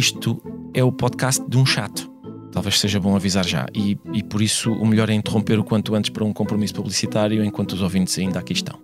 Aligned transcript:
isto 0.00 0.42
é 0.72 0.82
o 0.82 0.90
podcast 0.90 1.44
de 1.46 1.58
um 1.58 1.66
chato. 1.66 2.10
Talvez 2.50 2.80
seja 2.80 2.98
bom 2.98 3.14
avisar 3.14 3.46
já. 3.46 3.66
E, 3.74 3.98
e 4.14 4.22
por 4.24 4.40
isso 4.40 4.72
o 4.72 4.86
melhor 4.86 5.10
é 5.10 5.12
interromper 5.12 5.58
o 5.58 5.64
quanto 5.64 5.94
antes 5.94 6.08
para 6.08 6.24
um 6.24 6.32
compromisso 6.32 6.74
publicitário 6.74 7.44
enquanto 7.44 7.72
os 7.72 7.82
ouvintes 7.82 8.18
ainda 8.18 8.38
aqui 8.38 8.54
estão. 8.54 8.80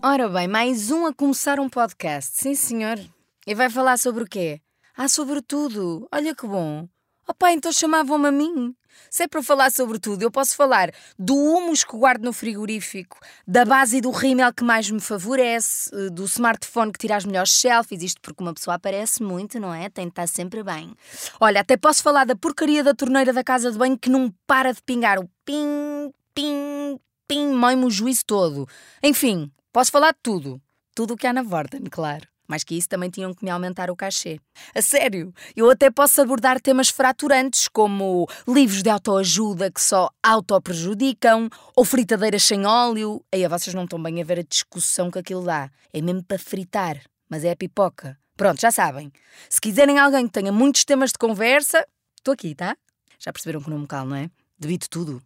Ora 0.00 0.28
bem, 0.28 0.46
mais 0.46 0.92
um 0.92 1.04
a 1.04 1.12
começar 1.12 1.58
um 1.58 1.68
podcast. 1.68 2.30
Sim, 2.38 2.54
senhor. 2.54 3.00
E 3.44 3.52
vai 3.52 3.68
falar 3.68 3.98
sobre 3.98 4.22
o 4.22 4.26
quê? 4.26 4.60
Ah, 4.96 5.08
sobre 5.08 5.42
tudo. 5.42 6.06
Olha 6.12 6.32
que 6.32 6.46
bom. 6.46 6.86
Opá, 7.26 7.52
então 7.52 7.72
chamavam-me 7.72 8.28
a 8.28 8.32
mim. 8.32 8.76
Se 9.10 9.22
é 9.24 9.28
para 9.28 9.42
falar 9.42 9.70
sobre 9.70 9.98
tudo, 9.98 10.22
eu 10.22 10.30
posso 10.30 10.54
falar 10.54 10.90
do 11.18 11.34
humus 11.34 11.84
que 11.84 11.96
guardo 11.96 12.24
no 12.24 12.32
frigorífico, 12.32 13.18
da 13.46 13.64
base 13.64 13.96
e 13.96 14.00
do 14.00 14.10
rímel 14.10 14.52
que 14.52 14.62
mais 14.62 14.90
me 14.90 15.00
favorece, 15.00 15.90
do 16.10 16.24
smartphone 16.24 16.92
que 16.92 16.98
tira 16.98 17.16
as 17.16 17.24
melhores 17.24 17.52
selfies, 17.52 18.02
isto 18.02 18.20
porque 18.20 18.42
uma 18.42 18.52
pessoa 18.52 18.74
aparece 18.74 19.22
muito, 19.22 19.58
não 19.58 19.72
é? 19.72 19.88
Tem 19.88 20.04
de 20.04 20.10
estar 20.10 20.28
sempre 20.28 20.62
bem. 20.62 20.94
Olha, 21.40 21.60
até 21.60 21.76
posso 21.76 22.02
falar 22.02 22.24
da 22.24 22.36
porcaria 22.36 22.84
da 22.84 22.94
torneira 22.94 23.32
da 23.32 23.42
casa 23.42 23.72
de 23.72 23.78
banho 23.78 23.98
que 23.98 24.10
não 24.10 24.32
para 24.46 24.72
de 24.72 24.82
pingar 24.82 25.18
o 25.18 25.28
ping, 25.44 26.12
ping, 26.34 26.98
ping, 27.26 27.52
moime 27.54 27.84
o 27.84 27.90
juízo 27.90 28.24
todo. 28.26 28.68
Enfim, 29.02 29.50
posso 29.72 29.90
falar 29.90 30.12
de 30.12 30.18
tudo. 30.22 30.60
Tudo 30.94 31.14
o 31.14 31.16
que 31.16 31.26
há 31.26 31.32
na 31.32 31.42
Vorten, 31.42 31.84
claro. 31.90 32.33
Mais 32.46 32.62
que 32.62 32.76
isso, 32.76 32.88
também 32.88 33.08
tinham 33.08 33.32
que 33.32 33.44
me 33.44 33.50
aumentar 33.50 33.90
o 33.90 33.96
cachê. 33.96 34.38
A 34.74 34.82
sério, 34.82 35.32
eu 35.56 35.70
até 35.70 35.90
posso 35.90 36.20
abordar 36.20 36.60
temas 36.60 36.90
fraturantes, 36.90 37.68
como 37.68 38.28
livros 38.46 38.82
de 38.82 38.90
autoajuda 38.90 39.70
que 39.70 39.80
só 39.80 40.10
auto-prejudicam, 40.22 41.48
ou 41.74 41.84
fritadeiras 41.84 42.42
sem 42.42 42.66
óleo. 42.66 43.24
Aí 43.32 43.46
vocês 43.48 43.74
não 43.74 43.84
estão 43.84 44.02
bem 44.02 44.20
a 44.20 44.24
ver 44.24 44.40
a 44.40 44.42
discussão 44.42 45.10
que 45.10 45.18
aquilo 45.18 45.44
dá. 45.44 45.70
É 45.92 46.00
mesmo 46.00 46.22
para 46.22 46.38
fritar, 46.38 47.00
mas 47.28 47.44
é 47.44 47.50
a 47.50 47.56
pipoca. 47.56 48.18
Pronto, 48.36 48.60
já 48.60 48.70
sabem. 48.70 49.12
Se 49.48 49.60
quiserem 49.60 49.98
alguém 49.98 50.26
que 50.26 50.32
tenha 50.32 50.52
muitos 50.52 50.84
temas 50.84 51.12
de 51.12 51.18
conversa, 51.18 51.86
estou 52.18 52.34
aqui, 52.34 52.54
tá? 52.54 52.76
Já 53.18 53.32
perceberam 53.32 53.62
que 53.62 53.70
não 53.70 53.78
me 53.78 53.86
calo, 53.86 54.10
não 54.10 54.16
é? 54.16 54.30
Devido 54.58 54.86
tudo. 54.88 55.22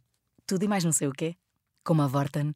Tudo 0.47 0.65
e 0.65 0.69
mais 0.69 0.85
não 0.85 0.93
sei 0.93 1.09
o 1.09 1.13
quê. 1.13 1.35
Como 1.83 2.03
a 2.03 2.07
Vorten. 2.07 2.55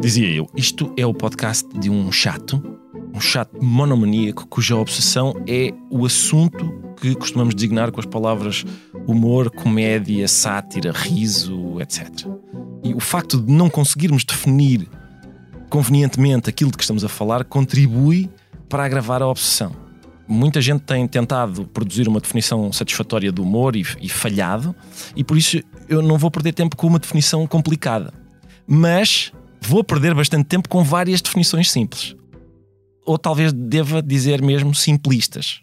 Dizia 0.00 0.30
eu, 0.30 0.48
isto 0.56 0.94
é 0.96 1.04
o 1.04 1.12
podcast 1.12 1.68
de 1.78 1.90
um 1.90 2.10
chato, 2.10 2.62
um 3.14 3.20
chato 3.20 3.62
monomaníaco 3.62 4.46
cuja 4.46 4.74
obsessão 4.74 5.34
é 5.46 5.74
o 5.90 6.06
assunto 6.06 6.72
que 6.98 7.14
costumamos 7.14 7.54
designar 7.54 7.92
com 7.92 8.00
as 8.00 8.06
palavras 8.06 8.64
humor, 9.06 9.50
comédia, 9.50 10.26
sátira, 10.26 10.90
riso, 10.90 11.78
etc. 11.82 12.08
E 12.82 12.94
o 12.94 13.00
facto 13.00 13.38
de 13.38 13.52
não 13.52 13.68
conseguirmos 13.68 14.24
definir 14.24 14.88
convenientemente 15.68 16.48
aquilo 16.48 16.70
de 16.70 16.78
que 16.78 16.82
estamos 16.82 17.04
a 17.04 17.08
falar 17.08 17.44
contribui 17.44 18.30
para 18.70 18.86
agravar 18.86 19.20
a 19.20 19.28
obsessão. 19.28 19.76
Muita 20.26 20.62
gente 20.62 20.80
tem 20.80 21.06
tentado 21.06 21.66
produzir 21.66 22.08
uma 22.08 22.20
definição 22.20 22.72
satisfatória 22.72 23.30
do 23.30 23.42
humor 23.42 23.76
e, 23.76 23.84
e 24.00 24.08
falhado, 24.08 24.74
e 25.14 25.22
por 25.22 25.36
isso 25.36 25.60
eu 25.90 26.00
não 26.00 26.16
vou 26.16 26.30
perder 26.30 26.54
tempo 26.54 26.74
com 26.74 26.86
uma 26.86 26.98
definição 26.98 27.46
complicada. 27.46 28.14
Mas 28.66 29.32
vou 29.60 29.84
perder 29.84 30.14
bastante 30.14 30.46
tempo 30.46 30.68
com 30.68 30.82
várias 30.82 31.20
definições 31.20 31.70
simples. 31.70 32.16
Ou 33.04 33.18
talvez 33.18 33.52
deva 33.52 34.02
dizer 34.02 34.42
mesmo 34.42 34.74
simplistas. 34.74 35.62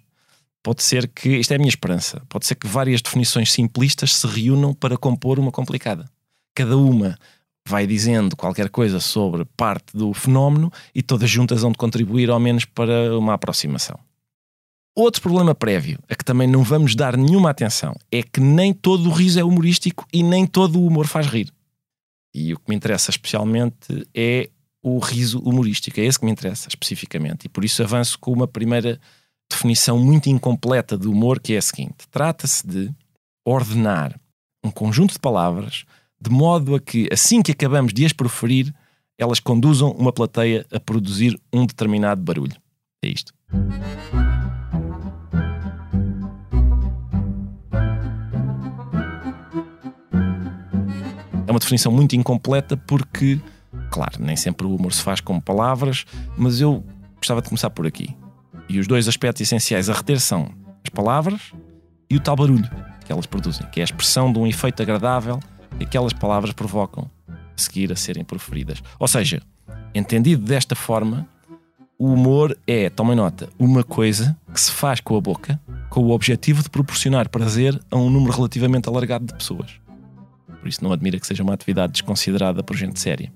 Pode 0.64 0.84
ser 0.84 1.08
que, 1.08 1.38
isto 1.38 1.52
é 1.52 1.56
a 1.56 1.60
minha 1.60 1.70
esperança, 1.70 2.22
pode 2.28 2.46
ser 2.46 2.56
que 2.56 2.68
várias 2.68 3.02
definições 3.02 3.52
simplistas 3.52 4.14
se 4.14 4.28
reúnam 4.28 4.74
para 4.74 4.98
compor 4.98 5.40
uma 5.40 5.52
complicada. 5.52 6.10
Cada 6.54 6.76
uma 6.76 7.18
vai 7.68 7.86
dizendo 7.86 8.36
qualquer 8.36 8.70
coisa 8.70 9.00
sobre 9.00 9.46
parte 9.56 9.96
do 9.96 10.14
fenómeno 10.14 10.72
e 10.96 11.02
todas 11.02 11.30
juntas 11.30 11.62
vão 11.62 11.74
contribuir 11.74 12.30
ao 12.30 12.40
menos 12.40 12.66
para 12.66 13.18
uma 13.18 13.34
aproximação. 13.34 14.00
Outro 14.96 15.22
problema 15.22 15.54
prévio, 15.54 16.00
a 16.10 16.16
que 16.16 16.26
também 16.26 16.48
não 16.48 16.64
vamos 16.64 16.96
dar 16.96 17.16
nenhuma 17.16 17.52
atenção, 17.52 17.96
é 18.12 18.24
que 18.24 18.42
nem 18.42 18.74
todo 18.74 19.08
o 19.08 19.14
riso 19.14 19.40
é 19.40 19.44
humorístico 19.44 20.08
e 20.12 20.24
nem 20.24 20.48
todo 20.48 20.80
o 20.80 20.88
humor 20.88 21.06
faz 21.06 21.28
rir. 21.28 21.54
E 22.40 22.54
o 22.54 22.60
que 22.60 22.70
me 22.70 22.76
interessa 22.76 23.10
especialmente 23.10 24.08
é 24.14 24.52
o 24.84 25.00
riso 25.00 25.40
humorístico. 25.40 26.00
É 26.00 26.04
esse 26.04 26.20
que 26.20 26.26
me 26.26 26.32
interessa 26.32 26.70
especificamente. 26.70 27.46
E 27.46 27.50
por 27.50 27.66
isso 27.66 27.82
avanço 27.82 28.20
com 28.20 28.32
uma 28.32 28.48
primeira 28.48 29.00
definição 29.50 29.98
muito 29.98 30.30
incompleta 30.30 30.96
do 30.96 31.12
humor, 31.12 31.40
que 31.40 31.54
é 31.54 31.58
a 31.58 31.62
seguinte: 31.64 32.08
trata-se 32.12 32.66
de 32.68 32.94
ordenar 33.44 34.20
um 34.64 34.70
conjunto 34.70 35.14
de 35.14 35.20
palavras 35.20 35.84
de 36.22 36.30
modo 36.30 36.76
a 36.76 36.80
que, 36.80 37.10
assim 37.12 37.42
que 37.42 37.52
acabamos 37.52 37.92
de 37.92 38.06
as 38.06 38.14
proferir, 38.14 38.72
elas 39.18 39.40
conduzam 39.40 39.92
uma 39.92 40.14
plateia 40.14 40.64
a 40.72 40.80
produzir 40.80 41.40
um 41.52 41.66
determinado 41.66 42.22
barulho. 42.22 42.56
É 43.04 43.08
isto. 43.08 43.34
É 51.48 51.52
uma 51.52 51.60
definição 51.60 51.92
muito 51.92 52.14
incompleta 52.14 52.76
porque, 52.76 53.40
claro, 53.90 54.18
nem 54.20 54.36
sempre 54.36 54.68
o 54.68 54.76
humor 54.76 54.94
se 54.94 55.02
faz 55.02 55.22
com 55.22 55.40
palavras, 55.40 56.06
mas 56.38 56.60
eu 56.60 56.84
gostava 57.16 57.42
de 57.42 57.48
começar 57.48 57.70
por 57.70 57.88
aqui. 57.88 58.14
E 58.68 58.80
os 58.80 58.86
dois 58.86 59.08
aspectos 59.08 59.42
essenciais 59.42 59.90
a 59.90 59.94
reter 59.94 60.20
são 60.20 60.50
as 60.84 60.90
palavras 60.90 61.54
e 62.10 62.18
o 62.18 62.20
tal 62.20 62.36
barulho 62.36 62.70
que 63.06 63.12
elas 63.12 63.26
produzem, 63.26 63.66
que 63.72 63.80
é 63.80 63.84
a 63.84 63.86
expressão 63.86 64.32
de 64.32 64.38
um 64.38 64.46
efeito 64.46 64.82
agradável 64.82 65.40
que 65.78 65.86
aquelas 65.86 66.12
palavras 66.12 66.52
provocam 66.52 67.10
a 67.30 67.34
seguir 67.56 67.94
a 67.94 67.96
serem 67.96 68.26
proferidas. 68.26 68.84
Ou 69.00 69.08
seja, 69.08 69.42
entendido 69.96 70.46
desta 70.46 70.76
forma, 70.76 71.26
o 71.98 72.12
humor 72.12 72.58
é, 72.68 72.90
tomem 72.90 73.16
nota, 73.16 73.48
uma 73.58 73.86
coisa 73.86 74.38
que 74.54 74.60
se 74.60 74.72
faz 74.72 75.00
com 75.00 75.16
a 75.16 75.22
boca 75.22 75.60
com 75.90 76.02
o 76.02 76.12
objetivo 76.12 76.62
de 76.62 76.70
proporcionar 76.70 77.30
prazer 77.30 77.80
a 77.90 77.96
um 77.96 78.10
número 78.10 78.34
relativamente 78.36 78.90
alargado 78.90 79.26
de 79.26 79.34
pessoas. 79.34 79.80
Por 80.60 80.68
isso 80.68 80.84
não 80.84 80.92
admira 80.92 81.20
que 81.20 81.28
seja 81.28 81.44
uma 81.44 81.54
atividade 81.54 81.94
desconsiderada 81.94 82.64
por 82.64 82.76
gente 82.76 83.00
séria. 83.00 83.32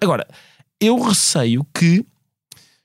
Agora, 0.00 0.26
eu 0.80 1.00
receio 1.00 1.66
que 1.74 2.06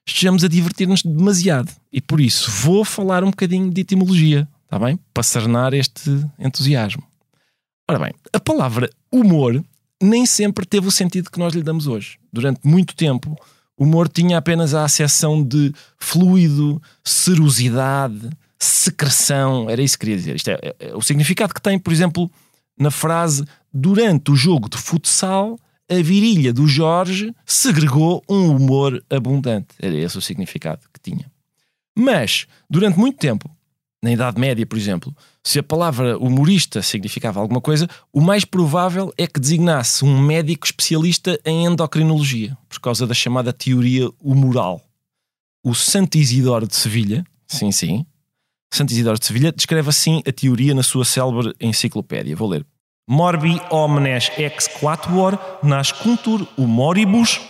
estejamos 0.06 0.44
a 0.44 0.47
divertir-nos 0.47 1.03
demasiado. 1.03 1.72
E 1.91 2.01
por 2.01 2.19
isso 2.19 2.50
vou 2.51 2.84
falar 2.84 3.23
um 3.23 3.29
bocadinho 3.29 3.69
de 3.69 3.81
etimologia, 3.81 4.47
está 4.66 4.79
bem? 4.79 5.00
Para 5.13 5.23
cernar 5.23 5.73
este 5.73 6.09
entusiasmo. 6.39 7.03
Ora 7.89 8.00
bem, 8.00 8.13
a 8.31 8.40
palavra 8.40 8.90
humor 9.11 9.63
nem 10.01 10.25
sempre 10.25 10.66
teve 10.66 10.88
o 10.88 10.91
sentido 10.91 11.29
que 11.29 11.40
nós 11.40 11.53
lhe 11.53 11.61
damos 11.61 11.88
hoje. 11.88 12.17
Durante 12.31 12.61
muito 12.63 12.95
tempo, 12.95 13.38
humor 13.78 14.07
tinha 14.07 14.38
apenas 14.38 14.73
a 14.73 14.84
acessão 14.84 15.44
de 15.44 15.73
fluido, 15.97 16.81
serosidade, 17.03 18.29
secreção. 18.57 19.69
Era 19.69 19.81
isso 19.81 19.97
que 19.97 20.06
queria 20.06 20.17
dizer. 20.17 20.35
Isto 20.35 20.51
é, 20.51 20.59
é, 20.61 20.75
é 20.79 20.95
o 20.95 21.01
significado 21.01 21.53
que 21.53 21.61
tem, 21.61 21.78
por 21.78 21.94
exemplo, 21.94 22.31
na 22.79 22.90
frase 22.90 23.45
durante 23.73 24.31
o 24.31 24.35
jogo 24.35 24.69
de 24.69 24.78
futsal 24.78 25.59
a 25.91 26.02
virilha 26.02 26.53
do 26.53 26.66
Jorge 26.66 27.35
segregou 27.46 28.23
um 28.29 28.55
humor 28.55 29.03
abundante. 29.09 29.76
Era 29.78 29.93
esse 29.93 30.17
o 30.17 30.22
significado 30.22 30.82
que 30.93 31.11
tinha. 31.11 31.29
Mas, 31.93 32.47
durante 32.70 32.97
muito 32.97 33.17
tempo, 33.17 33.52
na 34.02 34.11
Idade 34.11 34.40
Média, 34.40 34.66
por 34.66 34.78
exemplo, 34.78 35.14
se 35.43 35.59
a 35.59 35.64
palavra 35.64 36.17
humorista 36.17 36.82
significava 36.82 37.41
alguma 37.41 37.59
coisa, 37.59 37.90
o 38.14 38.22
mais 38.22 38.46
provável 38.46 39.14
é 39.17 39.28
que 39.28 39.40
designasse 39.40 40.05
um 40.05 40.17
médico 40.17 40.66
especialista 40.66 41.38
em 41.46 41.66
endocrinologia, 41.66 42.58
por 42.70 42.79
causa 42.79 43.05
da 43.05 43.14
chamada 43.14 43.52
teoria 43.52 44.09
humoral. 44.22 44.82
O 45.64 45.76
Santo 45.76 46.17
Isidoro 46.17 46.67
de 46.67 46.76
Sevilha, 46.76 47.23
sim, 47.46 47.72
sim, 47.72 48.05
Santo 48.73 48.91
Isidoro 48.91 49.20
de 49.20 49.26
Sevilha 49.26 49.52
descreve 49.52 49.90
assim 49.90 50.23
a 50.26 50.32
teoria 50.32 50.73
na 50.73 50.84
sua 50.84 51.03
célebre 51.03 51.53
enciclopédia. 51.59 52.35
Vou 52.35 52.47
ler. 52.47 52.66
Morbi 53.11 53.59
omnes 53.69 54.31
ex 54.37 54.69
quatuor 54.69 55.37
nascuntur 55.61 56.47
humoribus. 56.58 57.41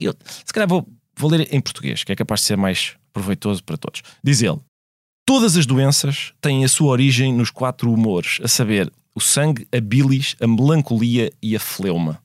Eu, 0.00 0.14
se 0.24 0.50
calhar 0.52 0.66
vou, 0.66 0.88
vou 1.14 1.30
ler 1.30 1.46
em 1.52 1.60
português, 1.60 2.04
que 2.04 2.12
é 2.12 2.16
capaz 2.16 2.40
de 2.40 2.46
ser 2.46 2.56
mais 2.56 2.96
proveitoso 3.12 3.62
para 3.62 3.76
todos. 3.76 4.02
Diz 4.24 4.40
ele: 4.40 4.58
Todas 5.26 5.58
as 5.58 5.66
doenças 5.66 6.32
têm 6.40 6.64
a 6.64 6.68
sua 6.68 6.88
origem 6.88 7.34
nos 7.34 7.50
quatro 7.50 7.92
humores, 7.92 8.40
a 8.42 8.48
saber, 8.48 8.90
o 9.14 9.20
sangue, 9.20 9.68
a 9.70 9.78
bilis, 9.78 10.36
a 10.40 10.46
melancolia 10.46 11.30
e 11.42 11.54
a 11.54 11.60
fleuma. 11.60 12.18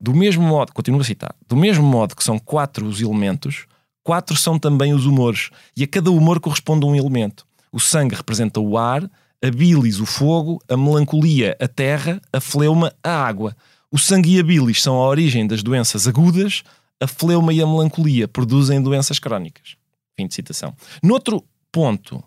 Do 0.00 0.14
mesmo 0.14 0.42
modo, 0.42 0.72
continuo 0.72 1.00
a 1.00 1.04
citar, 1.04 1.34
do 1.48 1.56
mesmo 1.56 1.84
modo 1.84 2.14
que 2.14 2.22
são 2.22 2.38
quatro 2.38 2.86
os 2.86 3.00
elementos, 3.00 3.66
Quatro 4.04 4.36
são 4.36 4.58
também 4.58 4.92
os 4.92 5.06
humores, 5.06 5.48
e 5.74 5.82
a 5.82 5.88
cada 5.88 6.10
humor 6.10 6.38
corresponde 6.38 6.84
um 6.84 6.94
elemento. 6.94 7.46
O 7.72 7.80
sangue 7.80 8.14
representa 8.14 8.60
o 8.60 8.76
ar, 8.76 9.10
a 9.44 9.50
bilis 9.50 10.00
o 10.00 10.06
fogo, 10.06 10.58
a 10.66 10.74
melancolia 10.74 11.54
a 11.60 11.68
terra, 11.68 12.18
a 12.32 12.40
fleuma 12.40 12.94
a 13.02 13.10
água. 13.10 13.54
O 13.92 13.98
sangue 13.98 14.36
e 14.36 14.40
a 14.40 14.42
bilis 14.42 14.82
são 14.82 14.94
a 14.96 15.06
origem 15.06 15.46
das 15.46 15.62
doenças 15.62 16.08
agudas, 16.08 16.62
a 16.98 17.06
fleuma 17.06 17.52
e 17.52 17.60
a 17.60 17.66
melancolia 17.66 18.26
produzem 18.26 18.80
doenças 18.80 19.18
crónicas. 19.18 19.76
Fim 20.16 20.26
de 20.26 20.34
citação. 20.34 20.74
Noutro 21.02 21.44
ponto, 21.70 22.24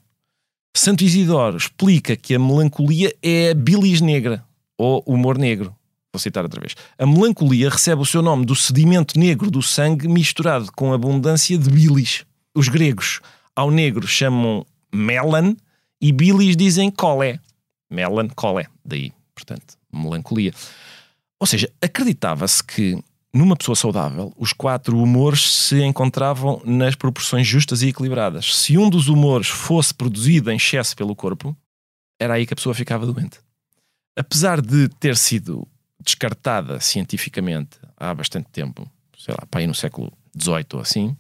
Santo 0.76 1.04
Isidoro 1.04 1.58
explica 1.58 2.16
que 2.16 2.36
a 2.36 2.40
melancolia 2.40 3.12
é 3.24 3.50
a 3.50 3.56
bilis 3.56 4.00
negra, 4.00 4.46
ou 4.78 5.02
humor 5.08 5.40
negro. 5.40 5.76
Vou 6.14 6.20
citar 6.20 6.44
outra 6.44 6.62
vez. 6.62 6.76
A 7.00 7.06
melancolia 7.08 7.72
recebe 7.72 8.00
o 8.00 8.06
seu 8.06 8.22
nome 8.22 8.46
do 8.46 8.56
sedimento 8.56 9.18
negro 9.18 9.50
do 9.50 9.64
sangue 9.64 10.08
misturado 10.08 10.72
com 10.76 10.94
abundância 10.94 11.58
de 11.58 11.68
bilis. 11.68 12.26
Os 12.54 12.68
gregos 12.68 13.22
ao 13.56 13.72
negro 13.72 14.08
chamam 14.08 14.64
melan 14.94 15.56
e 16.02 16.12
bilis 16.12 16.56
dizem 16.56 16.92
colé. 16.92 17.40
Melan, 17.90 18.28
colé. 18.30 18.68
Daí, 18.84 19.12
portanto, 19.34 19.78
melancolia. 19.92 20.54
Ou 21.40 21.48
seja, 21.48 21.72
acreditava-se 21.82 22.64
que 22.64 23.02
numa 23.34 23.56
pessoa 23.56 23.76
saudável, 23.76 24.34
os 24.38 24.52
quatro 24.52 24.98
humores 24.98 25.42
se 25.42 25.84
encontravam 25.84 26.62
nas 26.66 26.96
proporções 26.96 27.46
justas 27.46 27.82
e 27.82 27.90
equilibradas. 27.90 28.56
Se 28.56 28.78
um 28.78 28.90
dos 28.90 29.08
humores 29.08 29.48
fosse 29.48 29.94
produzido 29.94 30.52
em 30.52 30.56
excesso 30.56 30.96
pelo 30.96 31.16
corpo, 31.16 31.56
era 32.20 32.34
aí 32.34 32.46
que 32.46 32.54
a 32.54 32.56
pessoa 32.56 32.74
ficava 32.74 33.06
doente. 33.06 33.40
Apesar 34.18 34.60
de 34.60 34.90
ter 35.00 35.16
sido 35.16 35.68
descartada 36.04 36.80
cientificamente 36.80 37.78
há 37.96 38.14
bastante 38.14 38.50
tempo, 38.50 38.90
sei 39.18 39.36
lá, 39.40 39.46
para 39.46 39.60
aí 39.60 39.68
no 39.68 39.76
século 39.76 40.12
XVIII 40.36 40.66
ou 40.74 40.80
assim, 40.80 41.16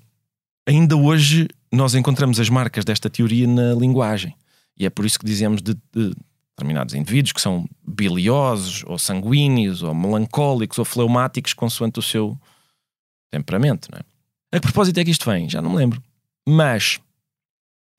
ainda 0.67 0.95
hoje 0.95 1.47
nós 1.71 1.93
encontramos 1.93 2.39
as 2.39 2.49
marcas 2.49 2.83
desta 2.83 3.09
teoria 3.09 3.45
na 3.45 3.73
linguagem. 3.75 4.35
E 4.79 4.85
é 4.85 4.89
por 4.89 5.05
isso 5.05 5.19
que 5.19 5.25
dizemos 5.25 5.61
de, 5.61 5.73
de 5.73 6.13
determinados 6.57 6.95
indivíduos 6.95 7.33
que 7.33 7.41
são 7.41 7.67
biliosos, 7.87 8.83
ou 8.87 8.97
sanguíneos, 8.97 9.83
ou 9.83 9.93
melancólicos, 9.93 10.79
ou 10.79 10.85
fleumáticos, 10.85 11.53
consoante 11.53 11.99
o 11.99 12.01
seu 12.01 12.37
temperamento. 13.29 13.89
Não 13.91 13.99
é? 13.99 14.57
A 14.57 14.59
que 14.59 14.65
propósito 14.65 14.99
é 14.99 15.05
que 15.05 15.11
isto 15.11 15.29
vem? 15.29 15.47
Já 15.47 15.61
não 15.61 15.69
me 15.69 15.77
lembro. 15.77 16.01
Mas, 16.47 16.99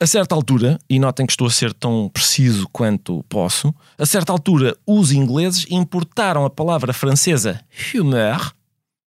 a 0.00 0.06
certa 0.06 0.34
altura, 0.34 0.78
e 0.88 0.98
notem 0.98 1.24
que 1.24 1.32
estou 1.32 1.46
a 1.46 1.50
ser 1.50 1.72
tão 1.72 2.08
preciso 2.08 2.68
quanto 2.70 3.22
posso, 3.28 3.72
a 3.96 4.06
certa 4.06 4.32
altura 4.32 4.76
os 4.86 5.12
ingleses 5.12 5.66
importaram 5.70 6.44
a 6.44 6.50
palavra 6.50 6.92
francesa 6.92 7.64
humeur, 7.94 8.52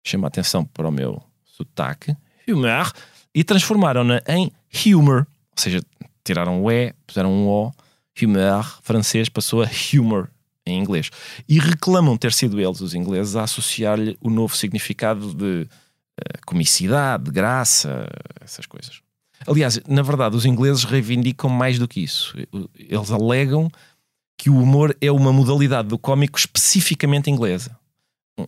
chama 0.03 0.27
a 0.27 0.29
atenção 0.29 0.65
para 0.65 0.87
o 0.87 0.91
meu 0.91 1.21
sotaque, 1.43 2.15
humeur, 2.47 2.91
e 3.33 3.43
transformaram-na 3.43 4.21
em 4.27 4.51
humor, 4.95 5.27
ou 5.51 5.61
seja, 5.61 5.81
tiraram 6.25 6.63
o 6.63 6.71
E, 6.71 6.93
puseram 7.07 7.31
um 7.31 7.47
O, 7.47 7.71
humeur 8.21 8.79
francês 8.81 9.29
passou 9.29 9.63
a 9.63 9.69
humor 9.93 10.29
em 10.65 10.79
inglês. 10.79 11.11
E 11.47 11.59
reclamam 11.59 12.17
ter 12.17 12.33
sido 12.33 12.59
eles, 12.59 12.81
os 12.81 12.93
ingleses, 12.93 13.35
a 13.35 13.43
associar-lhe 13.43 14.17
o 14.19 14.29
novo 14.29 14.55
significado 14.55 15.33
de 15.33 15.63
uh, 15.63 16.45
comicidade, 16.45 17.25
de 17.25 17.31
graça, 17.31 18.07
essas 18.41 18.65
coisas. 18.65 19.01
Aliás, 19.45 19.79
na 19.87 20.01
verdade, 20.01 20.35
os 20.35 20.45
ingleses 20.45 20.83
reivindicam 20.83 21.49
mais 21.49 21.77
do 21.77 21.87
que 21.87 22.01
isso. 22.01 22.35
Eles 22.75 23.11
alegam 23.11 23.69
que 24.37 24.49
o 24.49 24.57
humor 24.57 24.95
é 24.99 25.11
uma 25.11 25.31
modalidade 25.31 25.87
do 25.87 25.99
cómico 25.99 26.37
especificamente 26.37 27.29
inglesa. 27.29 27.77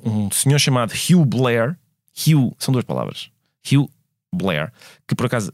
Um 0.03 0.31
senhor 0.31 0.59
chamado 0.59 0.93
Hugh 0.93 1.25
Blair, 1.25 1.77
Hugh, 2.15 2.55
são 2.57 2.71
duas 2.71 2.83
palavras, 2.83 3.29
Hugh 3.71 3.89
Blair, 4.33 4.71
que 5.07 5.15
por 5.15 5.27
acaso 5.27 5.53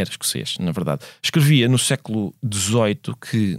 era 0.00 0.08
escocês, 0.08 0.56
na 0.58 0.72
verdade, 0.72 1.04
escrevia 1.22 1.68
no 1.68 1.78
século 1.78 2.34
XVIII 2.44 3.14
que, 3.20 3.58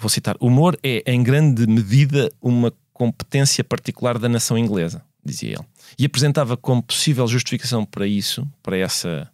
vou 0.00 0.08
citar, 0.08 0.36
humor 0.40 0.78
é 0.82 1.02
em 1.06 1.22
grande 1.22 1.66
medida 1.66 2.30
uma 2.40 2.72
competência 2.92 3.62
particular 3.62 4.18
da 4.18 4.28
nação 4.28 4.58
inglesa, 4.58 5.02
dizia 5.24 5.50
ele. 5.50 5.66
E 5.98 6.04
apresentava 6.04 6.56
como 6.56 6.82
possível 6.82 7.26
justificação 7.28 7.84
para 7.84 8.06
isso, 8.06 8.46
para 8.62 8.76
essa 8.76 9.30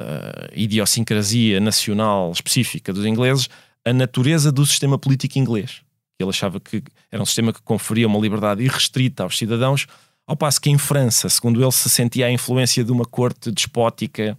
uh, 0.00 0.52
idiosincrasia 0.54 1.58
nacional 1.60 2.30
específica 2.32 2.92
dos 2.92 3.04
ingleses, 3.04 3.48
a 3.84 3.92
natureza 3.92 4.52
do 4.52 4.64
sistema 4.64 4.98
político 4.98 5.38
inglês. 5.38 5.82
Ele 6.18 6.30
achava 6.30 6.60
que 6.60 6.82
era 7.10 7.22
um 7.22 7.26
sistema 7.26 7.52
que 7.52 7.62
conferia 7.62 8.06
uma 8.06 8.18
liberdade 8.18 8.62
irrestrita 8.62 9.22
aos 9.22 9.38
cidadãos, 9.38 9.86
ao 10.26 10.36
passo 10.36 10.60
que 10.60 10.70
em 10.70 10.78
França, 10.78 11.28
segundo 11.28 11.62
ele, 11.62 11.72
se 11.72 11.88
sentia 11.88 12.26
a 12.26 12.30
influência 12.30 12.84
de 12.84 12.92
uma 12.92 13.04
corte 13.04 13.50
despótica 13.50 14.38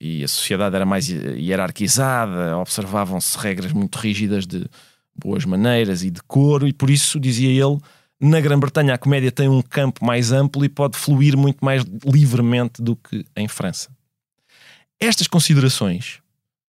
e 0.00 0.24
a 0.24 0.28
sociedade 0.28 0.74
era 0.74 0.86
mais 0.86 1.08
hierarquizada, 1.08 2.56
observavam-se 2.56 3.36
regras 3.36 3.72
muito 3.72 3.96
rígidas 3.96 4.46
de 4.46 4.66
boas 5.14 5.44
maneiras 5.44 6.02
e 6.02 6.10
decoro, 6.10 6.66
e 6.66 6.72
por 6.72 6.88
isso, 6.88 7.20
dizia 7.20 7.50
ele, 7.50 7.78
na 8.18 8.40
Grã-Bretanha 8.40 8.94
a 8.94 8.98
comédia 8.98 9.30
tem 9.30 9.48
um 9.48 9.60
campo 9.60 10.04
mais 10.04 10.32
amplo 10.32 10.64
e 10.64 10.68
pode 10.68 10.96
fluir 10.96 11.36
muito 11.36 11.64
mais 11.64 11.84
livremente 12.04 12.80
do 12.82 12.96
que 12.96 13.24
em 13.36 13.46
França. 13.46 13.90
Estas 14.98 15.26
considerações, 15.26 16.20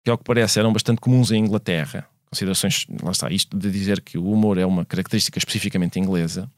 que 0.04 0.10
ao 0.10 0.18
que 0.18 0.24
parece 0.24 0.60
eram 0.60 0.74
bastante 0.74 1.00
comuns 1.00 1.32
em 1.32 1.44
Inglaterra, 1.44 2.08
considerações, 2.30 2.86
lá 3.02 3.12
está, 3.12 3.30
isto 3.30 3.58
de 3.58 3.72
dizer 3.72 4.02
que 4.02 4.18
o 4.18 4.30
humor 4.30 4.58
é 4.58 4.66
uma 4.66 4.86
característica 4.86 5.38
especificamente 5.38 6.00
inglesa, 6.00 6.50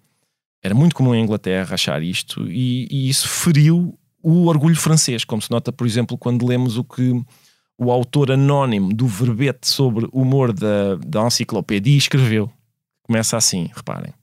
era 0.61 0.73
muito 0.73 0.95
comum 0.95 1.13
em 1.13 1.23
Inglaterra 1.23 1.73
achar 1.73 2.01
isto, 2.01 2.49
e, 2.49 2.87
e 2.89 3.09
isso 3.09 3.27
feriu 3.27 3.97
o 4.23 4.45
orgulho 4.45 4.75
francês, 4.75 5.25
como 5.25 5.41
se 5.41 5.51
nota, 5.51 5.71
por 5.71 5.85
exemplo, 5.85 6.17
quando 6.17 6.47
lemos 6.47 6.77
o 6.77 6.83
que 6.83 7.13
o 7.77 7.91
autor 7.91 8.31
anónimo 8.31 8.93
do 8.93 9.05
verbete 9.05 9.67
sobre 9.67 10.07
humor 10.13 10.53
da, 10.53 10.95
da 11.05 11.27
enciclopédia 11.27 11.97
escreveu. 11.97 12.49
Começa 13.03 13.35
assim, 13.35 13.69
reparem. 13.75 14.13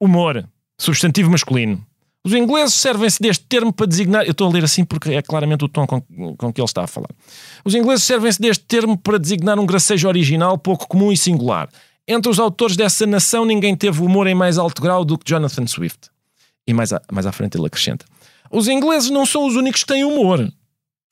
Humor, 0.00 0.48
substantivo 0.78 1.30
masculino. 1.30 1.84
Os 2.24 2.34
ingleses 2.34 2.74
servem-se 2.74 3.20
deste 3.20 3.44
termo 3.46 3.72
para 3.72 3.86
designar. 3.86 4.24
Eu 4.24 4.32
estou 4.32 4.48
a 4.48 4.52
ler 4.52 4.64
assim 4.64 4.84
porque 4.84 5.10
é 5.10 5.22
claramente 5.22 5.64
o 5.64 5.68
tom 5.68 5.86
com, 5.86 6.00
com 6.36 6.52
que 6.52 6.60
ele 6.60 6.66
está 6.66 6.84
a 6.84 6.86
falar. 6.86 7.08
Os 7.64 7.74
ingleses 7.74 8.04
servem-se 8.04 8.40
deste 8.40 8.64
termo 8.64 8.96
para 8.96 9.18
designar 9.18 9.58
um 9.58 9.66
gracejo 9.66 10.06
original 10.06 10.58
pouco 10.58 10.86
comum 10.86 11.10
e 11.12 11.16
singular. 11.16 11.68
Entre 12.06 12.30
os 12.30 12.38
autores 12.38 12.76
dessa 12.76 13.06
nação, 13.06 13.44
ninguém 13.44 13.74
teve 13.74 14.02
humor 14.02 14.26
em 14.26 14.34
mais 14.34 14.58
alto 14.58 14.82
grau 14.82 15.04
do 15.04 15.16
que 15.16 15.30
Jonathan 15.30 15.66
Swift. 15.66 16.10
E 16.66 16.74
mais, 16.74 16.90
mais 17.10 17.24
à 17.24 17.32
frente 17.32 17.56
ele 17.56 17.66
acrescenta: 17.66 18.04
os 18.50 18.68
ingleses 18.68 19.10
não 19.10 19.24
são 19.24 19.46
os 19.46 19.56
únicos 19.56 19.82
que 19.82 19.92
têm 19.92 20.04
humor. 20.04 20.50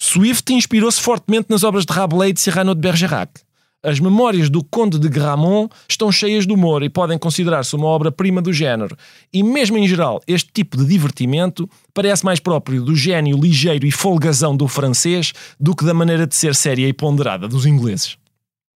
Swift 0.00 0.52
inspirou-se 0.52 1.00
fortemente 1.00 1.49
nas 1.50 1.64
obras 1.64 1.85
de 1.85 1.92
Rabelais 1.92 2.30
e 2.30 2.35
de 2.35 2.40
Cyrano 2.40 2.75
de 2.75 2.80
Bergerac. 2.80 3.40
As 3.83 4.00
memórias 4.00 4.50
do 4.50 4.64
Conde 4.64 4.99
de 4.99 5.09
Gramont 5.09 5.73
estão 5.88 6.11
cheias 6.11 6.45
de 6.45 6.52
humor 6.52 6.83
e 6.83 6.90
podem 6.90 7.16
considerar-se 7.16 7.76
uma 7.76 7.87
obra-prima 7.87 8.42
do 8.42 8.52
género. 8.52 8.97
E 9.33 9.40
mesmo 9.42 9.78
em 9.78 9.87
geral, 9.87 10.21
este 10.26 10.50
tipo 10.52 10.76
de 10.76 10.85
divertimento 10.85 11.71
parece 11.95 12.25
mais 12.25 12.40
próprio 12.40 12.83
do 12.83 12.97
gênio 12.97 13.38
ligeiro 13.38 13.87
e 13.87 13.92
folgazão 13.92 14.57
do 14.57 14.66
francês 14.66 15.33
do 15.61 15.76
que 15.76 15.85
da 15.85 15.95
maneira 15.95 16.26
de 16.26 16.35
ser 16.35 16.57
séria 16.57 16.88
e 16.88 16.92
ponderada 16.92 17.47
dos 17.47 17.66
ingleses. 17.66 18.16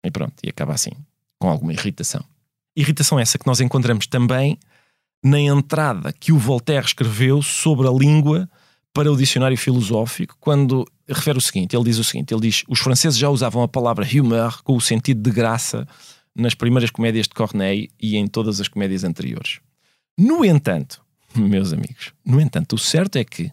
E 0.05 0.11
pronto, 0.11 0.35
e 0.45 0.51
acaba 0.51 0.75
assim, 0.75 0.93
com 1.39 1.49
alguma 1.49 1.73
irritação. 1.73 2.23
Irritação 2.77 3.19
essa 3.19 3.39
que 3.39 3.47
nós 3.47 3.61
encontramos 3.61 4.07
também 4.07 4.59
na 5.23 5.41
entrada 5.41 6.13
que 6.13 6.33
o 6.33 6.39
Voltaire 6.39 6.87
escreveu 6.87 7.43
sobre 7.43 7.87
a 7.87 7.91
língua 7.91 8.49
para 8.93 9.11
o 9.11 9.17
dicionário 9.17 9.57
filosófico, 9.57 10.37
quando 10.41 10.85
refere 11.09 11.39
o 11.39 11.41
seguinte: 11.41 11.77
ele 11.77 11.85
diz 11.85 11.99
o 11.99 12.05
seguinte, 12.05 12.33
ele 12.33 12.43
diz, 12.43 12.65
os 12.69 12.81
franceses 12.81 13.19
já 13.19 13.29
usavam 13.29 13.63
a 13.63 13.69
palavra 13.69 14.07
humeur 14.21 14.63
com 14.63 14.77
o 14.77 14.81
sentido 14.81 15.23
de 15.23 15.31
graça 15.31 15.87
nas 16.35 16.55
primeiras 16.55 16.91
comédias 16.91 17.27
de 17.27 17.35
Corneille 17.35 17.91
e 18.01 18.17
em 18.17 18.27
todas 18.27 18.61
as 18.61 18.69
comédias 18.69 19.05
anteriores. 19.05 19.61
No 20.19 20.45
entanto, 20.45 21.03
meus 21.35 21.73
amigos, 21.73 22.13
no 22.25 22.41
entanto, 22.41 22.75
o 22.75 22.79
certo 22.79 23.17
é 23.17 23.25
que 23.25 23.53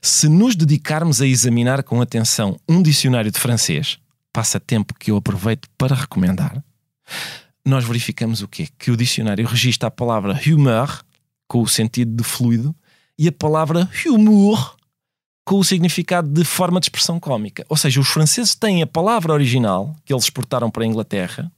se 0.00 0.28
nos 0.28 0.54
dedicarmos 0.54 1.20
a 1.20 1.26
examinar 1.26 1.82
com 1.82 2.00
atenção 2.00 2.58
um 2.68 2.82
dicionário 2.82 3.30
de 3.30 3.38
francês, 3.38 3.98
passatempo 4.32 4.94
que 4.94 5.10
eu 5.10 5.16
aproveito 5.16 5.68
para 5.78 5.94
recomendar, 5.94 6.62
nós 7.64 7.84
verificamos 7.84 8.42
o 8.42 8.48
quê? 8.48 8.68
Que 8.78 8.90
o 8.90 8.96
dicionário 8.96 9.46
registra 9.46 9.88
a 9.88 9.90
palavra 9.90 10.38
humor, 10.46 11.04
com 11.48 11.62
o 11.62 11.68
sentido 11.68 12.14
de 12.14 12.22
fluido, 12.22 12.74
e 13.18 13.28
a 13.28 13.32
palavra 13.32 13.88
humour, 14.06 14.76
com 15.44 15.58
o 15.58 15.64
significado 15.64 16.28
de 16.28 16.44
forma 16.44 16.80
de 16.80 16.86
expressão 16.86 17.20
cómica. 17.20 17.64
Ou 17.68 17.76
seja, 17.76 18.00
os 18.00 18.08
franceses 18.08 18.54
têm 18.54 18.82
a 18.82 18.86
palavra 18.86 19.32
original, 19.32 19.94
que 20.04 20.12
eles 20.12 20.24
exportaram 20.24 20.70
para 20.70 20.84
a 20.84 20.86
Inglaterra, 20.86 21.50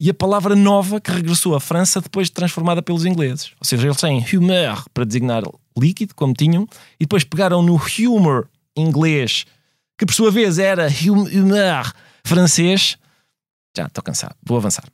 e 0.00 0.10
a 0.10 0.14
palavra 0.14 0.56
nova 0.56 1.00
que 1.00 1.10
regressou 1.10 1.54
à 1.54 1.60
França 1.60 2.00
depois 2.00 2.28
de 2.28 2.34
transformada 2.34 2.82
pelos 2.82 3.04
ingleses. 3.04 3.52
Ou 3.60 3.66
seja, 3.66 3.86
eles 3.86 3.96
têm 3.96 4.24
humor 4.36 4.84
para 4.92 5.04
designar 5.04 5.42
líquido, 5.78 6.14
como 6.14 6.34
tinham, 6.34 6.68
e 6.98 7.04
depois 7.04 7.22
pegaram 7.22 7.62
no 7.62 7.80
humor 7.98 8.48
inglês, 8.76 9.46
que 9.96 10.04
por 10.04 10.14
sua 10.14 10.30
vez 10.30 10.58
era 10.58 10.88
humor 10.88 11.94
francês. 12.24 12.98
Já 13.76 13.86
estou 13.86 14.02
cansado, 14.02 14.34
vou 14.44 14.56
avançar. 14.56 14.84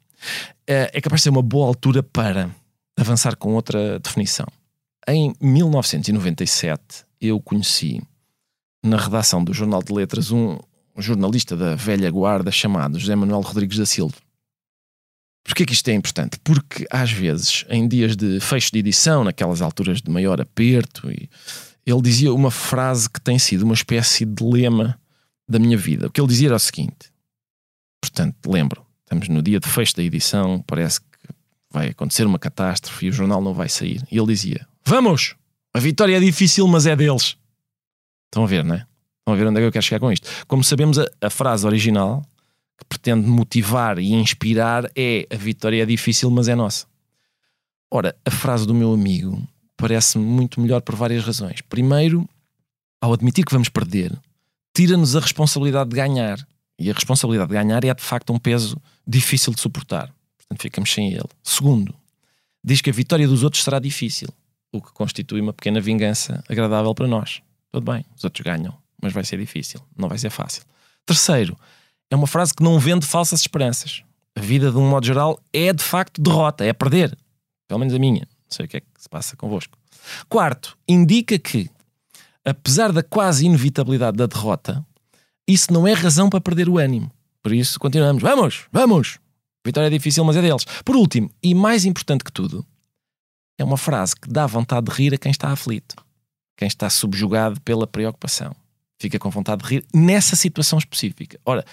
Eh, 0.67 0.91
é 0.95 1.00
capaz 1.00 1.21
de 1.21 1.25
ser 1.25 1.31
uma 1.31 1.43
boa 1.43 1.67
altura 1.67 2.03
para 2.03 2.50
avançar 2.97 3.37
com 3.37 3.55
outra 3.55 3.99
definição. 3.99 4.47
Em 5.09 5.35
1997, 5.41 7.05
eu 7.21 7.41
conheci 7.41 8.03
na 8.85 8.97
redação 8.97 9.43
do 9.43 9.53
Jornal 9.53 9.83
de 9.83 9.93
Letras 9.93 10.31
um, 10.31 10.59
jornalista 10.97 11.57
da 11.57 11.75
velha 11.75 12.11
guarda 12.11 12.50
chamado 12.50 12.99
José 12.99 13.15
Manuel 13.15 13.41
Rodrigues 13.41 13.79
da 13.79 13.87
Silva. 13.87 14.17
Porquê 15.43 15.65
que 15.65 15.73
isto 15.73 15.89
é 15.89 15.95
importante? 15.95 16.39
Porque 16.45 16.87
às 16.91 17.11
vezes, 17.11 17.65
em 17.69 17.89
dias 17.89 18.15
de 18.15 18.39
fecho 18.41 18.71
de 18.73 18.79
edição, 18.79 19.25
naquelas 19.25 19.62
alturas 19.62 20.03
de 20.03 20.11
maior 20.11 20.41
aperto, 20.41 21.11
ele 21.11 22.03
dizia 22.03 22.33
uma 22.33 22.50
frase 22.50 23.09
que 23.09 23.21
tem 23.21 23.39
sido 23.39 23.62
uma 23.62 23.75
espécie 23.75 24.25
de 24.25 24.45
lema 24.45 25.00
da 25.49 25.59
minha 25.59 25.77
vida. 25.77 26.07
O 26.07 26.11
que 26.11 26.21
ele 26.21 26.29
dizia 26.29 26.49
era 26.49 26.57
o 26.57 26.61
seguinte: 26.61 27.11
portanto, 28.00 28.50
lembro, 28.50 28.85
estamos 29.11 29.29
no 29.29 29.43
dia 29.43 29.59
de 29.59 29.69
fecho 29.69 29.97
da 29.97 30.05
edição, 30.05 30.62
parece 30.67 31.00
que 31.00 31.07
vai 31.69 31.88
acontecer 31.88 32.25
uma 32.25 32.38
catástrofe 32.38 33.07
e 33.07 33.09
o 33.09 33.12
jornal 33.12 33.43
não 33.43 33.52
vai 33.52 33.69
sair. 33.69 34.07
E 34.11 34.17
ele 34.17 34.29
dizia: 34.29 34.67
Vamos! 34.85 35.35
A 35.75 35.81
vitória 35.81 36.17
é 36.17 36.21
difícil, 36.21 36.67
mas 36.69 36.87
é 36.87 36.95
deles. 36.95 37.37
Estão 38.26 38.45
a 38.45 38.47
ver, 38.47 38.64
não 38.64 38.76
é? 38.76 38.87
Estão 39.19 39.35
a 39.35 39.37
ver 39.37 39.47
onde 39.47 39.59
é 39.59 39.62
que 39.62 39.67
eu 39.67 39.73
quero 39.73 39.85
chegar 39.85 40.00
com 40.00 40.12
isto. 40.12 40.29
Como 40.47 40.62
sabemos, 40.62 40.99
a, 40.99 41.09
a 41.21 41.31
frase 41.31 41.67
original 41.67 42.25
que 42.79 42.85
pretende 42.85 43.26
motivar 43.26 43.99
e 43.99 44.12
inspirar 44.12 44.90
é 44.97 45.26
a 45.31 45.37
vitória 45.37 45.83
é 45.83 45.87
difícil, 45.87 46.31
mas 46.31 46.49
é 46.49 46.55
nossa. 46.55 46.87
Ora, 47.90 48.17
a 48.25 48.31
frase 48.31 48.67
do 48.67 48.75
meu 48.75 48.93
amigo 48.93 49.43
parece-me 49.76 50.25
muito 50.25 50.61
melhor 50.61 50.81
por 50.81 50.95
várias 50.95 51.25
razões. 51.25 51.61
Primeiro, 51.62 52.29
ao 53.00 53.12
admitir 53.12 53.45
que 53.45 53.52
vamos 53.52 53.69
perder, 53.69 54.17
tira-nos 54.75 55.17
a 55.17 55.21
responsabilidade 55.21 55.90
de 55.90 55.97
ganhar. 55.97 56.38
E 56.80 56.90
a 56.90 56.94
responsabilidade 56.94 57.50
de 57.50 57.54
ganhar 57.54 57.84
é 57.84 57.92
de 57.92 58.02
facto 58.02 58.32
um 58.32 58.38
peso 58.38 58.80
difícil 59.06 59.52
de 59.52 59.60
suportar. 59.60 60.10
Portanto, 60.38 60.62
ficamos 60.62 60.90
sem 60.90 61.12
ele. 61.12 61.28
Segundo, 61.42 61.94
diz 62.64 62.80
que 62.80 62.88
a 62.88 62.92
vitória 62.92 63.28
dos 63.28 63.42
outros 63.42 63.62
será 63.62 63.78
difícil, 63.78 64.28
o 64.72 64.80
que 64.80 64.90
constitui 64.92 65.42
uma 65.42 65.52
pequena 65.52 65.78
vingança 65.78 66.42
agradável 66.49 66.94
para 66.94 67.06
nós. 67.06 67.42
Tudo 67.70 67.92
bem, 67.92 68.02
os 68.16 68.25
outros 68.25 68.42
ganham, 68.42 68.75
mas 69.00 69.12
vai 69.12 69.22
ser 69.25 69.38
difícil, 69.38 69.78
não 69.94 70.08
vai 70.08 70.16
ser 70.16 70.30
fácil. 70.30 70.62
Terceiro, 71.04 71.54
é 72.10 72.16
uma 72.16 72.26
frase 72.26 72.54
que 72.54 72.62
não 72.62 72.78
vende 72.78 73.06
falsas 73.06 73.40
esperanças. 73.42 74.02
A 74.34 74.40
vida, 74.40 74.70
de 74.70 74.78
um 74.78 74.88
modo 74.88 75.04
geral, 75.04 75.38
é 75.52 75.75
de 75.75 75.82
facto 75.82 76.20
derrota, 76.20 76.64
é 76.64 76.72
perder. 76.72 77.16
Pelo 77.68 77.80
menos 77.80 77.92
a 77.92 77.99
minha. 77.99 78.22
Não 78.22 78.56
sei 78.56 78.64
o 78.64 78.68
que 78.68 78.78
é 78.78 78.80
que 78.80 78.87
se 78.96 79.08
passa 79.08 79.37
convosco. 79.37 79.76
Quarto, 80.30 80.78
indica 80.88 81.38
que, 81.38 81.68
apesar 82.42 82.90
da 82.90 83.02
quase 83.02 83.44
inevitabilidade 83.44 84.16
da 84.16 84.26
derrota, 84.26 84.84
isso 85.52 85.73
não 85.73 85.87
é 85.87 85.92
razão 85.92 86.28
para 86.30 86.40
perder 86.40 86.69
o 86.69 86.78
ânimo. 86.78 87.11
Por 87.42 87.52
isso, 87.52 87.78
continuamos. 87.80 88.23
Vamos, 88.23 88.66
vamos! 88.71 89.19
Vitória 89.64 89.88
é 89.88 89.90
difícil, 89.90 90.25
mas 90.25 90.37
é 90.37 90.42
deles. 90.42 90.64
Por 90.85 90.97
último, 90.97 91.30
e 91.42 91.54
mais 91.54 91.85
importante 91.85 92.25
que 92.25 92.33
tudo, 92.33 92.64
é 93.59 93.64
uma 93.64 93.76
frase 93.76 94.14
que 94.16 94.28
dá 94.28 94.47
vontade 94.47 94.87
de 94.87 94.92
rir 94.92 95.14
a 95.14 95.19
quem 95.19 95.30
está 95.30 95.50
aflito, 95.50 95.97
quem 96.57 96.66
está 96.66 96.88
subjugado 96.88 97.61
pela 97.61 97.87
preocupação. 97.87 98.54
Fica 98.99 99.19
com 99.19 99.30
vontade 99.30 99.62
de 99.62 99.69
rir 99.69 99.85
nessa 99.95 100.37
situação 100.37 100.78
específica. 100.78 101.38
Ora, 101.45 101.64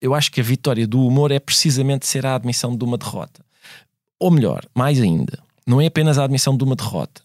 eu 0.00 0.14
acho 0.14 0.30
que 0.30 0.40
a 0.40 0.44
vitória 0.44 0.86
do 0.86 1.04
humor 1.04 1.30
é 1.30 1.38
precisamente 1.38 2.06
ser 2.06 2.24
a 2.24 2.34
admissão 2.34 2.76
de 2.76 2.84
uma 2.84 2.96
derrota. 2.96 3.44
Ou 4.18 4.30
melhor, 4.30 4.64
mais 4.74 5.00
ainda, 5.00 5.38
não 5.66 5.80
é 5.80 5.86
apenas 5.86 6.18
a 6.18 6.24
admissão 6.24 6.56
de 6.56 6.64
uma 6.64 6.76
derrota, 6.76 7.22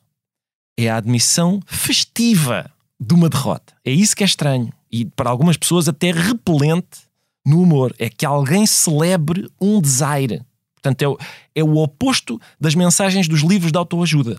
é 0.78 0.90
a 0.90 0.98
admissão 0.98 1.62
festiva 1.66 2.70
de 3.00 3.14
uma 3.14 3.30
derrota. 3.30 3.74
É 3.84 3.92
isso 3.92 4.16
que 4.16 4.24
é 4.24 4.26
estranho 4.26 4.74
e 4.92 5.06
para 5.06 5.30
algumas 5.30 5.58
pessoas 5.58 5.88
até 5.88 6.12
repelente 6.12 7.00
no 7.46 7.62
humor. 7.62 7.94
É 7.98 8.10
que 8.10 8.26
alguém 8.26 8.66
celebre 8.66 9.50
um 9.60 9.82
desaire. 9.82 10.44
Portanto, 10.76 11.02
é 11.02 11.08
o, 11.08 11.18
é 11.56 11.64
o 11.64 11.78
oposto 11.78 12.40
das 12.60 12.76
mensagens 12.76 13.28
dos 13.28 13.42
livros 13.42 13.72
de 13.72 13.78
autoajuda. 13.78 14.38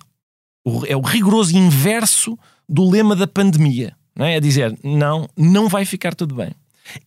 O, 0.64 0.84
é 0.86 0.96
o 0.96 1.00
rigoroso 1.00 1.56
inverso 1.56 2.38
do 2.68 2.88
lema 2.88 3.16
da 3.16 3.26
pandemia. 3.26 3.96
Não 4.14 4.26
é? 4.26 4.36
é 4.36 4.40
dizer, 4.40 4.78
não, 4.82 5.28
não 5.36 5.68
vai 5.68 5.84
ficar 5.84 6.14
tudo 6.14 6.34
bem. 6.34 6.52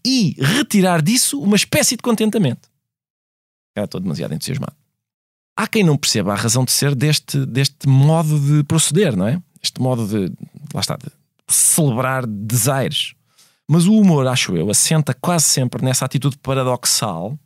E 0.05 0.35
retirar 0.39 1.01
disso 1.01 1.39
uma 1.39 1.55
espécie 1.55 1.95
de 1.95 2.01
contentamento. 2.01 2.69
Já 3.77 3.83
estou 3.83 3.99
demasiado 3.99 4.33
entusiasmado. 4.33 4.75
Há 5.57 5.67
quem 5.67 5.83
não 5.83 5.97
perceba 5.97 6.33
a 6.33 6.35
razão 6.35 6.65
de 6.65 6.71
ser 6.71 6.95
deste, 6.95 7.45
deste 7.45 7.87
modo 7.87 8.39
de 8.39 8.63
proceder, 8.63 9.15
não 9.15 9.27
é? 9.27 9.41
Este 9.61 9.81
modo 9.81 10.07
de, 10.07 10.33
lá 10.73 10.81
está, 10.81 10.97
de 10.97 11.09
celebrar 11.47 12.25
desaires. 12.25 13.14
Mas 13.67 13.87
o 13.87 13.93
humor, 13.93 14.27
acho 14.27 14.55
eu, 14.55 14.69
assenta 14.69 15.13
quase 15.13 15.45
sempre 15.45 15.83
nessa 15.83 16.05
atitude 16.05 16.37
paradoxal 16.37 17.37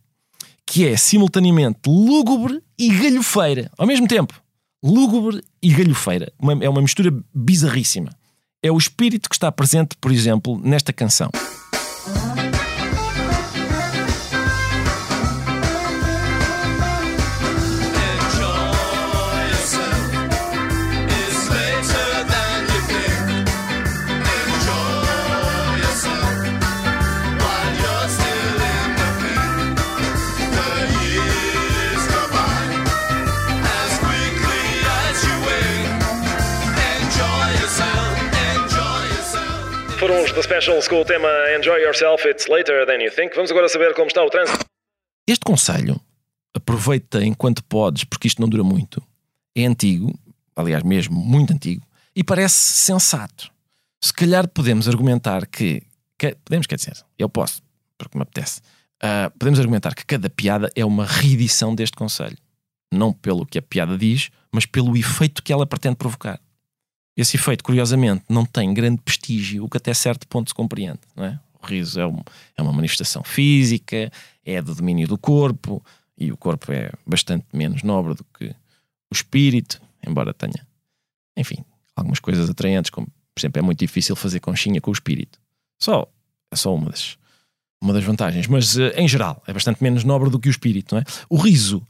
que 0.66 0.86
é 0.86 0.96
simultaneamente 0.96 1.80
lúgubre 1.88 2.62
e 2.78 2.90
galhofeira 2.90 3.72
ao 3.78 3.88
mesmo 3.88 4.08
tempo. 4.08 4.40
Lúgubre 4.84 5.42
e 5.62 5.74
galhofeira. 5.74 6.32
É 6.62 6.70
uma 6.70 6.82
mistura 6.82 7.12
bizarríssima. 7.34 8.12
É 8.62 8.72
o 8.72 8.78
espírito 8.78 9.30
que 9.30 9.36
está 9.36 9.52
presente, 9.52 9.96
por 10.00 10.12
exemplo, 10.12 10.60
nesta 10.64 10.94
canção. 10.94 11.32
The 40.40 40.88
com 40.90 41.02
o 41.02 41.04
tema 41.04 41.28
Enjoy 41.58 41.82
Yourself, 41.82 42.26
It's 42.26 42.48
Later 42.48 42.86
Than 42.86 43.04
You 43.04 43.12
Think. 43.12 43.36
Vamos 43.36 43.52
agora 43.52 43.68
saber 43.68 43.94
como 43.94 44.08
está 44.08 44.24
o 44.24 44.30
trânsito. 44.30 44.64
Este 45.28 45.44
conselho, 45.44 46.00
aproveita 46.56 47.22
enquanto 47.22 47.62
podes, 47.66 48.06
porque 48.06 48.30
isto 48.30 48.42
não 48.42 48.48
dura 48.48 48.64
muito, 48.64 49.04
é 49.54 49.66
antigo, 49.66 50.18
aliás, 50.56 50.82
mesmo 50.82 51.20
muito 51.20 51.52
antigo, 51.52 51.86
e 52.16 52.24
parece 52.24 52.56
sensato. 52.56 53.52
Se 54.02 54.14
calhar 54.14 54.48
podemos 54.48 54.88
argumentar 54.88 55.46
que. 55.46 55.84
que 56.18 56.34
podemos, 56.46 56.66
quer 56.68 56.78
dizer, 56.78 56.96
eu 57.18 57.28
posso, 57.28 57.62
porque 57.98 58.18
me 58.18 58.22
apetece. 58.22 58.62
Uh, 59.04 59.30
podemos 59.38 59.60
argumentar 59.60 59.94
que 59.94 60.06
cada 60.06 60.30
piada 60.30 60.72
é 60.74 60.86
uma 60.86 61.06
reedição 61.06 61.76
deste 61.76 61.98
conselho. 61.98 62.38
Não 62.94 63.12
pelo 63.12 63.46
que 63.46 63.58
a 63.58 63.62
piada 63.62 63.98
diz, 63.98 64.30
mas 64.54 64.66
pelo 64.66 64.96
efeito 64.96 65.44
que 65.44 65.52
ela 65.52 65.68
pretende 65.68 65.98
provocar. 65.98 66.40
Esse 67.20 67.36
efeito, 67.36 67.66
curiosamente, 67.66 68.24
não 68.30 68.46
tem 68.46 68.74
grande 68.74 69.02
prestígio, 69.02 69.66
o 69.66 69.70
que 69.70 69.76
até 69.76 69.94
certo 69.94 70.26
ponto 70.26 70.52
se 70.52 70.54
compreende. 70.54 71.00
Não 71.18 71.26
é? 71.26 71.38
O 71.62 71.66
riso 71.66 72.00
é, 72.00 72.08
um, 72.08 72.22
é 72.56 72.62
uma 72.62 72.72
manifestação 72.72 73.26
física, 73.26 74.10
é 74.46 74.62
do 74.62 74.74
domínio 74.74 75.06
do 75.06 75.18
corpo, 75.18 75.84
e 76.18 76.32
o 76.32 76.38
corpo 76.38 76.72
é 76.72 76.90
bastante 77.06 77.46
menos 77.52 77.84
nobre 77.84 78.14
do 78.14 78.24
que 78.24 78.46
o 78.46 79.14
espírito, 79.14 79.82
embora 80.08 80.34
tenha, 80.34 80.66
enfim, 81.38 81.58
algumas 81.94 82.20
coisas 82.20 82.50
atraentes, 82.50 82.90
como, 82.90 83.08
por 83.08 83.42
exemplo, 83.42 83.60
é 83.60 83.62
muito 83.62 83.80
difícil 83.80 84.16
fazer 84.16 84.40
conchinha 84.40 84.80
com 84.80 84.90
o 84.90 84.94
espírito. 84.94 85.38
Só, 85.78 86.08
é 86.50 86.56
só 86.56 86.74
uma 86.74 86.90
das, 86.90 87.18
uma 87.82 87.92
das 87.92 88.06
vantagens, 88.06 88.48
mas 88.48 88.78
eh, 88.78 88.94
em 88.96 89.10
geral 89.10 89.44
é 89.46 89.52
bastante 89.52 89.84
menos 89.84 90.06
nobre 90.06 90.30
do 90.30 90.40
que 90.40 90.48
o 90.48 90.52
espírito, 90.52 90.96
não 90.96 91.02
é? 91.02 91.06
O 91.30 91.36
riso, 91.36 91.86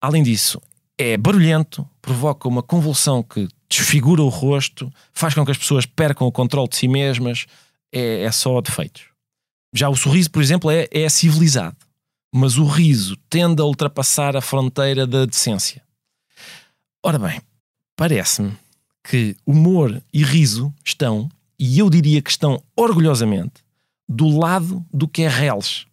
além 0.00 0.22
disso, 0.22 0.58
é 0.96 1.18
barulhento, 1.18 1.86
provoca 2.00 2.48
uma 2.48 2.62
convulsão 2.62 3.22
que 3.22 3.46
desfigura 3.70 4.22
o 4.22 4.28
rosto, 4.28 4.92
faz 5.12 5.32
com 5.32 5.44
que 5.44 5.52
as 5.52 5.58
pessoas 5.58 5.86
percam 5.86 6.26
o 6.26 6.32
controle 6.32 6.68
de 6.68 6.76
si 6.76 6.88
mesmas, 6.88 7.46
é, 7.92 8.22
é 8.24 8.32
só 8.32 8.60
defeitos. 8.60 9.04
Já 9.72 9.88
o 9.88 9.96
sorriso, 9.96 10.30
por 10.30 10.42
exemplo, 10.42 10.70
é, 10.70 10.88
é 10.90 11.08
civilizado, 11.08 11.76
mas 12.34 12.58
o 12.58 12.64
riso 12.64 13.16
tende 13.28 13.62
a 13.62 13.64
ultrapassar 13.64 14.36
a 14.36 14.40
fronteira 14.40 15.06
da 15.06 15.24
decência. 15.24 15.82
Ora 17.02 17.18
bem, 17.18 17.40
parece-me 17.94 18.52
que 19.04 19.36
humor 19.46 20.02
e 20.12 20.24
riso 20.24 20.74
estão, 20.84 21.28
e 21.58 21.78
eu 21.78 21.88
diria 21.88 22.20
que 22.20 22.30
estão 22.30 22.60
orgulhosamente, 22.76 23.62
do 24.08 24.28
lado 24.36 24.84
do 24.92 25.06
que 25.06 25.22
é 25.22 25.28
reles 25.28 25.86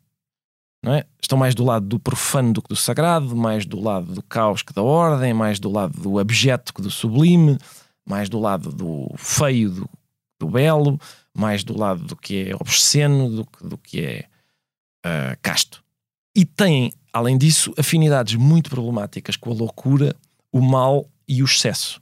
é? 0.85 1.05
Estão 1.21 1.37
mais 1.37 1.55
do 1.55 1.63
lado 1.63 1.85
do 1.85 1.99
profano 1.99 2.53
do 2.53 2.61
que 2.61 2.69
do 2.69 2.75
sagrado, 2.75 3.35
mais 3.35 3.65
do 3.65 3.79
lado 3.79 4.13
do 4.13 4.21
caos 4.21 4.61
que 4.61 4.73
da 4.73 4.81
ordem, 4.81 5.33
mais 5.33 5.59
do 5.59 5.69
lado 5.69 5.99
do 5.99 6.19
abjeto 6.19 6.73
que 6.73 6.81
do 6.81 6.91
sublime, 6.91 7.57
mais 8.07 8.29
do 8.29 8.39
lado 8.39 8.71
do 8.71 9.11
feio 9.17 9.71
do, 9.71 9.89
do 10.39 10.47
belo, 10.49 10.99
mais 11.35 11.63
do 11.63 11.77
lado 11.77 12.03
do 12.03 12.15
que 12.15 12.49
é 12.49 12.55
obsceno, 12.55 13.29
do 13.29 13.45
que, 13.45 13.67
do 13.67 13.77
que 13.77 14.01
é 14.01 14.25
uh, 15.05 15.37
casto. 15.41 15.83
E 16.35 16.45
têm, 16.45 16.93
além 17.11 17.37
disso, 17.37 17.73
afinidades 17.77 18.35
muito 18.35 18.69
problemáticas 18.69 19.35
com 19.35 19.51
a 19.51 19.55
loucura, 19.55 20.15
o 20.51 20.61
mal 20.61 21.09
e 21.27 21.41
o 21.41 21.45
excesso. 21.45 22.01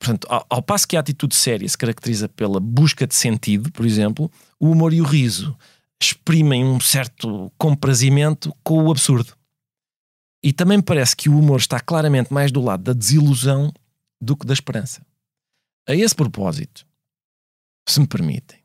Portanto, 0.00 0.26
ao 0.48 0.62
passo 0.62 0.88
que 0.88 0.96
a 0.96 1.00
atitude 1.00 1.34
séria 1.34 1.68
se 1.68 1.76
caracteriza 1.76 2.28
pela 2.28 2.58
busca 2.58 3.06
de 3.06 3.14
sentido, 3.14 3.70
por 3.70 3.84
exemplo, 3.84 4.30
o 4.58 4.70
humor 4.70 4.92
e 4.94 5.00
o 5.00 5.04
riso 5.04 5.56
exprimem 6.00 6.64
um 6.64 6.80
certo 6.80 7.52
comprazimento 7.58 8.54
com 8.64 8.84
o 8.84 8.90
absurdo. 8.90 9.36
E 10.42 10.52
também 10.52 10.78
me 10.78 10.82
parece 10.82 11.14
que 11.14 11.28
o 11.28 11.38
humor 11.38 11.58
está 11.58 11.78
claramente 11.78 12.32
mais 12.32 12.50
do 12.50 12.62
lado 12.62 12.82
da 12.84 12.92
desilusão 12.92 13.72
do 14.20 14.36
que 14.36 14.46
da 14.46 14.54
esperança. 14.54 15.04
A 15.86 15.94
esse 15.94 16.14
propósito, 16.14 16.86
se 17.86 18.00
me 18.00 18.06
permitem, 18.06 18.58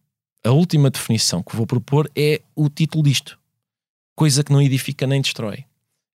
a 0.44 0.52
última 0.52 0.90
definição 0.90 1.44
que 1.44 1.56
vou 1.56 1.68
propor 1.68 2.10
é 2.16 2.42
o 2.56 2.70
título 2.70 3.04
disto: 3.04 3.38
Coisa 4.16 4.44
que 4.44 4.54
não 4.54 4.62
edifica 4.62 5.06
nem 5.06 5.22
destrói. 5.22 5.66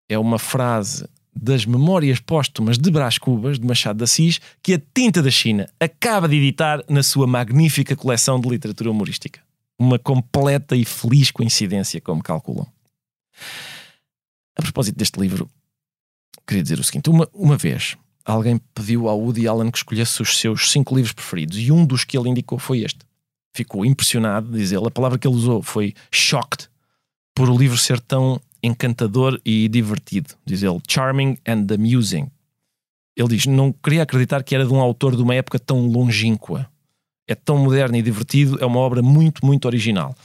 É 0.08 0.18
uma 0.18 0.38
frase 0.38 1.06
das 1.34 1.64
Memórias 1.64 2.20
Póstumas 2.20 2.78
de 2.78 2.90
Brás 2.90 3.18
Cubas, 3.18 3.58
de 3.58 3.66
Machado 3.66 3.98
de 3.98 4.04
Assis, 4.04 4.40
que 4.62 4.74
a 4.74 4.82
Tinta 4.94 5.22
da 5.22 5.30
China 5.30 5.68
acaba 5.78 6.28
de 6.28 6.36
editar 6.36 6.82
na 6.88 7.02
sua 7.02 7.26
magnífica 7.26 7.94
coleção 7.94 8.40
de 8.40 8.48
literatura 8.48 8.90
humorística. 8.90 9.40
Uma 9.80 9.98
completa 9.98 10.76
e 10.76 10.84
feliz 10.84 11.30
coincidência, 11.30 12.00
como 12.02 12.22
calculam. 12.22 12.66
A 14.58 14.62
propósito 14.62 14.98
deste 14.98 15.18
livro, 15.18 15.48
queria 16.46 16.62
dizer 16.62 16.78
o 16.78 16.84
seguinte: 16.84 17.08
uma, 17.08 17.26
uma 17.32 17.56
vez 17.56 17.96
alguém 18.24 18.58
pediu 18.74 19.08
ao 19.08 19.18
Woody 19.18 19.48
Allen 19.48 19.70
que 19.70 19.78
escolhesse 19.78 20.20
os 20.20 20.38
seus 20.38 20.70
cinco 20.70 20.94
livros 20.94 21.12
preferidos 21.12 21.58
e 21.58 21.72
um 21.72 21.86
dos 21.86 22.04
que 22.04 22.18
ele 22.18 22.28
indicou 22.28 22.58
foi 22.58 22.80
este. 22.80 23.00
Ficou 23.54 23.84
impressionado, 23.84 24.52
diz 24.52 24.70
ele. 24.70 24.86
A 24.86 24.90
palavra 24.90 25.18
que 25.18 25.26
ele 25.26 25.34
usou 25.34 25.62
foi 25.62 25.94
shocked 26.10 26.68
por 27.34 27.48
o 27.48 27.56
livro 27.56 27.78
ser 27.78 27.98
tão 28.00 28.40
encantador 28.62 29.40
e 29.44 29.68
divertido. 29.68 30.34
Diz 30.44 30.62
ele, 30.62 30.78
charming 30.86 31.38
and 31.46 31.66
amusing. 31.72 32.30
Ele 33.16 33.28
diz: 33.28 33.46
Não 33.46 33.72
queria 33.72 34.02
acreditar 34.02 34.42
que 34.42 34.54
era 34.54 34.66
de 34.66 34.72
um 34.72 34.80
autor 34.80 35.16
de 35.16 35.22
uma 35.22 35.34
época 35.34 35.58
tão 35.58 35.86
longínqua. 35.86 36.70
É 37.30 37.34
tão 37.36 37.56
moderno 37.56 37.96
e 37.96 38.02
divertido, 38.02 38.58
é 38.60 38.66
uma 38.66 38.80
obra 38.80 39.00
muito, 39.00 39.46
muito 39.46 39.66
original. 39.66 40.16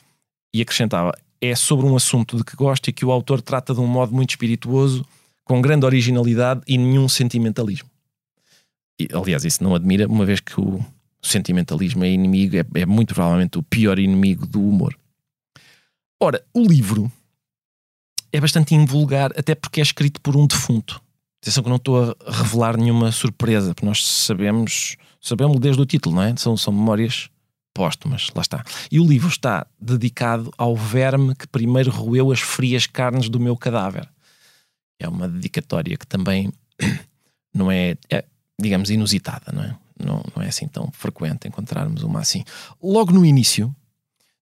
E 0.51 0.59
acrescentava: 0.59 1.11
É 1.39 1.53
sobre 1.53 1.85
um 1.85 1.95
assunto 1.95 2.35
de 2.35 2.43
que 2.43 2.55
gosta 2.55 2.89
e 2.89 2.93
que 2.93 3.05
o 3.05 3.11
autor 3.11 3.43
trata 3.43 3.75
de 3.75 3.79
um 3.79 3.85
modo 3.85 4.11
muito 4.11 4.31
espirituoso, 4.31 5.05
com 5.43 5.61
grande 5.61 5.85
originalidade 5.85 6.61
e 6.67 6.79
nenhum 6.79 7.07
sentimentalismo. 7.07 7.87
E, 8.99 9.07
aliás, 9.13 9.45
isso 9.45 9.63
não 9.63 9.75
admira, 9.75 10.07
uma 10.07 10.25
vez 10.25 10.39
que 10.39 10.59
o 10.59 10.83
sentimentalismo 11.21 12.03
é 12.03 12.09
inimigo, 12.09 12.57
é, 12.57 12.65
é 12.73 12.85
muito 12.87 13.13
provavelmente 13.13 13.59
o 13.59 13.63
pior 13.63 13.99
inimigo 13.99 14.47
do 14.47 14.59
humor. 14.59 14.97
Ora, 16.19 16.43
o 16.55 16.63
livro 16.63 17.11
é 18.33 18.41
bastante 18.41 18.73
invulgar, 18.73 19.31
até 19.37 19.53
porque 19.53 19.79
é 19.79 19.83
escrito 19.83 20.19
por 20.21 20.35
um 20.35 20.47
defunto. 20.47 20.99
Atenção 21.45 21.63
que 21.63 21.69
não 21.69 21.75
estou 21.75 22.17
a 22.25 22.31
revelar 22.31 22.75
nenhuma 22.75 23.11
surpresa, 23.11 23.75
porque 23.75 23.85
nós 23.85 24.03
sabemos, 24.03 24.95
sabemos 25.21 25.59
desde 25.59 25.79
o 25.79 25.85
título, 25.85 26.15
não 26.15 26.23
é? 26.23 26.35
São, 26.35 26.57
são 26.57 26.73
memórias 26.73 27.29
póstumas, 27.71 28.31
lá 28.33 28.41
está. 28.41 28.63
E 28.91 28.99
o 28.99 29.05
livro 29.05 29.29
está 29.29 29.67
dedicado 29.79 30.51
ao 30.57 30.75
verme 30.75 31.35
que 31.35 31.45
primeiro 31.45 31.91
roeu 31.91 32.31
as 32.31 32.39
frias 32.39 32.87
carnes 32.87 33.29
do 33.29 33.39
meu 33.39 33.55
cadáver. 33.55 34.09
É 34.99 35.07
uma 35.07 35.29
dedicatória 35.29 35.95
que 35.95 36.07
também 36.07 36.51
não 37.53 37.71
é, 37.71 37.95
é 38.09 38.25
digamos, 38.59 38.89
inusitada, 38.89 39.51
não 39.53 39.61
é? 39.61 39.75
Não, 40.03 40.23
não 40.35 40.41
é 40.41 40.47
assim 40.47 40.67
tão 40.67 40.89
frequente 40.93 41.47
encontrarmos 41.47 42.01
uma 42.01 42.21
assim. 42.21 42.43
Logo 42.81 43.13
no 43.13 43.23
início, 43.23 43.73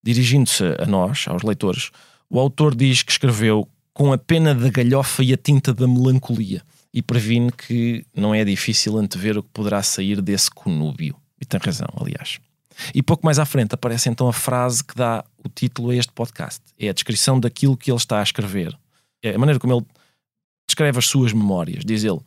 dirigindo-se 0.02 0.64
a 0.80 0.86
nós, 0.86 1.26
aos 1.28 1.44
leitores, 1.44 1.92
o 2.30 2.40
autor 2.40 2.74
diz 2.74 3.04
que 3.04 3.12
escreveu 3.12 3.68
com 3.94 4.14
a 4.14 4.18
pena 4.18 4.56
da 4.56 4.70
galhofa 4.70 5.22
e 5.22 5.34
a 5.34 5.38
tinta 5.38 5.74
da 5.74 5.86
melancolia, 5.86 6.64
e 6.94 7.02
previne 7.02 7.52
que 7.52 8.06
não 8.16 8.36
é 8.36 8.46
difícil 8.46 8.98
antever 8.98 9.38
o 9.38 9.44
que 9.44 9.50
poderá 9.50 9.82
sair 9.82 10.22
desse 10.22 10.52
conúbio. 10.52 11.16
E 11.42 11.46
tem 11.46 11.60
razão, 11.60 11.88
aliás. 12.00 12.40
E 12.94 13.02
pouco 13.02 13.26
mais 13.26 13.40
à 13.40 13.46
frente 13.46 13.74
aparece 13.74 14.10
então 14.10 14.28
a 14.28 14.34
frase 14.34 14.84
que 14.84 14.96
dá 14.96 15.24
o 15.44 15.50
título 15.50 15.90
a 15.90 15.96
este 15.96 16.12
podcast. 16.12 16.62
É 16.78 16.90
a 16.90 16.94
descrição 16.94 17.40
daquilo 17.40 17.78
que 17.78 17.92
ele 17.92 17.98
está 17.98 18.20
a 18.20 18.24
escrever. 18.24 18.78
É 19.24 19.36
a 19.36 19.40
maneira 19.40 19.60
como 19.60 19.74
ele 19.74 19.86
descreve 20.68 21.00
as 21.00 21.06
suas 21.06 21.34
memórias. 21.34 21.84
Diz 21.84 22.04
ele: 22.04 22.20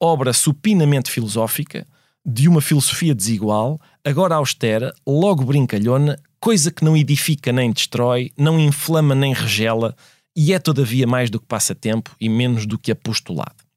obra 0.00 0.32
supinamente 0.32 1.10
filosófica, 1.10 1.86
de 2.24 2.48
uma 2.48 2.60
filosofia 2.60 3.14
desigual, 3.14 3.80
agora 4.04 4.34
austera, 4.34 4.94
logo 5.06 5.44
brincalhona, 5.44 6.18
coisa 6.40 6.70
que 6.70 6.84
não 6.84 6.96
edifica 6.96 7.52
nem 7.52 7.72
destrói, 7.72 8.30
não 8.36 8.60
inflama 8.60 9.14
nem 9.14 9.32
regela, 9.32 9.96
e 10.36 10.52
é 10.52 10.58
todavia 10.58 11.06
mais 11.06 11.30
do 11.30 11.40
que 11.40 11.46
passatempo 11.46 12.14
e 12.20 12.28
menos 12.28 12.66
do 12.66 12.78
que 12.78 12.92
apostolado. 12.92 13.67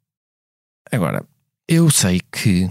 Agora, 0.91 1.25
eu 1.67 1.89
sei 1.89 2.19
que 2.31 2.69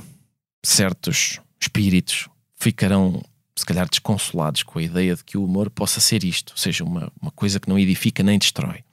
certos 0.63 1.41
espíritos 1.61 2.29
ficarão, 2.55 3.23
se 3.57 3.65
calhar, 3.65 3.89
desconsolados 3.89 4.63
com 4.63 4.79
a 4.79 4.83
ideia 4.83 5.17
de 5.17 5.25
que 5.25 5.39
o 5.39 5.45
humor 5.45 5.71
possa 5.71 6.01
ser 6.01 6.23
isto, 6.23 6.51
ou 6.51 6.59
seja, 6.59 6.85
uma, 6.85 7.11
uma 7.21 7.31
coisa 7.31 7.59
que 7.59 7.69
não 7.69 7.79
edifica 7.79 8.23
nem 8.23 8.39
destrói. 8.39 8.85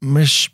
Mas 0.00 0.48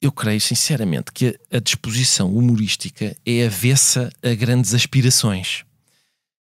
eu 0.00 0.12
creio 0.12 0.40
sinceramente 0.40 1.10
que 1.12 1.38
a 1.50 1.58
disposição 1.58 2.30
humorística 2.32 3.16
é 3.24 3.46
avessa 3.46 4.10
a 4.22 4.34
grandes 4.34 4.74
aspirações 4.74 5.64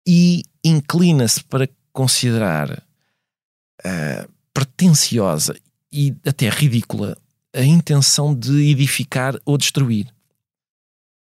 e 0.07 0.42
inclina-se 0.64 1.44
para 1.44 1.68
considerar 1.92 2.70
uh, 2.70 4.33
pretenciosa 4.55 5.55
e 5.92 6.16
até 6.27 6.48
ridícula 6.48 7.16
a 7.55 7.62
intenção 7.62 8.35
de 8.35 8.70
edificar 8.70 9.38
ou 9.44 9.59
destruir. 9.59 10.07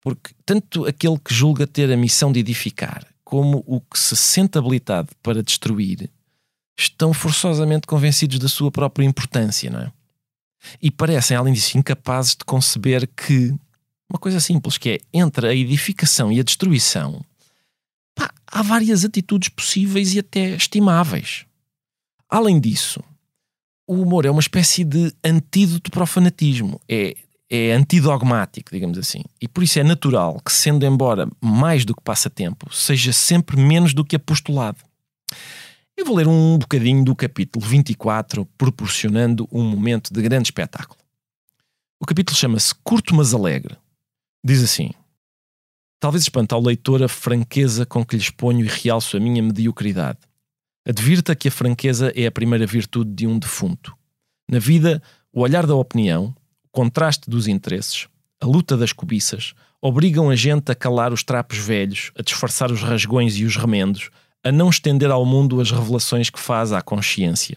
Porque 0.07 0.31
tanto 0.45 0.87
aquele 0.87 1.19
que 1.19 1.35
julga 1.35 1.67
ter 1.67 1.91
a 1.91 1.97
missão 1.97 2.31
de 2.31 2.39
edificar, 2.39 3.05
como 3.25 3.65
o 3.67 3.81
que 3.81 3.99
se 3.99 4.15
sente 4.15 4.57
habilitado 4.57 5.09
para 5.21 5.43
destruir, 5.43 6.09
estão 6.79 7.13
forçosamente 7.13 7.89
convencidos 7.89 8.39
da 8.39 8.49
sua 8.49 8.71
própria 8.71 9.05
importância, 9.05 9.69
não 9.69 9.81
é? 9.81 9.93
E 10.81 10.93
parecem, 10.93 11.37
além 11.37 11.53
disso, 11.53 11.77
incapazes 11.77 12.37
de 12.37 12.45
conceber 12.45 13.09
que 13.17 13.53
uma 14.09 14.21
coisa 14.21 14.39
simples, 14.39 14.79
que 14.79 14.91
é 14.91 14.99
entre 15.13 15.49
a 15.49 15.55
edificação 15.57 16.31
e 16.31 16.39
a 16.39 16.45
destruição, 16.45 17.21
pá, 18.15 18.33
há 18.47 18.63
várias 18.63 19.05
atitudes 19.05 19.49
possíveis 19.49 20.15
e 20.15 20.21
até 20.21 20.51
estimáveis. 20.51 21.47
Além 22.29 22.61
disso, 22.61 23.03
o 23.89 24.03
humor 24.03 24.25
é 24.25 24.31
uma 24.31 24.39
espécie 24.39 24.85
de 24.85 25.13
antídoto 25.25 25.91
para 25.91 26.05
o 26.05 26.07
fanatismo. 26.07 26.81
É, 26.89 27.17
é 27.51 27.73
antidogmático, 27.73 28.71
digamos 28.73 28.99
assim. 28.99 29.23
E 29.41 29.47
por 29.47 29.63
isso 29.63 29.79
é 29.79 29.85
natural 29.85 30.41
que, 30.45 30.53
sendo 30.53 30.85
embora 30.85 31.29
mais 31.41 31.85
do 31.85 31.95
que 31.95 32.03
passatempo, 32.03 32.73
seja 32.75 33.13
sempre 33.13 33.57
menos 33.57 33.95
do 33.95 34.05
que 34.05 34.17
apostolado. 34.17 34.79
Eu 35.97 36.05
vou 36.05 36.17
ler 36.17 36.29
um 36.29 36.59
bocadinho 36.59 37.05
do 37.05 37.17
capítulo 37.17 37.65
24, 37.65 38.45
proporcionando 38.59 39.49
um 39.51 39.63
momento 39.63 40.13
de 40.13 40.21
grande 40.21 40.49
espetáculo. 40.49 41.01
O 41.99 42.05
capítulo 42.05 42.37
chama-se 42.37 42.75
Curto 42.85 43.15
mas 43.15 43.33
Alegre. 43.33 43.77
Diz 44.45 44.63
assim: 44.63 44.91
Talvez 45.99 46.25
espante 46.25 46.53
ao 46.53 46.61
leitor 46.61 47.03
a 47.03 47.09
franqueza 47.09 47.87
com 47.87 48.05
que 48.05 48.17
lhe 48.17 48.23
exponho 48.23 48.65
e 48.65 48.69
realço 48.69 49.17
a 49.17 49.21
minha 49.21 49.43
mediocridade. 49.43 50.19
Advirta 50.87 51.35
que 51.35 51.49
a 51.49 51.51
franqueza 51.51 52.13
é 52.15 52.27
a 52.27 52.31
primeira 52.31 52.67
virtude 52.67 53.11
de 53.13 53.27
um 53.27 53.39
defunto. 53.39 53.97
Na 54.49 54.59
vida, 54.59 55.03
o 55.33 55.41
olhar 55.41 55.67
da 55.67 55.75
opinião, 55.75 56.35
contraste 56.77 57.31
dos 57.31 57.49
interesses, 57.49 58.07
a 58.39 58.45
luta 58.45 58.77
das 58.77 58.93
cobiças, 58.93 59.55
obrigam 59.81 60.29
a 60.29 60.37
gente 60.37 60.71
a 60.71 60.75
calar 60.75 61.11
os 61.11 61.25
trapos 61.25 61.57
velhos, 61.57 62.13
a 62.19 62.21
disfarçar 62.21 62.71
os 62.71 62.83
rasgões 62.83 63.35
e 63.39 63.47
os 63.47 63.57
remendos, 63.57 64.11
a 64.45 64.53
não 64.53 64.69
estender 64.69 65.11
ao 65.11 65.25
mundo 65.25 65.59
as 65.59 65.71
revelações 65.71 66.29
que 66.29 66.39
faz 66.39 66.75
à 66.75 66.83
consciência. 66.83 67.57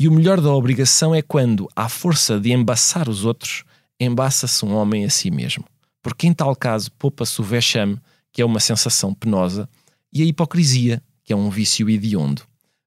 E 0.00 0.08
o 0.08 0.12
melhor 0.12 0.40
da 0.40 0.50
obrigação 0.50 1.14
é 1.14 1.20
quando, 1.20 1.68
à 1.76 1.86
força 1.86 2.40
de 2.40 2.50
embaçar 2.50 3.10
os 3.10 3.26
outros, 3.26 3.62
embaça-se 4.00 4.64
um 4.64 4.74
homem 4.74 5.04
a 5.04 5.10
si 5.10 5.30
mesmo. 5.30 5.66
Porque 6.02 6.26
em 6.26 6.32
tal 6.32 6.56
caso 6.56 6.90
poupa-se 6.92 7.38
o 7.42 7.44
vexame, 7.44 8.00
que 8.32 8.40
é 8.40 8.44
uma 8.46 8.58
sensação 8.58 9.12
penosa, 9.12 9.68
e 10.10 10.22
a 10.22 10.24
hipocrisia, 10.24 11.02
que 11.22 11.30
é 11.34 11.36
um 11.36 11.50
vício 11.50 11.90
hediondo. 11.90 12.40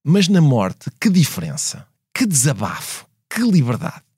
Mas 0.03 0.27
na 0.27 0.41
morte, 0.41 0.89
que 0.99 1.12
diferença! 1.12 1.86
Que 2.12 2.25
desabafo! 2.25 3.05
Que 3.29 3.43
liberdade! 3.43 4.09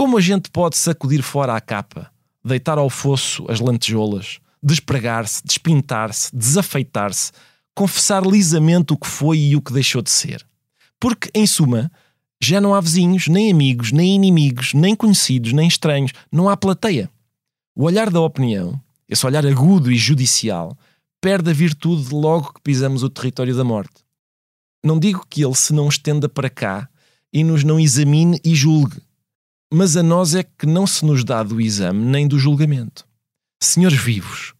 Como 0.00 0.16
a 0.16 0.20
gente 0.22 0.50
pode 0.50 0.78
sacudir 0.78 1.20
fora 1.20 1.54
a 1.54 1.60
capa, 1.60 2.10
deitar 2.42 2.78
ao 2.78 2.88
fosso 2.88 3.44
as 3.50 3.60
lantejoulas, 3.60 4.38
despregar-se, 4.62 5.42
despintar-se, 5.44 6.34
desafeitar-se, 6.34 7.32
confessar 7.74 8.24
lisamente 8.24 8.94
o 8.94 8.96
que 8.96 9.06
foi 9.06 9.38
e 9.38 9.56
o 9.56 9.60
que 9.60 9.74
deixou 9.74 10.00
de 10.00 10.08
ser. 10.08 10.42
Porque, 10.98 11.28
em 11.34 11.46
suma, 11.46 11.92
já 12.42 12.62
não 12.62 12.74
há 12.74 12.80
vizinhos, 12.80 13.28
nem 13.28 13.52
amigos, 13.52 13.92
nem 13.92 14.14
inimigos, 14.14 14.72
nem 14.72 14.96
conhecidos, 14.96 15.52
nem 15.52 15.68
estranhos, 15.68 16.12
não 16.32 16.48
há 16.48 16.56
plateia. 16.56 17.10
O 17.76 17.84
olhar 17.84 18.08
da 18.08 18.22
opinião, 18.22 18.80
esse 19.06 19.26
olhar 19.26 19.44
agudo 19.44 19.92
e 19.92 19.98
judicial, 19.98 20.78
perde 21.20 21.50
a 21.50 21.52
virtude 21.52 22.14
logo 22.14 22.54
que 22.54 22.62
pisamos 22.62 23.02
o 23.02 23.10
território 23.10 23.54
da 23.54 23.64
morte. 23.64 24.02
Não 24.82 24.98
digo 24.98 25.26
que 25.28 25.44
ele 25.44 25.54
se 25.54 25.74
não 25.74 25.90
estenda 25.90 26.26
para 26.26 26.48
cá 26.48 26.88
e 27.30 27.44
nos 27.44 27.62
não 27.62 27.78
examine 27.78 28.40
e 28.42 28.54
julgue, 28.54 28.96
mas 29.72 29.96
a 29.96 30.02
nós 30.02 30.34
é 30.34 30.42
que 30.42 30.66
não 30.66 30.86
se 30.86 31.04
nos 31.04 31.22
dá 31.24 31.42
do 31.42 31.60
exame 31.60 32.04
nem 32.04 32.26
do 32.26 32.38
julgamento. 32.38 33.06
Senhores 33.62 33.98
vivos, 33.98 34.54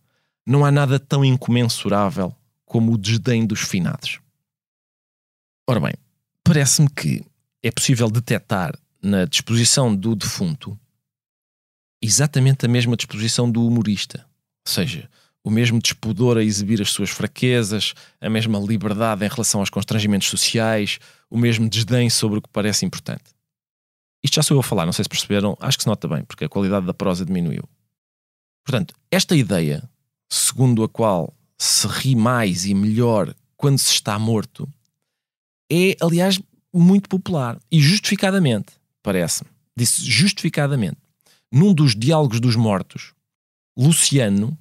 não 0.47 0.65
há 0.65 0.71
nada 0.71 0.99
tão 0.99 1.25
incomensurável 1.25 2.35
como 2.65 2.93
o 2.93 2.99
desdém 2.99 3.47
dos 3.47 3.61
finados. 3.61 4.21
Ora 5.69 5.81
bem, 5.81 5.95
parece-me 6.45 6.89
que 6.89 7.25
é 7.63 7.71
possível 7.71 8.11
detectar 8.11 8.79
na 9.03 9.25
disposição 9.25 9.95
do 9.95 10.15
defunto 10.15 10.79
exatamente 12.03 12.65
a 12.65 12.69
mesma 12.69 12.97
disposição 12.97 13.51
do 13.51 13.67
humorista. 13.67 14.27
Ou 14.67 14.73
seja, 14.73 15.09
o 15.43 15.51
mesmo 15.51 15.81
despudor 15.81 16.37
a 16.37 16.45
exibir 16.45 16.81
as 16.81 16.91
suas 16.91 17.11
fraquezas, 17.11 17.95
a 18.21 18.31
mesma 18.31 18.59
liberdade 18.59 19.25
em 19.25 19.29
relação 19.29 19.61
aos 19.61 19.71
constrangimentos 19.71 20.29
sociais, 20.29 20.99
o 21.29 21.37
mesmo 21.37 21.69
desdém 21.69 22.09
sobre 22.11 22.39
o 22.39 22.43
que 22.43 22.49
parece 22.49 22.85
importante. 22.85 23.25
Isto 24.23 24.35
já 24.35 24.43
sou 24.43 24.57
eu 24.57 24.61
a 24.61 24.63
falar, 24.63 24.87
não 24.87 24.93
sei 24.93 25.05
se 25.05 25.09
perceberam, 25.09 25.57
acho 25.61 25.79
que 25.79 25.85
se 25.85 25.89
nota 25.89 26.07
bem, 26.07 26.25
porque 26.25 26.45
a 26.45 26.49
qualidade 26.49 26.87
da 26.87 26.95
prosa 26.95 27.25
diminuiu. 27.25 27.69
Portanto, 28.65 28.95
esta 29.11 29.35
ideia, 29.35 29.89
segundo 30.31 30.85
a 30.85 30.89
qual 30.89 31.35
se 31.59 31.87
ri 31.87 32.15
mais 32.15 32.67
e 32.67 32.75
melhor 32.75 33.35
quando 33.57 33.79
se 33.79 33.93
está 33.93 34.19
morto, 34.19 34.69
é, 35.71 35.97
aliás, 36.01 36.41
muito 36.73 37.09
popular 37.09 37.59
e 37.71 37.81
justificadamente, 37.81 38.73
parece-me. 39.03 39.51
Disse 39.77 40.05
justificadamente. 40.05 40.99
Num 41.53 41.75
dos 41.75 41.97
diálogos 41.97 42.39
dos 42.39 42.55
mortos, 42.55 43.13
Luciano, 43.77 44.57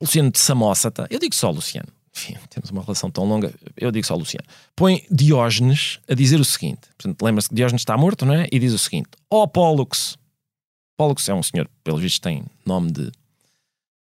Luciano 0.00 0.30
de 0.30 0.38
Samósata, 0.38 1.06
eu 1.10 1.18
digo 1.18 1.34
só 1.34 1.50
Luciano, 1.50 1.88
enfim, 2.18 2.36
temos 2.50 2.70
uma 2.70 2.82
relação 2.82 3.10
tão 3.10 3.24
longa, 3.24 3.54
eu 3.76 3.90
digo 3.90 4.06
só 4.06 4.14
Luciano, 4.14 4.46
põe 4.74 5.04
Diógenes 5.10 6.00
a 6.08 6.14
dizer 6.14 6.40
o 6.40 6.44
seguinte: 6.44 6.80
portanto, 6.96 7.22
lembra-se 7.22 7.48
que 7.48 7.54
Diógenes 7.54 7.82
está 7.82 7.96
morto, 7.96 8.26
não 8.26 8.34
é? 8.34 8.48
E 8.50 8.58
diz 8.58 8.72
o 8.72 8.78
seguinte: 8.78 9.10
Ó 9.30 9.42
oh, 9.42 9.48
Pólux, 9.48 10.18
Pólux 10.96 11.28
é 11.28 11.34
um 11.34 11.42
senhor, 11.42 11.68
pelos 11.84 12.00
vistos, 12.00 12.18
tem 12.18 12.44
nome 12.66 12.90
de 12.90 13.12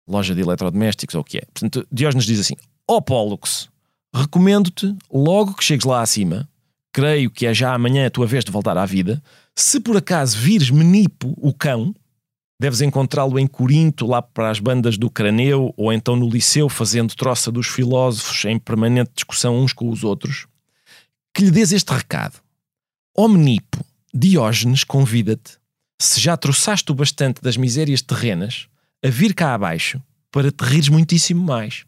loja 0.07 0.35
de 0.35 0.41
eletrodomésticos 0.41 1.15
ou 1.15 1.21
o 1.21 1.23
que 1.23 1.39
é. 1.39 1.45
Portanto, 1.53 1.87
Diógenes 1.91 2.25
diz 2.25 2.39
assim: 2.39 2.55
Ó 2.87 3.01
Pólux, 3.01 3.69
recomendo-te, 4.13 4.95
logo 5.11 5.55
que 5.55 5.63
chegues 5.63 5.85
lá 5.85 6.01
acima, 6.01 6.47
creio 6.91 7.31
que 7.31 7.47
é 7.47 7.53
já 7.53 7.73
amanhã 7.73 8.05
a 8.05 8.11
tua 8.11 8.27
vez 8.27 8.45
de 8.45 8.51
voltar 8.51 8.77
à 8.77 8.85
vida, 8.85 9.21
se 9.55 9.79
por 9.79 9.97
acaso 9.97 10.37
vires 10.37 10.69
Menipo, 10.69 11.33
o 11.37 11.53
cão, 11.53 11.93
Deves 12.63 12.79
encontrá-lo 12.79 13.37
em 13.37 13.45
Corinto, 13.45 14.07
lá 14.07 14.21
para 14.21 14.49
as 14.49 14.57
bandas 14.57 14.97
do 14.97 15.09
Craneu, 15.09 15.73
ou 15.75 15.91
então 15.91 16.15
no 16.15 16.29
Liceu, 16.29 16.69
fazendo 16.69 17.13
troça 17.13 17.51
dos 17.51 17.67
filósofos 17.67 18.45
em 18.45 18.57
permanente 18.57 19.11
discussão 19.13 19.61
uns 19.61 19.73
com 19.73 19.89
os 19.89 20.01
outros. 20.05 20.47
Que 21.33 21.43
lhe 21.43 21.51
dês 21.51 21.73
este 21.73 21.91
recado. 21.91 22.39
Omnipo, 23.17 23.85
Diógenes 24.13 24.85
convida-te, 24.85 25.57
se 25.99 26.21
já 26.21 26.37
trouxaste 26.37 26.89
o 26.89 26.95
bastante 26.95 27.41
das 27.41 27.57
misérias 27.57 28.01
terrenas, 28.01 28.69
a 29.03 29.09
vir 29.09 29.33
cá 29.33 29.53
abaixo 29.53 30.01
para 30.31 30.49
te 30.49 30.63
rires 30.63 30.87
muitíssimo 30.87 31.43
mais. 31.43 31.83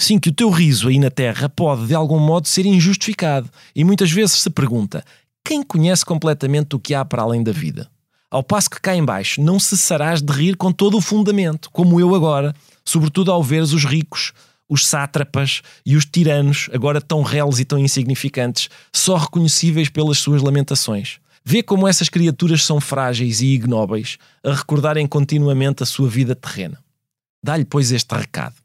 Sim, 0.00 0.18
que 0.18 0.30
o 0.30 0.34
teu 0.34 0.48
riso 0.48 0.88
aí 0.88 0.98
na 0.98 1.10
terra 1.10 1.50
pode 1.50 1.86
de 1.86 1.94
algum 1.94 2.18
modo 2.18 2.48
ser 2.48 2.64
injustificado 2.64 3.50
e 3.76 3.84
muitas 3.84 4.10
vezes 4.10 4.36
se 4.36 4.48
pergunta: 4.48 5.04
quem 5.44 5.62
conhece 5.62 6.02
completamente 6.02 6.74
o 6.74 6.80
que 6.80 6.94
há 6.94 7.04
para 7.04 7.20
além 7.20 7.42
da 7.42 7.52
vida? 7.52 7.92
Ao 8.34 8.42
passo 8.42 8.68
que 8.68 8.80
cá 8.80 8.96
embaixo 8.96 9.40
não 9.40 9.60
cessarás 9.60 10.20
de 10.20 10.32
rir 10.32 10.56
com 10.56 10.72
todo 10.72 10.96
o 10.96 11.00
fundamento, 11.00 11.70
como 11.70 12.00
eu 12.00 12.16
agora, 12.16 12.52
sobretudo 12.84 13.30
ao 13.30 13.40
veres 13.40 13.72
os 13.72 13.84
ricos, 13.84 14.32
os 14.68 14.84
sátrapas 14.84 15.62
e 15.86 15.94
os 15.94 16.04
tiranos, 16.04 16.68
agora 16.72 17.00
tão 17.00 17.22
reles 17.22 17.60
e 17.60 17.64
tão 17.64 17.78
insignificantes, 17.78 18.68
só 18.92 19.18
reconhecíveis 19.18 19.88
pelas 19.88 20.18
suas 20.18 20.42
lamentações. 20.42 21.20
Vê 21.44 21.62
como 21.62 21.86
essas 21.86 22.08
criaturas 22.08 22.64
são 22.64 22.80
frágeis 22.80 23.40
e 23.40 23.54
ignóbeis, 23.54 24.18
a 24.42 24.52
recordarem 24.52 25.06
continuamente 25.06 25.84
a 25.84 25.86
sua 25.86 26.08
vida 26.08 26.34
terrena. 26.34 26.82
Dá-lhe, 27.40 27.64
pois, 27.64 27.92
este 27.92 28.16
recado. 28.16 28.56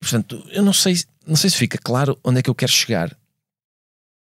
Portanto, 0.00 0.44
eu 0.50 0.64
não 0.64 0.72
sei, 0.72 0.96
não 1.24 1.36
sei 1.36 1.48
se 1.48 1.56
fica 1.56 1.78
claro 1.78 2.18
onde 2.24 2.40
é 2.40 2.42
que 2.42 2.50
eu 2.50 2.56
quero 2.56 2.72
chegar, 2.72 3.12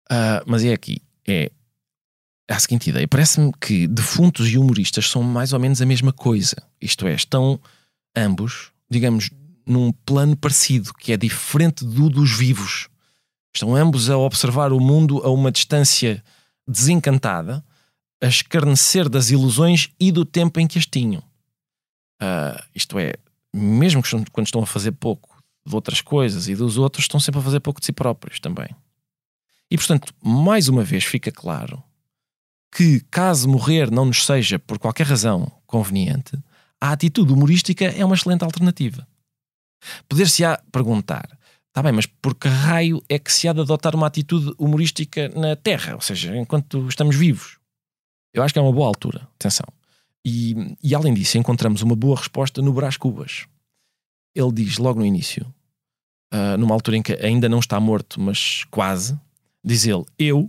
uh, 0.09 0.41
mas 0.47 0.65
é 0.65 0.73
aqui. 0.73 1.03
É 1.27 1.51
a 2.55 2.59
seguinte 2.59 2.89
ideia. 2.89 3.07
Parece-me 3.07 3.51
que 3.59 3.87
defuntos 3.87 4.49
e 4.49 4.57
humoristas 4.57 5.09
são 5.09 5.23
mais 5.23 5.53
ou 5.53 5.59
menos 5.59 5.81
a 5.81 5.85
mesma 5.85 6.11
coisa. 6.11 6.55
Isto 6.81 7.07
é, 7.07 7.13
estão 7.13 7.59
ambos, 8.15 8.71
digamos, 8.89 9.29
num 9.65 9.91
plano 9.91 10.35
parecido, 10.35 10.93
que 10.93 11.13
é 11.13 11.17
diferente 11.17 11.85
do 11.85 12.09
dos 12.09 12.31
vivos. 12.37 12.89
Estão 13.53 13.75
ambos 13.75 14.09
a 14.09 14.17
observar 14.17 14.71
o 14.73 14.79
mundo 14.79 15.21
a 15.23 15.29
uma 15.29 15.51
distância 15.51 16.23
desencantada, 16.67 17.63
a 18.21 18.27
escarnecer 18.27 19.09
das 19.09 19.29
ilusões 19.29 19.89
e 19.99 20.11
do 20.11 20.25
tempo 20.25 20.59
em 20.59 20.67
que 20.67 20.77
as 20.77 20.85
tinham. 20.85 21.23
Uh, 22.21 22.61
isto 22.75 22.99
é, 22.99 23.13
mesmo 23.53 24.01
quando 24.31 24.45
estão 24.45 24.61
a 24.61 24.67
fazer 24.67 24.91
pouco 24.91 25.41
de 25.65 25.75
outras 25.75 26.01
coisas 26.01 26.47
e 26.47 26.55
dos 26.55 26.77
outros, 26.77 27.05
estão 27.05 27.19
sempre 27.19 27.39
a 27.39 27.43
fazer 27.43 27.59
pouco 27.59 27.79
de 27.79 27.85
si 27.85 27.91
próprios 27.91 28.39
também. 28.39 28.69
E 29.69 29.77
portanto, 29.77 30.13
mais 30.23 30.67
uma 30.67 30.83
vez 30.83 31.03
fica 31.03 31.31
claro 31.31 31.83
que, 32.71 33.01
caso 33.11 33.49
morrer 33.49 33.91
não 33.91 34.05
nos 34.05 34.25
seja, 34.25 34.57
por 34.57 34.79
qualquer 34.79 35.05
razão, 35.05 35.51
conveniente, 35.65 36.37
a 36.79 36.91
atitude 36.91 37.33
humorística 37.33 37.85
é 37.85 38.03
uma 38.03 38.15
excelente 38.15 38.43
alternativa. 38.43 39.07
Poder-se-á 40.07 40.61
perguntar, 40.71 41.37
está 41.67 41.83
bem, 41.83 41.91
mas 41.91 42.05
por 42.05 42.35
que 42.35 42.47
raio 42.47 43.03
é 43.09 43.19
que 43.19 43.31
se 43.31 43.47
há 43.47 43.53
de 43.53 43.61
adotar 43.61 43.95
uma 43.95 44.07
atitude 44.07 44.53
humorística 44.57 45.29
na 45.29 45.55
Terra, 45.55 45.95
ou 45.95 46.01
seja, 46.01 46.35
enquanto 46.35 46.87
estamos 46.87 47.15
vivos? 47.15 47.57
Eu 48.33 48.41
acho 48.43 48.53
que 48.53 48.59
é 48.59 48.61
uma 48.61 48.71
boa 48.71 48.87
altura, 48.87 49.27
atenção. 49.35 49.67
E, 50.25 50.77
e 50.83 50.95
além 50.95 51.13
disso, 51.13 51.37
encontramos 51.37 51.81
uma 51.81 51.95
boa 51.95 52.15
resposta 52.15 52.61
no 52.61 52.73
Brás 52.73 52.95
Cubas. 52.95 53.45
Ele 54.33 54.51
diz 54.51 54.77
logo 54.77 54.99
no 54.99 55.05
início, 55.05 55.45
uh, 56.33 56.57
numa 56.57 56.73
altura 56.73 56.97
em 56.97 57.01
que 57.01 57.13
ainda 57.13 57.49
não 57.49 57.59
está 57.59 57.79
morto, 57.79 58.21
mas 58.21 58.63
quase, 58.65 59.19
diz 59.63 59.85
ele: 59.85 60.05
Eu, 60.17 60.47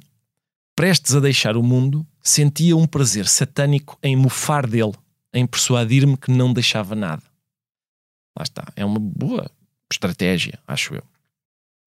prestes 0.77 1.15
a 1.15 1.21
deixar 1.21 1.57
o 1.57 1.63
mundo, 1.63 2.07
sentia 2.23 2.77
um 2.77 2.87
prazer 2.87 3.27
satânico 3.27 3.99
em 4.03 4.15
mofar 4.15 4.67
dele, 4.67 4.93
em 5.33 5.47
persuadir-me 5.47 6.17
que 6.17 6.31
não 6.31 6.53
deixava 6.53 6.95
nada. 6.95 7.23
Lá 8.37 8.43
está. 8.43 8.65
É 8.77 8.85
uma 8.85 9.01
boa 9.01 9.51
estratégia, 9.91 10.59
acho 10.67 10.95
eu. 10.95 11.03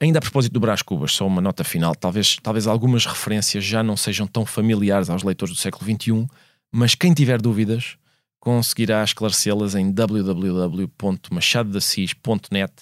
Ainda 0.02 0.18
a 0.20 0.22
propósito 0.22 0.54
do 0.54 0.60
Brás 0.60 0.82
Cubas, 0.82 1.14
só 1.14 1.26
uma 1.26 1.42
nota 1.42 1.64
final. 1.64 1.96
Talvez, 1.96 2.36
talvez 2.44 2.68
algumas 2.68 3.06
referências 3.06 3.64
já 3.64 3.82
não 3.82 3.96
sejam 3.96 4.28
tão 4.28 4.46
familiares 4.46 5.10
aos 5.10 5.24
leitores 5.24 5.56
do 5.56 5.60
século 5.60 5.86
XXI, 5.86 6.28
mas 6.72 6.96
quem 6.96 7.14
tiver 7.14 7.42
dúvidas 7.42 7.98
conseguirá 8.40 9.04
esclarecê-las 9.04 9.74
em 9.74 9.92
www.machadodassis.net, 9.92 12.74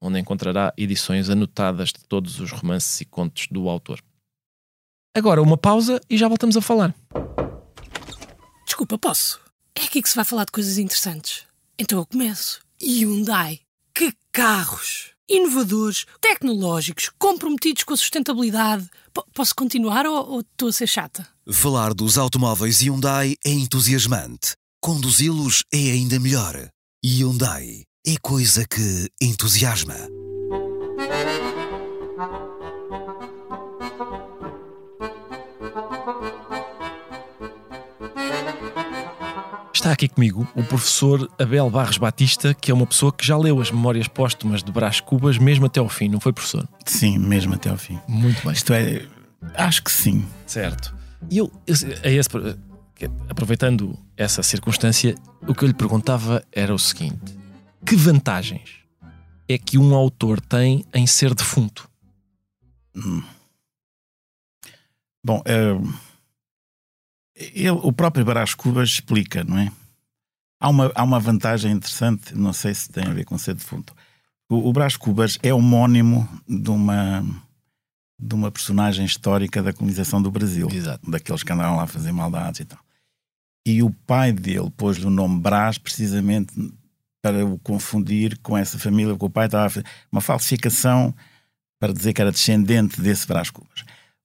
onde 0.00 0.18
encontrará 0.18 0.72
edições 0.76 1.28
anotadas 1.28 1.88
de 1.88 2.00
todos 2.08 2.40
os 2.40 2.52
romances 2.52 3.00
e 3.00 3.04
contos 3.04 3.48
do 3.50 3.68
autor. 3.68 4.00
Agora 5.14 5.42
uma 5.42 5.58
pausa 5.58 6.00
e 6.08 6.16
já 6.16 6.28
voltamos 6.28 6.56
a 6.56 6.62
falar. 6.62 6.94
Desculpa, 8.80 8.96
posso? 8.96 9.38
É 9.74 9.84
aqui 9.84 10.00
que 10.00 10.08
se 10.08 10.16
vai 10.16 10.24
falar 10.24 10.46
de 10.46 10.52
coisas 10.52 10.78
interessantes. 10.78 11.42
Então 11.78 11.98
eu 11.98 12.06
começo. 12.06 12.62
Hyundai. 12.80 13.60
Que 13.94 14.10
carros! 14.32 15.10
Inovadores, 15.28 16.06
tecnológicos, 16.18 17.10
comprometidos 17.18 17.84
com 17.84 17.92
a 17.92 17.96
sustentabilidade. 17.98 18.88
P 19.12 19.20
posso 19.34 19.54
continuar 19.54 20.06
ou, 20.06 20.26
ou 20.30 20.40
estou 20.40 20.70
a 20.70 20.72
ser 20.72 20.86
chata? 20.86 21.28
Falar 21.52 21.92
dos 21.92 22.16
automóveis 22.16 22.80
Hyundai 22.80 23.36
é 23.44 23.50
entusiasmante. 23.50 24.54
Conduzi-los 24.80 25.62
é 25.70 25.90
ainda 25.90 26.18
melhor. 26.18 26.70
Hyundai 27.04 27.82
é 28.06 28.16
coisa 28.22 28.66
que 28.66 29.10
entusiasma. 29.20 30.08
Está 39.80 39.92
aqui 39.92 40.08
comigo 40.08 40.46
o 40.54 40.62
professor 40.62 41.26
Abel 41.38 41.70
Barros 41.70 41.96
Batista, 41.96 42.52
que 42.52 42.70
é 42.70 42.74
uma 42.74 42.86
pessoa 42.86 43.10
que 43.10 43.26
já 43.26 43.38
leu 43.38 43.58
as 43.62 43.70
memórias 43.70 44.06
póstumas 44.06 44.62
de 44.62 44.70
Brás 44.70 45.00
Cubas, 45.00 45.38
mesmo 45.38 45.64
até 45.64 45.80
ao 45.80 45.88
fim, 45.88 46.06
não 46.06 46.20
foi, 46.20 46.34
professor? 46.34 46.68
Sim, 46.84 47.16
mesmo 47.16 47.54
até 47.54 47.70
ao 47.70 47.78
fim. 47.78 47.98
Muito 48.06 48.42
bem. 48.42 48.52
Isto 48.52 48.74
é, 48.74 49.06
acho 49.54 49.82
que 49.82 49.90
sim. 49.90 50.22
Certo. 50.46 50.94
E 51.30 51.38
eu, 51.38 51.50
é 52.02 52.12
esse, 52.12 52.28
aproveitando 53.30 53.98
essa 54.18 54.42
circunstância, 54.42 55.14
o 55.48 55.54
que 55.54 55.64
eu 55.64 55.68
lhe 55.68 55.72
perguntava 55.72 56.44
era 56.52 56.74
o 56.74 56.78
seguinte: 56.78 57.34
que 57.86 57.96
vantagens 57.96 58.80
é 59.48 59.56
que 59.56 59.78
um 59.78 59.94
autor 59.94 60.42
tem 60.42 60.84
em 60.92 61.06
ser 61.06 61.34
defunto? 61.34 61.88
Hum. 62.94 63.22
Bom, 65.24 65.38
uh 65.38 66.09
ele, 67.40 67.70
o 67.70 67.92
próprio 67.92 68.24
Brás 68.24 68.54
Cubas 68.54 68.90
explica, 68.90 69.42
não 69.42 69.58
é? 69.58 69.72
Há 70.60 70.68
uma, 70.68 70.92
há 70.94 71.02
uma 71.02 71.18
vantagem 71.18 71.72
interessante, 71.72 72.34
não 72.34 72.52
sei 72.52 72.74
se 72.74 72.90
tem 72.90 73.06
a 73.06 73.14
ver 73.14 73.24
com 73.24 73.38
ser 73.38 73.54
defunto. 73.54 73.94
O, 74.48 74.68
o 74.68 74.72
Brás 74.72 74.96
Cubas 74.96 75.38
é 75.42 75.54
homónimo 75.54 76.28
de 76.46 76.70
uma, 76.70 77.24
de 78.18 78.34
uma 78.34 78.50
personagem 78.50 79.06
histórica 79.06 79.62
da 79.62 79.72
colonização 79.72 80.20
do 80.20 80.30
Brasil. 80.30 80.68
Exato. 80.70 81.10
Daqueles 81.10 81.42
que 81.42 81.52
andaram 81.52 81.76
lá 81.76 81.84
a 81.84 81.86
fazer 81.86 82.12
maldades 82.12 82.60
e 82.60 82.64
tal. 82.66 82.78
E 83.64 83.82
o 83.82 83.90
pai 84.06 84.32
dele 84.32 84.70
pôs-lhe 84.76 85.06
o 85.06 85.10
nome 85.10 85.40
Brás 85.40 85.78
precisamente 85.78 86.52
para 87.22 87.44
o 87.44 87.58
confundir 87.58 88.38
com 88.38 88.56
essa 88.56 88.78
família, 88.78 89.12
porque 89.14 89.26
o 89.26 89.30
pai 89.30 89.46
estava 89.46 89.66
a 89.66 89.70
fazer 89.70 89.86
uma 90.10 90.20
falsificação 90.20 91.14
para 91.78 91.92
dizer 91.92 92.12
que 92.12 92.20
era 92.20 92.32
descendente 92.32 93.00
desse 93.00 93.26
Brás 93.26 93.48
Cubas. 93.50 93.84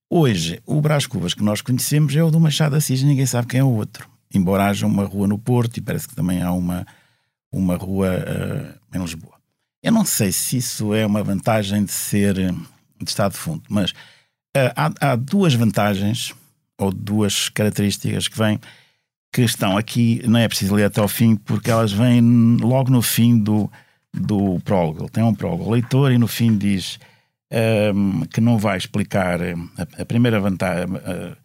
Hoje, 0.09 0.61
o 0.65 0.79
Brás 0.79 1.07
Cubas 1.07 1.33
que 1.33 1.43
nós 1.43 1.61
conhecemos 1.61 2.15
é 2.15 2.23
o 2.23 2.29
do 2.29 2.39
Machado 2.39 2.75
Assis, 2.75 3.01
ninguém 3.01 3.25
sabe 3.25 3.47
quem 3.47 3.59
é 3.59 3.63
o 3.63 3.73
outro. 3.73 4.07
Embora 4.33 4.65
haja 4.65 4.85
uma 4.85 5.03
rua 5.05 5.27
no 5.27 5.37
Porto 5.37 5.77
e 5.77 5.81
parece 5.81 6.07
que 6.07 6.15
também 6.15 6.41
há 6.41 6.51
uma, 6.51 6.85
uma 7.51 7.75
rua 7.75 8.09
uh, 8.09 8.97
em 8.97 9.01
Lisboa. 9.01 9.33
Eu 9.81 9.91
não 9.91 10.05
sei 10.05 10.31
se 10.31 10.57
isso 10.57 10.93
é 10.93 11.05
uma 11.05 11.23
vantagem 11.23 11.83
de 11.83 11.91
ser 11.91 12.35
de 12.35 13.09
estado 13.09 13.31
de 13.31 13.37
fundo, 13.37 13.63
mas 13.67 13.91
uh, 13.91 14.71
há, 14.75 15.11
há, 15.11 15.15
duas 15.15 15.53
vantagens 15.53 16.33
ou 16.77 16.91
duas 16.91 17.49
características 17.49 18.27
que 18.27 18.37
vêm 18.37 18.59
que 19.33 19.41
estão 19.41 19.77
aqui, 19.77 20.21
não 20.25 20.39
é 20.39 20.47
preciso 20.47 20.75
ler 20.75 20.85
até 20.85 21.01
ao 21.01 21.07
fim, 21.07 21.35
porque 21.35 21.69
elas 21.69 21.91
vêm 21.91 22.21
logo 22.61 22.89
no 22.89 23.01
fim 23.01 23.37
do, 23.37 23.69
do 24.13 24.59
prólogo. 24.61 25.01
Ele 25.01 25.09
tem 25.09 25.23
um 25.23 25.35
prólogo 25.35 25.69
leitor 25.69 26.11
e 26.11 26.17
no 26.17 26.27
fim 26.27 26.57
diz 26.57 26.99
um, 27.93 28.25
que 28.25 28.41
não 28.41 28.57
vai 28.57 28.77
explicar 28.77 29.41
a, 29.41 30.01
a 30.01 30.05
primeira 30.05 30.39
vantagem. 30.39 30.85
Uh, 30.95 31.35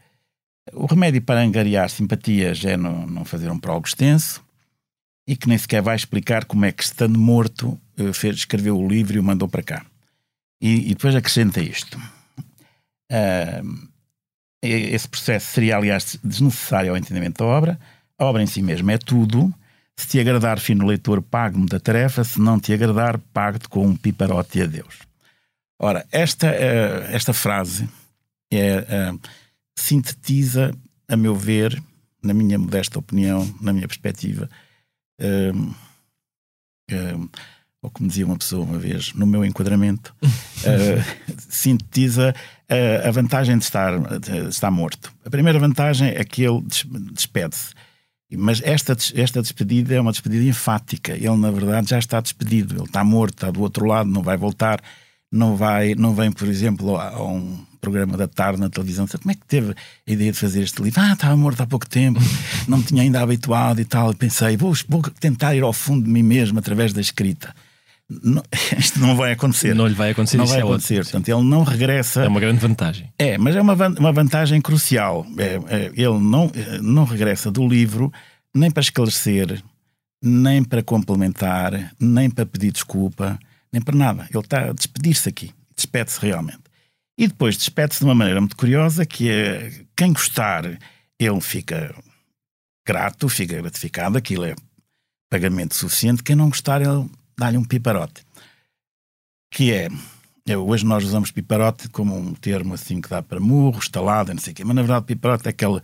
o 0.72 0.86
remédio 0.86 1.22
para 1.22 1.40
angariar 1.40 1.88
simpatias 1.88 2.64
é 2.64 2.76
não, 2.76 3.06
não 3.06 3.24
fazer 3.24 3.50
um 3.50 3.58
prólogo 3.58 3.86
extenso 3.86 4.42
e 5.26 5.36
que 5.36 5.48
nem 5.48 5.56
sequer 5.56 5.82
vai 5.82 5.94
explicar 5.94 6.44
como 6.44 6.64
é 6.64 6.72
que, 6.72 6.82
estando 6.82 7.18
morto, 7.18 7.78
uh, 7.98 8.12
fez, 8.12 8.36
escreveu 8.36 8.78
o 8.78 8.88
livro 8.88 9.16
e 9.16 9.20
o 9.20 9.22
mandou 9.22 9.48
para 9.48 9.62
cá. 9.62 9.86
E, 10.60 10.90
e 10.90 10.94
depois 10.94 11.14
acrescenta 11.14 11.60
isto. 11.60 11.98
Uh, 13.10 13.88
esse 14.62 15.08
processo 15.08 15.52
seria, 15.52 15.76
aliás, 15.76 16.18
desnecessário 16.22 16.90
ao 16.90 16.96
entendimento 16.96 17.38
da 17.38 17.46
obra. 17.46 17.80
A 18.18 18.24
obra 18.26 18.42
em 18.42 18.46
si 18.46 18.60
mesma 18.60 18.92
é 18.92 18.98
tudo. 18.98 19.52
Se 19.96 20.06
te 20.06 20.20
agradar, 20.20 20.58
fino 20.58 20.86
leitor, 20.86 21.22
pague-me 21.22 21.66
da 21.66 21.80
tarefa. 21.80 22.22
Se 22.24 22.38
não 22.38 22.60
te 22.60 22.72
agradar, 22.72 23.18
pague-te 23.32 23.68
com 23.68 23.86
um 23.86 23.96
piparote 23.96 24.60
a 24.60 24.66
Deus. 24.66 25.09
Ora, 25.82 26.06
esta, 26.12 26.46
uh, 26.48 27.14
esta 27.14 27.32
frase 27.32 27.88
é, 28.52 29.12
uh, 29.12 29.20
sintetiza, 29.74 30.72
a 31.08 31.16
meu 31.16 31.34
ver, 31.34 31.82
na 32.22 32.34
minha 32.34 32.58
modesta 32.58 32.98
opinião, 32.98 33.50
na 33.62 33.72
minha 33.72 33.88
perspectiva, 33.88 34.48
uh, 35.20 35.74
ou 37.82 37.90
como 37.90 38.10
dizia 38.10 38.26
uma 38.26 38.36
pessoa 38.36 38.62
uma 38.62 38.78
vez, 38.78 39.14
no 39.14 39.26
meu 39.26 39.42
enquadramento, 39.42 40.14
uh, 40.22 41.32
sintetiza 41.48 42.34
uh, 42.70 43.08
a 43.08 43.10
vantagem 43.10 43.56
de 43.56 43.64
estar, 43.64 43.98
de 44.18 44.48
estar 44.48 44.70
morto. 44.70 45.10
A 45.24 45.30
primeira 45.30 45.58
vantagem 45.58 46.08
é 46.08 46.22
que 46.24 46.42
ele 46.42 46.62
despede-se. 47.12 47.72
Mas 48.36 48.60
esta, 48.62 48.94
esta 49.14 49.40
despedida 49.40 49.94
é 49.94 50.00
uma 50.00 50.12
despedida 50.12 50.44
enfática. 50.44 51.14
Ele, 51.14 51.36
na 51.36 51.50
verdade, 51.50 51.88
já 51.88 51.98
está 51.98 52.20
despedido. 52.20 52.76
Ele 52.76 52.84
está 52.84 53.02
morto, 53.02 53.34
está 53.34 53.50
do 53.50 53.60
outro 53.60 53.86
lado, 53.86 54.08
não 54.08 54.22
vai 54.22 54.36
voltar. 54.36 54.80
Não, 55.32 55.56
vai, 55.56 55.94
não 55.94 56.14
vem, 56.14 56.32
por 56.32 56.48
exemplo, 56.48 56.96
a, 56.96 57.22
um 57.22 57.64
programa 57.80 58.16
da 58.16 58.28
tarde 58.28 58.60
na 58.60 58.68
televisão. 58.68 59.06
Como 59.06 59.30
é 59.30 59.34
que 59.34 59.46
teve 59.46 59.70
a 59.72 60.12
ideia 60.12 60.32
de 60.32 60.38
fazer 60.38 60.62
este 60.62 60.82
livro? 60.82 61.00
Ah, 61.00 61.12
estava 61.12 61.36
morto 61.36 61.62
há 61.62 61.66
pouco 61.66 61.88
tempo, 61.88 62.20
não 62.66 62.78
me 62.78 62.84
tinha 62.84 63.02
ainda 63.02 63.20
habituado 63.20 63.80
e 63.80 63.84
tal. 63.84 64.10
E 64.12 64.14
pensei, 64.14 64.56
vou, 64.56 64.72
vou 64.88 65.02
tentar 65.20 65.54
ir 65.54 65.62
ao 65.62 65.72
fundo 65.72 66.04
de 66.04 66.10
mim 66.10 66.22
mesmo 66.22 66.58
através 66.58 66.92
da 66.92 67.00
escrita. 67.00 67.54
Não, 68.08 68.42
isto 68.76 68.98
não 68.98 69.16
vai 69.16 69.32
acontecer. 69.32 69.74
Não 69.74 69.86
lhe 69.86 69.94
vai 69.94 70.10
acontecer. 70.10 70.36
Não 70.36 70.46
vai 70.46 70.58
é 70.58 70.62
acontecer. 70.62 71.00
Ótimo, 71.00 71.12
Portanto, 71.12 71.28
ele 71.28 71.48
não 71.48 71.62
regressa. 71.62 72.22
É 72.22 72.28
uma 72.28 72.40
grande 72.40 72.58
vantagem. 72.58 73.12
É, 73.18 73.38
mas 73.38 73.54
é 73.54 73.60
uma, 73.60 73.74
uma 73.74 74.12
vantagem 74.12 74.60
crucial. 74.60 75.24
É, 75.38 75.60
é, 75.68 75.86
ele 75.94 76.18
não, 76.18 76.50
não 76.82 77.04
regressa 77.04 77.50
do 77.50 77.66
livro 77.66 78.12
nem 78.52 78.68
para 78.68 78.80
esclarecer, 78.80 79.62
nem 80.20 80.64
para 80.64 80.82
complementar, 80.82 81.92
nem 82.00 82.28
para 82.28 82.44
pedir 82.44 82.72
desculpa, 82.72 83.38
nem 83.72 83.82
para 83.82 83.96
nada. 83.96 84.28
Ele 84.30 84.40
está 84.40 84.70
a 84.70 84.72
despedir-se 84.72 85.28
aqui. 85.28 85.52
Despede-se 85.74 86.20
realmente. 86.20 86.62
E 87.18 87.28
depois 87.28 87.56
despede-se 87.56 88.00
de 88.00 88.04
uma 88.06 88.14
maneira 88.14 88.40
muito 88.40 88.56
curiosa, 88.56 89.04
que 89.04 89.30
é 89.30 89.84
quem 89.96 90.12
gostar, 90.12 90.64
ele 91.18 91.40
fica 91.40 91.94
grato, 92.86 93.28
fica 93.28 93.60
gratificado, 93.60 94.16
aquilo 94.16 94.44
é 94.44 94.54
pagamento 95.30 95.74
suficiente. 95.74 96.22
Quem 96.22 96.34
não 96.34 96.48
gostar, 96.48 96.80
ele 96.80 97.08
dá-lhe 97.38 97.56
um 97.56 97.64
piparote. 97.64 98.24
Que 99.52 99.72
é, 99.72 99.88
é, 100.48 100.56
hoje 100.56 100.84
nós 100.84 101.04
usamos 101.04 101.30
piparote 101.30 101.88
como 101.88 102.16
um 102.16 102.34
termo 102.34 102.74
assim 102.74 103.00
que 103.00 103.08
dá 103.08 103.22
para 103.22 103.38
murro, 103.38 103.78
estalada, 103.78 104.32
não 104.32 104.40
sei 104.40 104.52
o 104.52 104.56
quê, 104.56 104.64
mas 104.64 104.74
na 104.74 104.82
verdade 104.82 105.06
piparote 105.06 105.46
é 105.46 105.50
aquele 105.50 105.80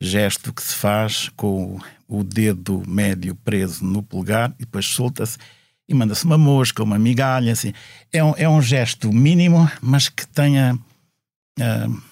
gesto 0.00 0.52
que 0.52 0.62
se 0.62 0.74
faz 0.74 1.28
com 1.36 1.78
o 2.08 2.24
dedo 2.24 2.82
médio 2.88 3.34
preso 3.36 3.84
no 3.84 4.02
polegar 4.02 4.52
e 4.58 4.64
depois 4.64 4.86
solta-se 4.86 5.38
e 5.88 5.94
manda-se 5.94 6.24
uma 6.24 6.38
mosca, 6.38 6.82
uma 6.82 6.98
migalha, 6.98 7.52
assim. 7.52 7.72
É 8.12 8.22
um, 8.22 8.34
é 8.36 8.48
um 8.48 8.62
gesto 8.62 9.12
mínimo, 9.12 9.70
mas 9.80 10.08
que 10.08 10.26
tenha 10.26 10.78
uh, 11.58 12.02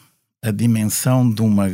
a 0.42 0.50
dimensão 0.50 1.30
de 1.30 1.42
uma 1.42 1.68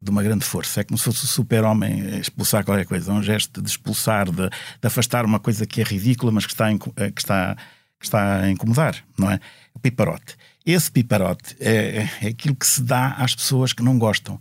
de 0.00 0.10
uma 0.10 0.22
grande 0.22 0.44
força. 0.44 0.80
É 0.80 0.84
como 0.84 0.96
se 0.96 1.04
fosse 1.04 1.24
o 1.24 1.26
super-homem 1.26 2.20
expulsar 2.20 2.64
qualquer 2.64 2.86
coisa. 2.86 3.10
É 3.10 3.14
um 3.14 3.22
gesto 3.22 3.60
de 3.60 3.68
expulsar, 3.68 4.30
de, 4.30 4.48
de, 4.48 4.86
afastar 4.86 5.24
uma 5.24 5.40
coisa 5.40 5.66
que 5.66 5.80
é 5.80 5.84
ridícula, 5.84 6.30
mas 6.30 6.46
que 6.46 6.52
está, 6.52 6.70
eh, 6.70 7.10
que 7.10 7.20
está, 7.20 7.56
que 7.98 8.06
está 8.06 8.42
a 8.42 8.50
incomodar, 8.50 9.04
não 9.18 9.30
é? 9.30 9.40
O 9.74 9.78
piparote. 9.78 10.36
Esse 10.64 10.90
piparote 10.90 11.56
é, 11.58 12.08
é 12.22 12.28
aquilo 12.28 12.54
que 12.54 12.66
se 12.66 12.82
dá 12.82 13.12
às 13.12 13.34
pessoas 13.34 13.72
que 13.72 13.82
não 13.82 13.98
gostam, 13.98 14.40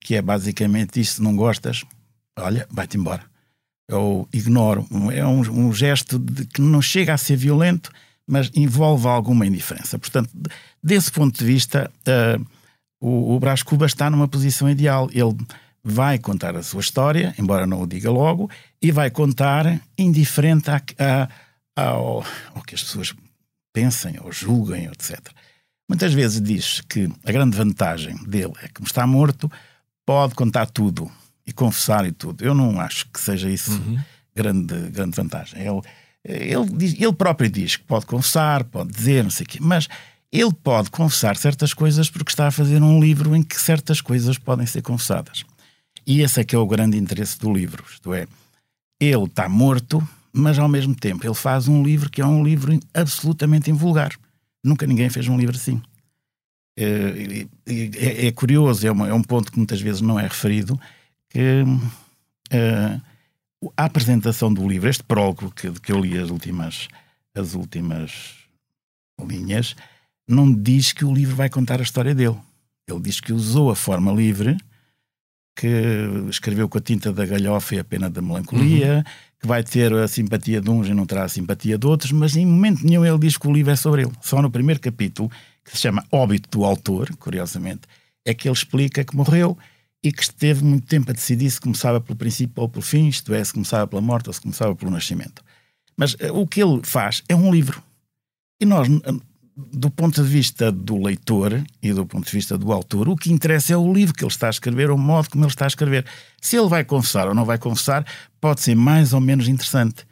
que 0.00 0.16
é 0.16 0.22
basicamente 0.22 1.00
isto: 1.00 1.16
se 1.16 1.22
não 1.22 1.36
gostas, 1.36 1.84
olha, 2.38 2.66
vai-te 2.70 2.96
embora. 2.96 3.24
Eu 3.88 4.28
ignoro. 4.32 4.86
É 5.12 5.24
um, 5.24 5.40
um 5.68 5.72
gesto 5.72 6.18
de, 6.18 6.46
que 6.46 6.60
não 6.60 6.82
chega 6.82 7.14
a 7.14 7.18
ser 7.18 7.36
violento, 7.36 7.90
mas 8.26 8.50
envolve 8.54 9.06
alguma 9.06 9.46
indiferença. 9.46 9.98
Portanto, 9.98 10.30
desse 10.82 11.10
ponto 11.10 11.38
de 11.38 11.44
vista. 11.44 11.90
Uh, 12.00 12.44
o, 13.00 13.34
o 13.34 13.40
Brás 13.40 13.62
Cuba 13.62 13.86
está 13.86 14.08
numa 14.10 14.28
posição 14.28 14.68
ideal. 14.68 15.08
Ele 15.12 15.36
vai 15.82 16.18
contar 16.18 16.56
a 16.56 16.62
sua 16.62 16.80
história, 16.80 17.34
embora 17.38 17.66
não 17.66 17.82
o 17.82 17.86
diga 17.86 18.10
logo, 18.10 18.50
e 18.82 18.90
vai 18.90 19.10
contar 19.10 19.80
indiferente 19.96 20.70
a, 20.70 20.82
a, 20.98 21.28
ao, 21.76 22.24
ao 22.54 22.62
que 22.62 22.74
as 22.74 22.82
pessoas 22.82 23.14
pensem 23.72 24.16
ou 24.20 24.32
julguem, 24.32 24.86
etc. 24.86 25.20
Muitas 25.88 26.12
vezes 26.12 26.40
diz 26.40 26.80
que 26.80 27.08
a 27.24 27.30
grande 27.30 27.56
vantagem 27.56 28.16
dele 28.24 28.54
é 28.62 28.68
que, 28.68 28.74
como 28.74 28.86
está 28.86 29.06
morto, 29.06 29.50
pode 30.04 30.34
contar 30.34 30.66
tudo 30.66 31.10
e 31.46 31.52
confessar 31.52 32.06
e 32.06 32.12
tudo. 32.12 32.44
Eu 32.44 32.54
não 32.54 32.80
acho 32.80 33.06
que 33.10 33.20
seja 33.20 33.48
isso 33.48 33.72
uhum. 33.72 33.98
grande, 34.34 34.74
grande 34.90 35.16
vantagem. 35.16 35.60
Ele, 35.60 35.80
ele, 36.24 36.66
diz, 36.76 36.94
ele 36.94 37.12
próprio 37.12 37.48
diz 37.48 37.76
que 37.76 37.84
pode 37.84 38.06
confessar, 38.06 38.64
pode 38.64 38.92
dizer, 38.92 39.22
não 39.22 39.30
sei 39.30 39.44
o 39.44 39.48
quê, 39.48 39.58
mas 39.60 39.88
ele 40.32 40.52
pode 40.52 40.90
confessar 40.90 41.36
certas 41.36 41.72
coisas 41.72 42.10
porque 42.10 42.30
está 42.30 42.48
a 42.48 42.50
fazer 42.50 42.82
um 42.82 43.00
livro 43.00 43.34
em 43.36 43.42
que 43.42 43.60
certas 43.60 44.00
coisas 44.00 44.36
podem 44.36 44.66
ser 44.66 44.82
confessadas. 44.82 45.44
E 46.06 46.20
esse 46.20 46.40
é 46.40 46.44
que 46.44 46.54
é 46.54 46.58
o 46.58 46.66
grande 46.66 46.96
interesse 46.96 47.38
do 47.38 47.52
livro, 47.52 47.84
isto 47.90 48.12
é, 48.12 48.26
ele 49.00 49.24
está 49.24 49.48
morto, 49.48 50.06
mas 50.32 50.58
ao 50.58 50.68
mesmo 50.68 50.94
tempo 50.94 51.26
ele 51.26 51.34
faz 51.34 51.66
um 51.68 51.82
livro 51.82 52.10
que 52.10 52.20
é 52.20 52.26
um 52.26 52.44
livro 52.44 52.78
absolutamente 52.92 53.70
invulgar. 53.70 54.12
Nunca 54.62 54.86
ninguém 54.86 55.08
fez 55.08 55.26
um 55.28 55.38
livro 55.38 55.56
assim. 55.56 55.80
É, 56.78 57.46
é, 57.66 58.26
é 58.26 58.32
curioso, 58.32 58.86
é, 58.86 58.90
uma, 58.90 59.08
é, 59.08 59.14
um 59.14 59.22
ponto 59.22 59.50
que 59.50 59.56
muitas 59.56 59.80
vezes 59.80 60.02
não 60.02 60.20
é 60.20 60.24
referido, 60.24 60.78
que 61.28 61.64
é, 62.50 63.00
a 63.76 63.84
apresentação 63.84 64.52
do 64.52 64.66
livro, 64.66 64.88
este 64.88 65.02
prólogo 65.02 65.50
que, 65.50 65.70
que 65.80 65.92
eu 65.92 66.00
li 66.00 66.18
as 66.18 66.30
últimas, 66.30 66.88
as 67.34 67.54
últimas 67.54 68.34
linhas, 69.20 69.74
não 70.28 70.52
diz 70.52 70.92
que 70.92 71.04
o 71.04 71.14
livro 71.14 71.36
vai 71.36 71.48
contar 71.48 71.80
a 71.80 71.82
história 71.82 72.14
dele. 72.14 72.36
Ele 72.88 73.00
diz 73.00 73.20
que 73.20 73.32
usou 73.32 73.70
a 73.70 73.76
forma 73.76 74.12
livre, 74.12 74.56
que 75.56 75.66
escreveu 76.28 76.68
com 76.68 76.78
a 76.78 76.80
tinta 76.80 77.12
da 77.12 77.24
galhofa 77.24 77.74
e 77.74 77.78
a 77.78 77.84
pena 77.84 78.10
da 78.10 78.20
melancolia, 78.20 78.96
uhum. 78.96 79.02
que 79.40 79.46
vai 79.46 79.62
ter 79.62 79.92
a 79.92 80.06
simpatia 80.06 80.60
de 80.60 80.68
uns 80.68 80.86
e 80.86 80.94
não 80.94 81.06
terá 81.06 81.24
a 81.24 81.28
simpatia 81.28 81.78
de 81.78 81.86
outros, 81.86 82.12
mas 82.12 82.36
em 82.36 82.44
momento 82.44 82.84
nenhum 82.84 83.04
ele 83.04 83.18
diz 83.18 83.38
que 83.38 83.48
o 83.48 83.52
livro 83.52 83.72
é 83.72 83.76
sobre 83.76 84.02
ele. 84.02 84.12
Só 84.20 84.42
no 84.42 84.50
primeiro 84.50 84.80
capítulo, 84.80 85.30
que 85.64 85.70
se 85.70 85.78
chama 85.78 86.04
Óbito 86.12 86.58
do 86.58 86.64
Autor, 86.64 87.16
curiosamente, 87.16 87.82
é 88.24 88.34
que 88.34 88.48
ele 88.48 88.54
explica 88.54 89.02
que 89.02 89.16
morreu 89.16 89.56
e 90.06 90.12
que 90.12 90.22
esteve 90.22 90.62
muito 90.62 90.86
tempo 90.86 91.10
a 91.10 91.12
decidir 91.12 91.50
se 91.50 91.60
começava 91.60 92.00
pelo 92.00 92.14
princípio 92.16 92.62
ou 92.62 92.68
pelo 92.68 92.82
fim, 92.82 93.08
isto 93.08 93.34
é, 93.34 93.42
se 93.42 93.52
começava 93.52 93.88
pela 93.88 94.00
morte 94.00 94.28
ou 94.28 94.32
se 94.32 94.40
começava 94.40 94.72
pelo 94.76 94.88
nascimento. 94.88 95.42
Mas 95.96 96.14
uh, 96.14 96.32
o 96.32 96.46
que 96.46 96.62
ele 96.62 96.80
faz 96.84 97.24
é 97.28 97.34
um 97.34 97.52
livro. 97.52 97.82
E 98.60 98.64
nós 98.64 98.88
do 99.56 99.90
ponto 99.90 100.22
de 100.22 100.28
vista 100.28 100.70
do 100.70 101.02
leitor 101.02 101.64
e 101.82 101.92
do 101.92 102.04
ponto 102.06 102.26
de 102.26 102.30
vista 102.30 102.56
do 102.56 102.70
autor, 102.70 103.08
o 103.08 103.16
que 103.16 103.32
interessa 103.32 103.72
é 103.72 103.76
o 103.76 103.92
livro 103.92 104.14
que 104.14 104.22
ele 104.22 104.30
está 104.30 104.46
a 104.46 104.50
escrever, 104.50 104.90
o 104.90 104.98
modo 104.98 105.30
como 105.30 105.44
ele 105.44 105.50
está 105.50 105.64
a 105.64 105.66
escrever. 105.66 106.04
Se 106.40 106.56
ele 106.56 106.68
vai 106.68 106.84
confessar 106.84 107.26
ou 107.26 107.34
não 107.34 107.44
vai 107.44 107.58
confessar, 107.58 108.06
pode 108.40 108.60
ser 108.60 108.76
mais 108.76 109.12
ou 109.12 109.20
menos 109.20 109.48
interessante. 109.48 110.06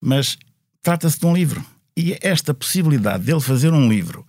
Mas 0.00 0.38
trata-se 0.82 1.18
de 1.18 1.26
um 1.26 1.34
livro. 1.34 1.64
E 1.96 2.16
esta 2.20 2.52
possibilidade 2.54 3.24
dele 3.24 3.40
fazer 3.40 3.72
um 3.72 3.88
livro 3.88 4.24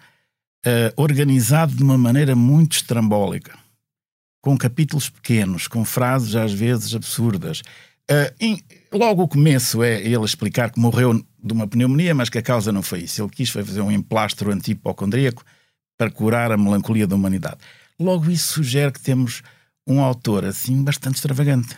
uh, 0.65 0.93
organizado 0.95 1.75
de 1.75 1.83
uma 1.83 1.97
maneira 1.97 2.33
muito 2.33 2.77
estrambólica, 2.77 3.60
com 4.41 4.57
capítulos 4.57 5.09
pequenos, 5.09 5.67
com 5.67 5.85
frases 5.85 6.35
às 6.35 6.51
vezes 6.51 6.95
absurdas. 6.95 7.61
Uh, 8.09 8.33
em, 8.39 8.63
logo 8.91 9.23
o 9.23 9.27
começo 9.27 9.83
é 9.83 10.01
ele 10.01 10.25
explicar 10.25 10.71
que 10.71 10.79
morreu 10.79 11.13
de 11.43 11.53
uma 11.53 11.67
pneumonia, 11.67 12.13
mas 12.13 12.29
que 12.29 12.37
a 12.39 12.41
causa 12.41 12.71
não 12.71 12.81
foi 12.81 13.01
isso. 13.03 13.21
Ele 13.21 13.29
quis 13.29 13.49
fazer 13.49 13.81
um 13.81 13.91
emplastro 13.91 14.51
antipocondríaco 14.51 15.43
para 15.97 16.11
curar 16.11 16.51
a 16.51 16.57
melancolia 16.57 17.07
da 17.07 17.15
humanidade. 17.15 17.57
Logo 17.99 18.29
isso 18.29 18.53
sugere 18.53 18.91
que 18.91 18.99
temos 18.99 19.43
um 19.87 20.01
autor 20.01 20.43
assim 20.45 20.83
bastante 20.83 21.15
extravagante. 21.15 21.77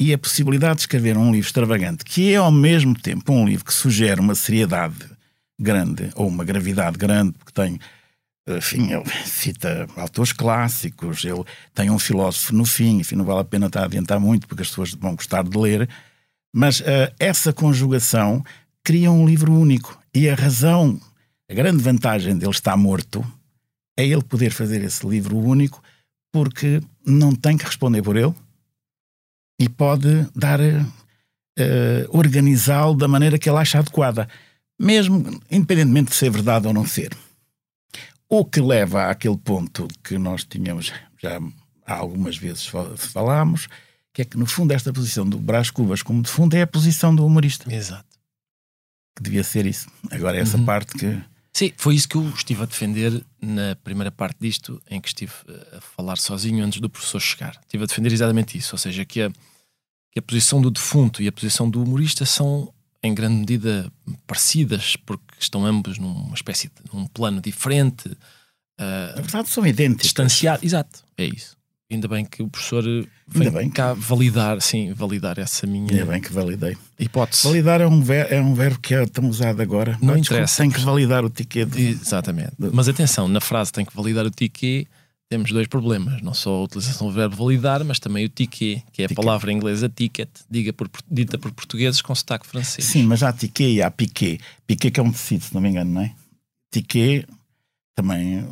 e 0.00 0.14
a 0.14 0.18
possibilidade 0.18 0.76
de 0.76 0.80
escrever 0.82 1.18
um 1.18 1.30
livro 1.30 1.46
extravagante, 1.46 2.04
que 2.06 2.32
é 2.32 2.36
ao 2.36 2.50
mesmo 2.50 2.94
tempo 2.98 3.34
um 3.34 3.46
livro 3.46 3.66
que 3.66 3.74
sugere 3.74 4.18
uma 4.18 4.34
seriedade 4.34 4.96
grande, 5.60 6.10
ou 6.14 6.26
uma 6.26 6.42
gravidade 6.42 6.96
grande, 6.96 7.32
porque 7.32 7.52
tem 7.52 7.78
enfim, 8.56 8.92
ele 8.92 9.04
cita 9.26 9.86
autores 9.96 10.32
clássicos, 10.32 11.24
ele 11.24 11.44
tem 11.74 11.90
um 11.90 11.98
filósofo 11.98 12.54
no 12.54 12.64
fim, 12.64 12.98
enfim, 13.00 13.16
não 13.16 13.24
vale 13.24 13.40
a 13.40 13.44
pena 13.44 13.66
estar 13.66 13.82
a 13.82 13.84
adiantar 13.84 14.20
muito 14.20 14.46
porque 14.46 14.62
as 14.62 14.68
pessoas 14.68 14.92
vão 14.92 15.14
gostar 15.14 15.44
de 15.44 15.56
ler, 15.56 15.88
mas 16.54 16.80
uh, 16.80 16.84
essa 17.18 17.52
conjugação 17.52 18.44
cria 18.84 19.10
um 19.10 19.26
livro 19.26 19.52
único 19.52 19.98
e 20.14 20.28
a 20.28 20.34
razão, 20.34 21.00
a 21.48 21.54
grande 21.54 21.82
vantagem 21.82 22.36
dele 22.36 22.50
estar 22.50 22.76
morto 22.76 23.24
é 23.96 24.06
ele 24.06 24.22
poder 24.22 24.50
fazer 24.50 24.82
esse 24.82 25.06
livro 25.06 25.36
único 25.36 25.82
porque 26.32 26.80
não 27.04 27.34
tem 27.34 27.56
que 27.56 27.64
responder 27.64 28.02
por 28.02 28.16
ele 28.16 28.34
e 29.60 29.68
pode 29.68 30.26
dar, 30.34 30.60
uh, 30.60 32.16
organizá-lo 32.16 32.94
da 32.94 33.06
maneira 33.06 33.38
que 33.38 33.48
ele 33.48 33.58
acha 33.58 33.78
adequada, 33.78 34.28
mesmo 34.78 35.40
independentemente 35.50 36.10
de 36.10 36.16
ser 36.16 36.30
verdade 36.30 36.66
ou 36.66 36.72
não 36.72 36.86
ser. 36.86 37.10
O 38.32 38.44
que 38.44 38.60
leva 38.60 39.10
àquele 39.10 39.36
ponto 39.36 39.88
que 40.04 40.16
nós 40.16 40.44
tínhamos 40.44 40.92
já 41.20 41.40
algumas 41.84 42.36
vezes 42.36 42.64
falámos, 42.96 43.66
que 44.14 44.22
é 44.22 44.24
que 44.24 44.36
no 44.36 44.46
fundo 44.46 44.72
esta 44.72 44.92
posição 44.92 45.28
do 45.28 45.36
Brás 45.36 45.68
Cubas 45.68 46.00
como 46.00 46.22
defunto 46.22 46.54
é 46.54 46.62
a 46.62 46.66
posição 46.66 47.12
do 47.12 47.26
humorista. 47.26 47.72
Exato. 47.74 48.06
Que 49.16 49.22
devia 49.24 49.42
ser 49.42 49.66
isso. 49.66 49.90
Agora 50.12 50.38
essa 50.38 50.56
uhum. 50.56 50.64
parte 50.64 50.96
que... 50.96 51.20
Sim, 51.52 51.72
foi 51.76 51.96
isso 51.96 52.08
que 52.08 52.16
eu 52.16 52.28
estive 52.30 52.62
a 52.62 52.66
defender 52.66 53.26
na 53.42 53.74
primeira 53.82 54.12
parte 54.12 54.38
disto, 54.40 54.80
em 54.88 55.00
que 55.00 55.08
estive 55.08 55.32
a 55.76 55.80
falar 55.80 56.16
sozinho 56.16 56.64
antes 56.64 56.80
do 56.80 56.88
professor 56.88 57.18
chegar. 57.18 57.58
Estive 57.62 57.82
a 57.82 57.86
defender 57.88 58.12
exatamente 58.12 58.56
isso, 58.56 58.72
ou 58.74 58.78
seja, 58.78 59.04
que 59.04 59.22
a, 59.22 59.30
que 60.12 60.20
a 60.20 60.22
posição 60.22 60.62
do 60.62 60.70
defunto 60.70 61.20
e 61.20 61.26
a 61.26 61.32
posição 61.32 61.68
do 61.68 61.82
humorista 61.82 62.24
são 62.24 62.72
em 63.02 63.14
grande 63.14 63.36
medida 63.36 63.90
parecidas, 64.26 64.96
porque 64.96 65.34
estão 65.38 65.64
ambos 65.64 65.98
numa 65.98 66.34
espécie 66.34 66.68
de 66.68 66.94
num 66.94 67.06
plano 67.06 67.40
diferente. 67.40 68.08
Uh, 68.08 69.16
Na 69.16 69.22
verdade, 69.22 69.48
são 69.48 69.66
idênticos. 69.66 70.04
Distanciado, 70.04 70.64
exato, 70.64 71.02
é 71.16 71.24
isso. 71.24 71.58
Ainda 71.92 72.06
bem 72.06 72.24
que 72.24 72.40
o 72.40 72.48
professor 72.48 72.84
vem 73.26 73.50
bem 73.50 73.68
cá 73.68 73.94
que... 73.94 74.00
validar, 74.00 74.60
sim, 74.60 74.92
validar 74.92 75.40
essa 75.40 75.66
minha. 75.66 75.90
Ainda 75.90 76.06
bem 76.06 76.20
que 76.20 76.32
validei. 76.32 76.76
Hipótese. 76.96 77.42
Validar 77.42 77.80
é 77.80 77.86
um, 77.86 78.00
ver, 78.00 78.32
é 78.32 78.40
um 78.40 78.54
verbo 78.54 78.78
que 78.78 78.94
é 78.94 79.04
tão 79.06 79.28
usado 79.28 79.60
agora. 79.60 79.98
Não, 80.00 80.16
interessa. 80.16 80.62
Tem 80.62 80.70
que 80.70 80.78
validar 80.78 81.24
o 81.24 81.30
ticket. 81.30 81.68
Exatamente. 81.76 82.52
Mas 82.58 82.88
atenção, 82.88 83.26
na 83.26 83.40
frase 83.40 83.72
tem 83.72 83.84
que 83.84 83.94
validar 83.94 84.24
o 84.24 84.30
ticket 84.30 84.86
temos 85.30 85.52
dois 85.52 85.68
problemas. 85.68 86.20
Não 86.20 86.34
só 86.34 86.50
a 86.50 86.64
utilização 86.64 87.06
do 87.06 87.14
verbo 87.14 87.36
validar, 87.36 87.84
mas 87.84 88.00
também 88.00 88.26
o 88.26 88.28
ticket, 88.28 88.82
que 88.92 89.02
é 89.02 89.04
a 89.04 89.08
ticket. 89.08 89.16
palavra 89.24 89.52
inglesa 89.52 89.88
ticket, 89.88 90.28
diga 90.50 90.72
por, 90.72 90.90
dita 91.08 91.38
por 91.38 91.52
portugueses 91.52 92.02
com 92.02 92.12
sotaque 92.14 92.46
francês. 92.46 92.86
Sim, 92.86 93.04
mas 93.04 93.22
há 93.22 93.32
ticket 93.32 93.76
e 93.76 93.80
há 93.80 93.90
piquet. 93.90 94.40
Piquet 94.66 94.90
que 94.90 94.98
é 94.98 95.02
um 95.02 95.12
tecido, 95.12 95.44
se 95.44 95.54
não 95.54 95.60
me 95.60 95.68
engano, 95.70 95.92
não 95.92 96.02
é? 96.02 96.12
Ticket 96.72 97.26
também 97.94 98.44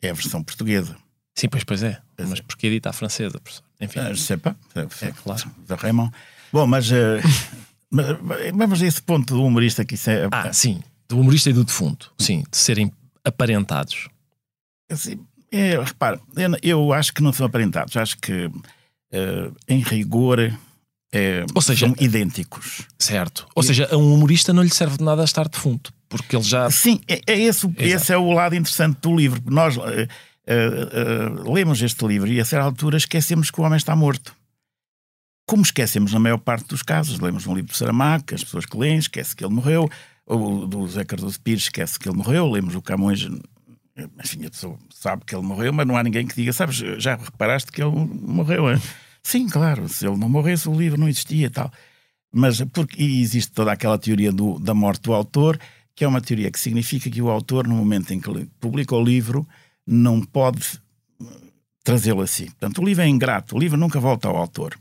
é 0.00 0.08
a 0.08 0.14
versão 0.14 0.42
portuguesa. 0.42 0.96
Sim, 1.34 1.48
pois, 1.48 1.64
pois 1.64 1.82
é. 1.82 2.00
Pois 2.16 2.28
mas 2.30 2.38
é. 2.38 2.42
porquê 2.42 2.70
dita 2.70 2.88
a 2.88 2.92
francesa, 2.94 3.38
professor? 3.38 3.64
Enfim. 3.78 4.00
Uh, 4.00 4.16
sei 4.16 4.38
pá. 4.38 4.56
É 4.74 5.12
claro. 5.12 5.50
Raymond. 5.68 6.12
Bom, 6.50 6.66
mas, 6.66 6.90
uh, 6.90 7.20
mas 7.90 8.18
vamos 8.54 8.82
a 8.82 8.86
esse 8.86 9.02
ponto 9.02 9.34
do 9.34 9.44
humorista 9.44 9.84
que 9.84 9.96
isso 9.96 10.08
é. 10.08 10.28
Ah, 10.30 10.50
sim. 10.52 10.82
Do 11.08 11.20
humorista 11.20 11.50
e 11.50 11.52
do 11.52 11.64
defunto. 11.64 12.10
Sim, 12.18 12.42
de 12.50 12.56
serem 12.56 12.90
aparentados. 13.22 14.08
Assim, 14.90 15.18
é, 15.52 15.82
repara, 15.82 16.20
eu, 16.62 16.92
acho 16.92 17.12
que 17.12 17.22
não 17.22 17.32
são 17.32 17.46
aparentados. 17.46 17.96
Acho 17.96 18.16
que, 18.18 18.46
uh, 18.46 19.56
em 19.68 19.80
rigor, 19.80 20.38
é, 21.12 21.44
Ou 21.54 21.60
seja, 21.60 21.86
são 21.86 21.94
idênticos. 22.00 22.86
Certo. 22.98 23.46
Ou 23.54 23.62
e... 23.62 23.66
seja, 23.66 23.86
a 23.92 23.96
um 23.98 24.14
humorista 24.14 24.52
não 24.52 24.62
lhe 24.62 24.70
serve 24.70 24.96
de 24.96 25.04
nada 25.04 25.22
estar 25.22 25.46
defunto, 25.46 25.92
porque 26.08 26.34
ele 26.34 26.42
já. 26.42 26.70
Sim, 26.70 27.00
é, 27.06 27.20
é 27.26 27.38
esse, 27.38 27.70
esse 27.76 28.12
é 28.12 28.16
o 28.16 28.32
lado 28.32 28.56
interessante 28.56 28.98
do 29.02 29.14
livro. 29.14 29.42
Nós 29.44 29.76
uh, 29.76 29.82
uh, 29.82 31.52
lemos 31.52 31.82
este 31.82 32.06
livro 32.06 32.26
e, 32.28 32.40
a 32.40 32.44
certa 32.46 32.64
altura, 32.64 32.96
esquecemos 32.96 33.50
que 33.50 33.60
o 33.60 33.64
homem 33.64 33.76
está 33.76 33.94
morto. 33.94 34.34
Como 35.46 35.62
esquecemos 35.62 36.14
na 36.14 36.18
maior 36.18 36.38
parte 36.38 36.66
dos 36.68 36.82
casos. 36.82 37.20
Lemos 37.20 37.46
um 37.46 37.54
livro 37.54 37.72
de 37.72 37.76
Saramago, 37.76 38.24
as 38.32 38.42
pessoas 38.42 38.64
que 38.64 38.76
leem, 38.78 38.96
esquecem 38.96 39.36
que 39.36 39.44
ele 39.44 39.52
morreu. 39.52 39.90
O 40.24 40.66
do 40.66 40.88
Zé 40.88 41.04
Cardoso 41.04 41.38
Pires 41.40 41.64
esquece 41.64 41.98
que 41.98 42.08
ele 42.08 42.16
morreu. 42.16 42.50
Lemos 42.50 42.74
o 42.74 42.80
Camões 42.80 43.28
enfim, 43.96 44.46
a 44.46 44.50
pessoa 44.50 44.78
sabe 44.90 45.24
que 45.24 45.34
ele 45.34 45.44
morreu, 45.44 45.72
mas 45.72 45.86
não 45.86 45.96
há 45.96 46.02
ninguém 46.02 46.26
que 46.26 46.34
diga, 46.34 46.52
sabes, 46.52 46.76
já 46.76 47.16
reparaste 47.16 47.70
que 47.70 47.82
ele 47.82 47.90
morreu, 47.90 48.70
é? 48.70 48.80
Sim, 49.22 49.48
claro, 49.48 49.88
se 49.88 50.06
ele 50.06 50.16
não 50.16 50.28
morresse, 50.28 50.68
o 50.68 50.74
livro 50.74 50.98
não 50.98 51.08
existia 51.08 51.46
e 51.46 51.50
tal. 51.50 51.70
Mas 52.32 52.60
porque 52.72 53.02
existe 53.02 53.52
toda 53.52 53.72
aquela 53.72 53.98
teoria 53.98 54.32
do, 54.32 54.58
da 54.58 54.74
morte 54.74 55.02
do 55.02 55.12
autor, 55.12 55.58
que 55.94 56.04
é 56.04 56.08
uma 56.08 56.20
teoria 56.20 56.50
que 56.50 56.58
significa 56.58 57.10
que 57.10 57.20
o 57.20 57.28
autor, 57.28 57.68
no 57.68 57.74
momento 57.74 58.12
em 58.12 58.20
que 58.20 58.46
publica 58.58 58.96
o 58.96 59.04
livro, 59.04 59.46
não 59.86 60.22
pode 60.22 60.80
trazê-lo 61.84 62.22
assim. 62.22 62.46
Portanto, 62.46 62.80
o 62.80 62.84
livro 62.84 63.02
é 63.02 63.08
ingrato, 63.08 63.54
o 63.54 63.58
livro 63.58 63.78
nunca 63.78 64.00
volta 64.00 64.28
ao 64.28 64.36
autor. 64.36 64.78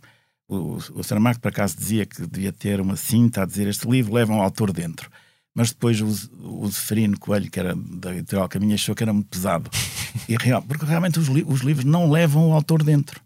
O, 0.47 0.77
o 0.93 1.03
Saramago, 1.03 1.39
por 1.39 1.49
acaso, 1.49 1.77
dizia 1.77 2.05
que 2.05 2.25
devia 2.25 2.53
ter 2.53 2.79
uma 2.79 2.95
cinta 2.95 3.43
a 3.43 3.45
dizer 3.45 3.67
este 3.67 3.87
livro 3.89 4.13
leva 4.13 4.33
um 4.33 4.41
autor 4.41 4.71
dentro 4.71 5.09
mas 5.53 5.71
depois 5.71 5.99
o, 6.01 6.67
Zeferino 6.67 7.19
Coelho, 7.19 7.51
que 7.51 7.59
era 7.59 7.75
da 7.75 8.13
editorial 8.13 8.47
Caminho, 8.47 8.73
achou 8.73 8.95
que 8.95 9.03
era 9.03 9.13
muito 9.13 9.27
pesado. 9.27 9.69
E 10.27 10.35
real, 10.35 10.61
porque 10.61 10.85
realmente 10.85 11.19
os, 11.19 11.27
li 11.27 11.43
os, 11.47 11.61
livros 11.61 11.85
não 11.85 12.09
levam 12.09 12.49
o 12.49 12.53
autor 12.53 12.83
dentro. 12.83 13.21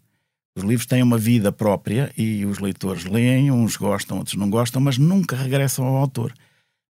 Os 0.56 0.64
livros 0.64 0.86
têm 0.86 1.02
uma 1.02 1.18
vida 1.18 1.52
própria 1.52 2.12
e 2.16 2.44
os 2.46 2.58
leitores 2.58 3.04
leem, 3.04 3.50
uns 3.50 3.76
gostam, 3.76 4.18
outros 4.18 4.36
não 4.36 4.48
gostam, 4.48 4.80
mas 4.80 4.96
nunca 4.96 5.36
regressam 5.36 5.84
ao 5.84 5.96
autor. 5.96 6.32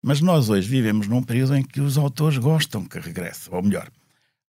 Mas 0.04 0.20
nós 0.20 0.50
hoje 0.50 0.68
vivemos 0.68 1.08
num 1.08 1.24
período 1.24 1.56
em 1.56 1.64
que 1.64 1.80
os 1.80 1.98
autores 1.98 2.38
gostam 2.38 2.84
que 2.86 3.00
regresse, 3.00 3.50
ou 3.50 3.64
melhor, 3.64 3.90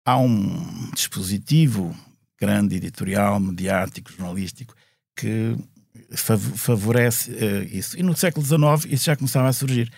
há 0.04 0.18
um 0.18 0.90
dispositivo 0.92 1.96
grande, 2.40 2.76
editorial, 2.76 3.38
mediático, 3.38 4.12
jornalístico, 4.12 4.74
que 5.16 5.56
favorece 6.10 7.30
uh, 7.30 7.62
isso. 7.70 7.98
E 7.98 8.02
no 8.02 8.16
século 8.16 8.44
XIX 8.44 8.92
isso 8.92 9.04
já 9.04 9.16
começava 9.16 9.48
a 9.48 9.52
surgir 9.52 9.90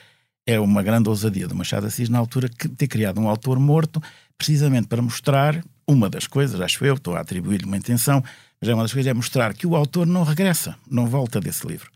é 0.47 0.61
uma 0.61 0.83
grande 0.83 1.09
ousadia 1.09 1.49
do 1.49 1.55
Machado 1.55 1.87
Assis 1.87 2.09
na 2.09 2.19
altura 2.19 2.49
que 2.49 2.69
ter 2.69 2.87
criado 2.87 3.21
um 3.21 3.29
autor 3.29 3.59
morto 3.59 4.01
precisamente 4.39 4.87
para 4.87 5.03
mostrar 5.03 5.63
uma 5.87 6.09
das 6.09 6.27
coisas, 6.27 6.61
acho 6.61 6.85
eu, 6.85 6.95
estou 6.95 7.17
a 7.17 7.21
atribuir-lhe 7.21 7.65
uma 7.65 7.77
intenção, 7.77 8.23
mas 8.61 8.71
é 8.71 8.75
uma 8.75 8.83
das 8.83 8.93
coisas 8.93 9.11
é 9.11 9.15
mostrar 9.15 9.55
que 9.55 9.67
o 9.67 9.77
autor 9.77 10.07
não 10.07 10.23
regressa, 10.23 10.77
não 10.89 11.07
volta 11.07 11.41
desse 11.41 11.67
livro. 11.67 11.91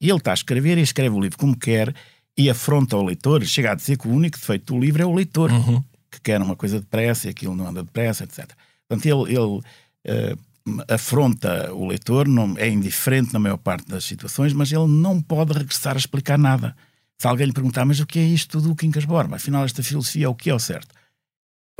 E 0.00 0.08
ele 0.08 0.18
está 0.18 0.32
a 0.32 0.34
escrever 0.34 0.78
e 0.78 0.82
escreve 0.82 1.14
o 1.14 1.20
livro 1.20 1.38
como 1.38 1.56
quer 1.56 1.94
e 2.36 2.50
afronta 2.50 2.96
o 2.96 3.04
leitor, 3.04 3.44
chega 3.44 3.72
a 3.72 3.74
dizer 3.74 3.96
que 3.96 4.08
o 4.08 4.10
único 4.10 4.38
defeito 4.38 4.74
do 4.74 4.80
livro 4.80 5.02
é 5.02 5.06
o 5.06 5.14
leitor, 5.14 5.50
uhum. 5.50 5.82
que 6.10 6.20
quer 6.20 6.40
uma 6.42 6.56
coisa 6.56 6.80
depressa 6.80 7.26
e 7.26 7.30
aquilo 7.30 7.54
não 7.54 7.68
anda 7.68 7.82
depressa, 7.82 8.24
etc. 8.24 8.50
Portanto, 8.88 9.06
ele, 9.06 9.34
ele 9.34 9.60
uh, 9.60 10.84
afronta 10.88 11.72
o 11.72 11.86
leitor, 11.86 12.26
não, 12.26 12.54
é 12.58 12.68
indiferente 12.68 13.32
na 13.32 13.38
maior 13.38 13.56
parte 13.56 13.88
das 13.88 14.04
situações, 14.04 14.52
mas 14.52 14.72
ele 14.72 14.86
não 14.86 15.20
pode 15.20 15.52
regressar 15.52 15.94
a 15.94 15.98
explicar 15.98 16.38
nada. 16.38 16.76
Se 17.18 17.26
alguém 17.26 17.46
lhe 17.46 17.52
perguntar, 17.52 17.84
mas 17.84 18.00
o 18.00 18.06
que 18.06 18.18
é 18.18 18.24
isto 18.24 18.60
do 18.60 18.74
Quincas 18.74 19.04
Borba? 19.04 19.36
Afinal, 19.36 19.64
esta 19.64 19.82
filosofia 19.82 20.26
é 20.26 20.28
o 20.28 20.34
que 20.34 20.50
é 20.50 20.54
o 20.54 20.58
certo? 20.58 20.94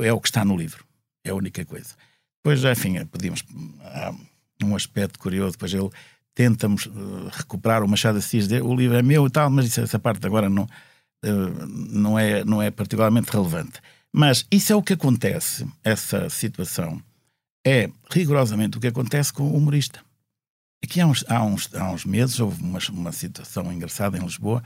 É 0.01 0.11
o 0.11 0.19
que 0.19 0.27
está 0.27 0.43
no 0.43 0.57
livro. 0.57 0.85
É 1.23 1.31
a 1.31 1.35
única 1.35 1.63
coisa. 1.65 1.95
Depois, 2.37 2.63
enfim, 2.63 3.03
podíamos. 3.05 3.43
Há 3.81 4.13
um 4.63 4.75
aspecto 4.75 5.19
curioso, 5.19 5.53
depois 5.53 5.73
ele 5.73 5.89
tenta 6.33 6.67
uh, 6.67 7.29
recuperar 7.31 7.83
o 7.83 7.87
Machado 7.87 8.17
Assis, 8.17 8.47
o 8.51 8.75
livro 8.75 8.97
é 8.97 9.01
meu 9.01 9.25
e 9.25 9.29
tal, 9.29 9.49
mas 9.49 9.77
essa 9.77 9.97
parte 9.97 10.25
agora 10.25 10.49
não, 10.49 10.63
uh, 10.63 11.67
não, 11.67 12.19
é, 12.19 12.43
não 12.43 12.61
é 12.61 12.69
particularmente 12.69 13.31
relevante. 13.31 13.81
Mas 14.11 14.45
isso 14.51 14.71
é 14.71 14.75
o 14.75 14.83
que 14.83 14.93
acontece, 14.93 15.67
essa 15.83 16.29
situação, 16.29 17.01
é 17.65 17.89
rigorosamente 18.11 18.77
o 18.77 18.81
que 18.81 18.87
acontece 18.87 19.33
com 19.33 19.43
o 19.43 19.57
humorista. 19.57 19.99
Aqui 20.83 21.01
há 21.01 21.07
uns, 21.07 21.25
há 21.27 21.43
uns, 21.43 21.73
há 21.73 21.89
uns 21.89 22.05
meses 22.05 22.39
houve 22.39 22.61
uma, 22.61 22.79
uma 22.91 23.11
situação 23.11 23.71
engraçada 23.73 24.17
em 24.17 24.21
Lisboa 24.21 24.63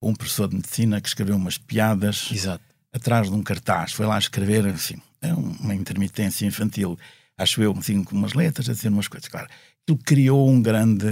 um 0.00 0.14
professor 0.14 0.48
de 0.48 0.56
medicina 0.56 1.00
que 1.00 1.08
escreveu 1.08 1.36
umas 1.36 1.58
piadas 1.58 2.30
Exato. 2.32 2.64
atrás 2.92 3.28
de 3.28 3.34
um 3.34 3.42
cartaz. 3.42 3.92
Foi 3.92 4.06
lá 4.06 4.18
escrever, 4.18 4.66
assim, 4.66 4.96
é 5.20 5.32
uma 5.32 5.74
intermitência 5.74 6.46
infantil, 6.46 6.98
acho 7.36 7.62
eu, 7.62 7.72
assim, 7.76 8.04
com 8.04 8.16
umas 8.16 8.34
letras, 8.34 8.68
a 8.68 8.72
dizer 8.72 8.88
umas 8.88 9.08
coisas. 9.08 9.28
Claro, 9.28 9.48
ele 9.86 9.98
criou 9.98 10.48
um 10.48 10.62
grande, 10.62 11.06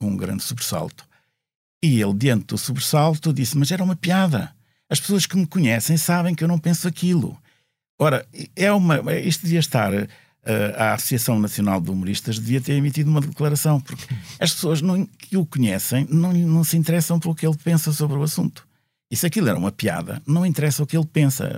um 0.00 0.16
grande 0.16 0.42
sobressalto. 0.42 1.06
E 1.82 2.00
ele, 2.00 2.14
diante 2.14 2.46
do 2.46 2.58
sobressalto, 2.58 3.32
disse: 3.32 3.56
Mas 3.56 3.70
era 3.70 3.82
uma 3.82 3.96
piada. 3.96 4.54
As 4.88 5.00
pessoas 5.00 5.26
que 5.26 5.36
me 5.36 5.46
conhecem 5.46 5.96
sabem 5.96 6.34
que 6.34 6.44
eu 6.44 6.48
não 6.48 6.58
penso 6.58 6.86
aquilo. 6.86 7.36
Ora, 7.98 8.26
é 8.54 8.70
uma, 8.72 9.00
isto 9.14 9.42
devia 9.42 9.58
estar 9.58 9.92
a 10.76 10.94
Associação 10.94 11.38
Nacional 11.38 11.80
de 11.80 11.90
Humoristas 11.90 12.38
devia 12.38 12.60
ter 12.60 12.74
emitido 12.74 13.10
uma 13.10 13.20
declaração, 13.20 13.80
porque 13.80 14.04
as 14.38 14.52
pessoas 14.52 14.80
não, 14.80 15.04
que 15.06 15.36
o 15.36 15.44
conhecem 15.44 16.06
não, 16.10 16.32
não 16.32 16.64
se 16.64 16.76
interessam 16.76 17.18
pelo 17.18 17.34
que 17.34 17.46
ele 17.46 17.56
pensa 17.56 17.92
sobre 17.92 18.16
o 18.16 18.22
assunto. 18.22 18.66
E 19.10 19.16
se 19.16 19.26
aquilo 19.26 19.48
era 19.48 19.58
uma 19.58 19.70
piada, 19.70 20.20
não 20.26 20.44
interessa 20.44 20.82
o 20.82 20.86
que 20.86 20.96
ele 20.96 21.06
pensa. 21.06 21.50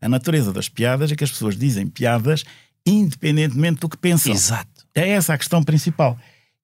A 0.00 0.08
natureza 0.08 0.52
das 0.52 0.68
piadas 0.68 1.12
é 1.12 1.16
que 1.16 1.24
as 1.24 1.30
pessoas 1.30 1.56
dizem 1.56 1.86
piadas 1.86 2.44
independentemente 2.84 3.80
do 3.80 3.88
que 3.88 3.96
pensam. 3.96 4.32
Exato. 4.32 4.86
É 4.94 5.10
essa 5.10 5.34
a 5.34 5.38
questão 5.38 5.62
principal. 5.62 6.18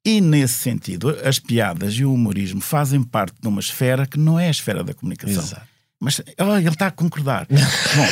E 0.04 0.20
nesse 0.20 0.54
sentido, 0.54 1.10
as 1.24 1.38
piadas 1.38 1.94
e 1.94 2.04
o 2.04 2.12
humorismo 2.12 2.60
fazem 2.60 3.02
parte 3.02 3.34
de 3.40 3.48
uma 3.48 3.60
esfera 3.60 4.06
que 4.06 4.18
não 4.18 4.38
é 4.38 4.48
a 4.48 4.50
esfera 4.50 4.82
da 4.82 4.92
comunicação. 4.92 5.42
Exato. 5.42 5.73
Mas 6.04 6.20
oh, 6.38 6.56
ele 6.56 6.68
está 6.68 6.88
a 6.88 6.90
concordar. 6.90 7.46
Bom, 7.96 8.06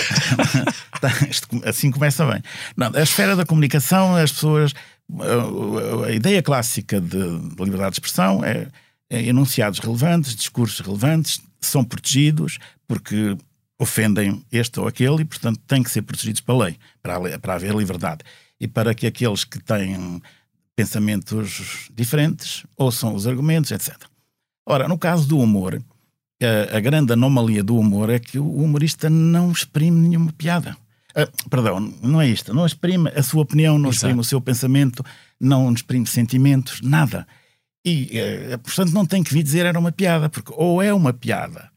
assim 1.67 1.91
começa 1.91 2.25
bem. 2.25 2.43
Não, 2.75 2.91
a 2.95 3.03
esfera 3.03 3.37
da 3.37 3.45
comunicação, 3.45 4.17
as 4.17 4.33
pessoas. 4.33 4.73
A, 5.21 6.07
a 6.07 6.13
ideia 6.13 6.43
clássica 6.43 6.99
de, 6.99 7.11
de 7.11 7.63
liberdade 7.63 7.91
de 7.91 7.97
expressão 7.97 8.43
é, 8.43 8.67
é 9.11 9.25
enunciados 9.25 9.79
relevantes, 9.79 10.35
discursos 10.35 10.81
relevantes, 10.81 11.43
são 11.61 11.85
protegidos 11.85 12.59
porque 12.89 13.37
ofendem 13.79 14.43
este 14.51 14.81
ou 14.81 14.89
aquele 14.89 15.21
e, 15.21 15.25
portanto, 15.27 15.61
têm 15.67 15.83
que 15.83 15.91
ser 15.91 16.01
protegidos 16.01 16.41
pela 16.41 16.65
lei, 16.65 16.79
para, 17.03 17.39
para 17.39 17.55
haver 17.55 17.75
liberdade. 17.75 18.25
E 18.59 18.67
para 18.67 18.95
que 18.95 19.07
aqueles 19.07 19.45
que 19.45 19.59
têm 19.59 20.23
pensamentos 20.75 21.91
diferentes 21.93 22.65
ouçam 22.75 23.15
os 23.15 23.27
argumentos, 23.27 23.71
etc. 23.71 23.99
Ora, 24.65 24.89
no 24.89 24.97
caso 24.97 25.29
do 25.29 25.39
humor, 25.39 25.83
a, 26.45 26.77
a 26.77 26.81
grande 26.81 27.13
anomalia 27.13 27.63
do 27.63 27.77
humor 27.77 28.11
é 28.11 28.19
que 28.19 28.39
o 28.39 28.55
humorista 28.57 29.09
não 29.09 29.51
exprime 29.51 30.09
nenhuma 30.09 30.33
piada. 30.33 30.77
Perdão, 31.51 31.93
não 32.03 32.21
é 32.21 32.29
isto. 32.29 32.55
Não 32.55 32.65
exprime 32.65 33.11
a 33.15 33.23
sua 33.23 33.43
opinião, 33.43 33.79
não 33.79 33.91
Exato. 33.91 34.07
exprime 34.07 34.21
o 34.21 34.25
seu 34.25 34.41
pensamento, 34.41 35.05
não 35.39 35.73
exprime 35.73 36.07
sentimentos, 36.07 36.81
nada. 36.81 37.27
E, 37.85 38.11
uh, 38.55 38.59
portanto, 38.59 38.93
não 38.93 39.05
tem 39.05 39.23
que 39.23 39.35
vir 39.35 39.43
dizer 39.43 39.67
era 39.67 39.79
uma 39.79 39.93
piada, 39.93 40.29
porque 40.29 40.53
ou 40.57 40.81
é 40.81 40.95
uma 40.95 41.13
piada 41.13 41.73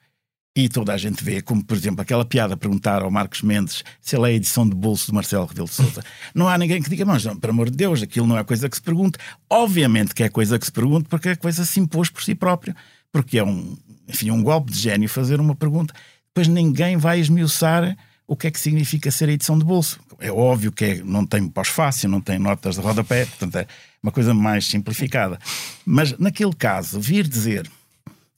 e 0.55 0.69
toda 0.69 0.93
a 0.93 0.97
gente 0.97 1.21
vê, 1.21 1.41
como 1.41 1.63
por 1.63 1.75
exemplo 1.75 2.01
aquela 2.01 2.23
piada 2.23 2.55
perguntar 2.55 3.01
ao 3.01 3.11
Marcos 3.11 3.41
Mendes 3.41 3.83
se 3.99 4.15
ele 4.15 4.25
é 4.25 4.27
a 4.29 4.33
edição 4.33 4.67
de 4.67 4.73
bolso 4.73 5.07
do 5.07 5.13
Marcelo 5.13 5.45
Rebelo 5.45 5.67
de 5.67 5.73
Sousa. 5.73 6.01
Não 6.33 6.47
há 6.47 6.57
ninguém 6.57 6.81
que 6.81 6.89
diga, 6.89 7.05
mas 7.05 7.25
não, 7.25 7.35
pelo 7.35 7.51
amor 7.51 7.69
de 7.69 7.75
Deus, 7.75 8.01
aquilo 8.01 8.25
não 8.25 8.37
é 8.37 8.43
coisa 8.43 8.69
que 8.69 8.75
se 8.75 8.81
pergunte. 8.81 9.17
Obviamente 9.49 10.15
que 10.15 10.23
é 10.23 10.29
coisa 10.29 10.57
que 10.57 10.65
se 10.65 10.71
pergunte 10.71 11.09
porque 11.09 11.29
é 11.29 11.35
coisa 11.35 11.63
que 11.63 11.67
se 11.67 11.79
impôs 11.79 12.09
por 12.09 12.23
si 12.23 12.33
próprio. 12.33 12.73
Porque 13.11 13.37
é 13.37 13.43
um, 13.43 13.77
enfim, 14.07 14.31
um 14.31 14.41
golpe 14.43 14.71
de 14.71 14.79
gênio 14.79 15.09
fazer 15.09 15.39
uma 15.39 15.55
pergunta. 15.55 15.93
Depois 16.27 16.47
ninguém 16.47 16.97
vai 16.97 17.19
esmiuçar 17.19 17.97
o 18.27 18.35
que 18.35 18.47
é 18.47 18.51
que 18.51 18.59
significa 18.59 19.11
ser 19.11 19.29
a 19.29 19.31
edição 19.31 19.57
de 19.57 19.63
bolso. 19.63 19.99
É 20.19 20.31
óbvio 20.31 20.71
que 20.71 20.85
é, 20.85 21.03
não 21.03 21.25
tem 21.25 21.47
pós-fácil, 21.47 22.09
não 22.09 22.21
tem 22.21 22.39
notas 22.39 22.75
de 22.75 22.81
rodapé, 22.81 23.25
portanto 23.25 23.55
é 23.57 23.67
uma 24.01 24.11
coisa 24.11 24.33
mais 24.33 24.65
simplificada. 24.65 25.39
Mas 25.85 26.17
naquele 26.17 26.53
caso, 26.53 26.99
vir 26.99 27.27
dizer, 27.27 27.69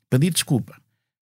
pedir 0.09 0.31
desculpa 0.31 0.75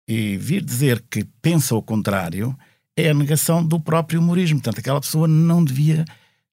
e 0.06 0.36
vir 0.36 0.64
dizer 0.64 1.04
que 1.10 1.24
pensa 1.40 1.74
o 1.74 1.82
contrário 1.82 2.56
é 2.96 3.10
a 3.10 3.14
negação 3.14 3.64
do 3.64 3.78
próprio 3.78 4.20
humorismo. 4.20 4.58
Portanto, 4.58 4.80
aquela 4.80 5.00
pessoa 5.00 5.28
não 5.28 5.62
devia, 5.62 6.04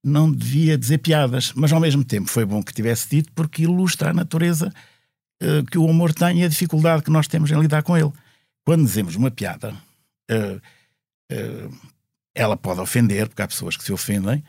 não 0.04 0.32
devia 0.32 0.78
dizer 0.78 1.00
piadas, 1.00 1.54
mas 1.56 1.74
ao 1.74 1.80
mesmo 1.80 2.04
tempo 2.04 2.30
foi 2.30 2.46
bom 2.46 2.62
que 2.62 2.74
tivesse 2.74 3.10
dito 3.10 3.32
porque 3.34 3.64
ilustra 3.64 4.12
a 4.12 4.14
natureza 4.14 4.72
uh, 5.42 5.64
que 5.66 5.78
o 5.78 5.86
humor 5.86 6.14
tem 6.14 6.42
e 6.42 6.44
a 6.44 6.48
dificuldade 6.48 7.04
que 7.04 7.12
nós 7.12 7.28
temos 7.28 7.52
em 7.52 7.60
lidar 7.60 7.84
com 7.84 7.98
ele. 7.98 8.12
Quando 8.66 8.84
dizemos 8.84 9.16
uma 9.16 9.32
piada, 9.32 9.74
uh, 10.32 10.62
ela 12.34 12.58
pode 12.58 12.82
ofender, 12.82 13.28
porque 13.28 13.42
há 13.42 13.48
pessoas 13.48 13.78
que 13.78 13.84
se 13.84 13.94
ofendem, 13.94 14.44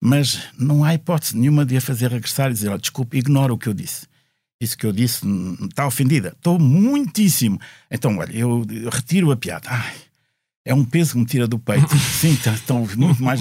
mas 0.00 0.48
não 0.58 0.84
há 0.84 0.94
hipótese 0.94 1.36
nenhuma 1.36 1.64
de 1.64 1.76
a 1.76 1.80
fazer 1.80 2.10
regressar 2.10 2.50
e 2.50 2.54
dizer: 2.54 2.70
oh, 2.70 2.78
desculpe, 2.78 3.18
ignora 3.18 3.52
o 3.52 3.58
que 3.58 3.68
eu 3.68 3.74
disse. 3.74 4.06
Isso 4.60 4.76
que 4.76 4.86
eu 4.86 4.92
disse 4.92 5.24
está 5.62 5.86
ofendida. 5.86 6.30
Estou 6.36 6.58
muitíssimo. 6.58 7.60
Então, 7.90 8.16
olha, 8.18 8.32
eu, 8.32 8.66
eu 8.70 8.90
retiro 8.90 9.30
a 9.30 9.36
piada. 9.36 9.68
Ai, 9.70 9.94
é 10.64 10.74
um 10.74 10.84
peso 10.84 11.12
que 11.12 11.18
me 11.18 11.26
tira 11.26 11.46
do 11.46 11.58
peito. 11.58 11.96
Sim, 11.98 12.32
estão 12.32 12.86
tá, 12.86 12.96
muito 12.96 13.22
mais. 13.22 13.40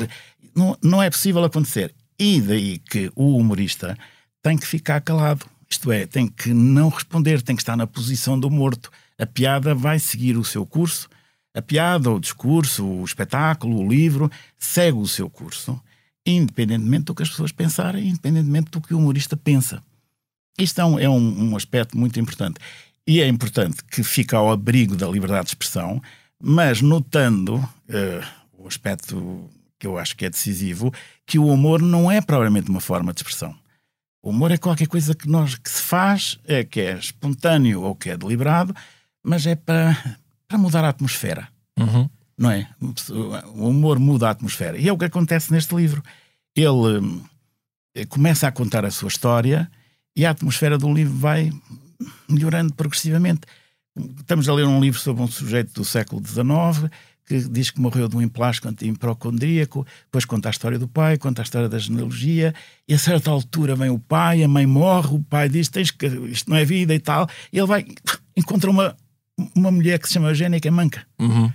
Não, 0.56 0.78
não 0.82 1.02
é 1.02 1.10
possível 1.10 1.44
acontecer. 1.44 1.94
E 2.20 2.40
daí 2.42 2.78
que 2.80 3.12
o 3.16 3.38
humorista 3.38 3.98
tem 4.44 4.58
que 4.58 4.68
ficar 4.68 5.02
calado. 5.02 5.46
Isto 5.70 5.92
é, 5.92 6.06
tem 6.06 6.28
que 6.28 6.54
não 6.54 6.90
responder, 6.90 7.42
tem 7.42 7.56
que 7.56 7.62
estar 7.62 7.76
na 7.76 7.86
posição 7.86 8.40
do 8.40 8.50
morto. 8.50 8.92
A 9.18 9.26
piada 9.26 9.76
vai 9.76 10.00
seguir 10.00 10.38
o 10.38 10.44
seu 10.44 10.66
curso. 10.66 11.10
A 11.54 11.62
piada, 11.62 12.12
o 12.12 12.20
discurso, 12.20 12.86
o 12.86 13.04
espetáculo, 13.04 13.80
o 13.80 13.88
livro, 13.88 14.32
segue 14.58 14.98
o 14.98 15.08
seu 15.08 15.30
curso, 15.30 15.82
independentemente 16.26 17.06
do 17.06 17.16
que 17.16 17.24
as 17.24 17.30
pessoas 17.30 17.52
pensarem, 17.52 18.10
independentemente 18.10 18.72
do 18.72 18.80
que 18.80 18.94
o 18.94 19.00
humorista 19.00 19.36
pensa. 19.36 19.82
Isto 20.58 20.82
é, 20.82 20.86
um, 20.86 21.00
é 21.00 21.10
um, 21.10 21.56
aspecto 21.56 21.98
muito 21.98 22.20
importante. 22.20 22.60
E 23.06 23.22
é 23.22 23.28
importante 23.28 23.84
que 23.84 24.04
fique 24.04 24.36
ao 24.36 24.52
abrigo 24.52 24.96
da 24.96 25.08
liberdade 25.08 25.46
de 25.46 25.50
expressão, 25.52 26.02
mas 26.42 26.82
notando 26.82 27.56
uh, 27.56 28.28
o 28.58 28.68
aspecto 28.68 29.50
que 29.80 29.88
eu 29.88 29.98
acho 29.98 30.16
que 30.16 30.26
é 30.26 30.30
decisivo, 30.30 30.94
que 31.26 31.38
o 31.40 31.48
humor 31.48 31.82
não 31.82 32.12
é 32.12 32.22
propriamente 32.22 32.70
uma 32.70 32.82
forma 32.82 33.14
de 33.14 33.20
expressão. 33.20 33.56
O 34.28 34.32
humor 34.32 34.52
é 34.52 34.58
qualquer 34.58 34.90
coisa 34.90 35.16
que, 35.16 35.26
nós, 35.30 35.56
que 35.56 35.70
se 35.70 35.82
faz, 35.82 36.38
é 36.46 36.62
que 36.62 36.82
é 36.82 36.98
espontâneo 36.98 37.82
ou 37.82 37.96
que 37.96 38.10
é 38.10 38.18
deliberado, 38.18 38.76
mas 39.24 39.48
é 39.48 39.56
para, 39.56 40.18
para 40.46 40.58
mudar 40.58 40.84
a 40.84 40.90
atmosfera. 40.90 41.48
Uhum. 41.80 42.10
Não 42.38 42.52
é? 42.52 42.70
O 43.56 43.70
humor 43.70 43.98
muda 44.00 44.28
a 44.28 44.32
atmosfera. 44.32 44.78
E 44.78 44.86
é 44.86 44.92
o 44.92 44.98
que 44.98 45.06
acontece 45.06 45.50
neste 45.50 45.74
livro. 45.74 46.04
Ele 46.54 47.24
eh, 47.96 48.06
começa 48.06 48.46
a 48.50 48.52
contar 48.52 48.84
a 48.84 48.92
sua 48.92 49.08
história 49.08 49.72
e 50.14 50.26
a 50.26 50.32
atmosfera 50.32 50.78
do 50.78 50.94
livro 50.94 51.14
vai 51.14 51.50
melhorando 52.28 52.74
progressivamente. 52.74 53.44
Estamos 54.20 54.50
a 54.50 54.54
ler 54.54 54.66
um 54.66 54.82
livro 54.82 55.00
sobre 55.00 55.24
um 55.24 55.28
sujeito 55.28 55.74
do 55.74 55.86
século 55.86 56.22
XIX 56.22 56.92
que 57.28 57.38
diz 57.50 57.70
que 57.70 57.82
morreu 57.82 58.08
de 58.08 58.16
um 58.16 58.22
emplasto 58.22 58.70
anti-improcondríaco, 58.70 59.86
depois 60.06 60.24
conta 60.24 60.48
a 60.48 60.52
história 60.52 60.80
do 60.80 60.88
pai, 60.88 61.18
conta 61.18 61.42
a 61.42 61.44
história 61.44 61.68
da 61.68 61.78
genealogia, 61.78 62.56
e 62.88 62.94
a 62.94 62.98
certa 62.98 63.30
altura 63.30 63.76
vem 63.76 63.90
o 63.90 64.00
pai, 64.00 64.42
a 64.44 64.48
mãe 64.48 64.66
morre, 64.66 65.14
o 65.14 65.22
pai 65.22 65.50
diz 65.50 65.68
Tens 65.68 65.92
que, 65.92 66.08
isto 66.08 66.50
não 66.50 66.56
é 66.56 66.64
vida 66.64 66.96
e 66.96 67.00
tal, 67.00 67.30
e 67.52 67.58
ele 67.58 67.68
vai, 67.68 67.86
encontra 68.36 68.72
uma, 68.72 68.96
uma 69.54 69.70
mulher 69.70 70.00
que 70.00 70.08
se 70.08 70.14
chama 70.14 70.30
Eugénia 70.30 70.60
que 70.60 70.70
é 70.70 70.72
manca. 70.72 71.06
Uhum. 71.20 71.52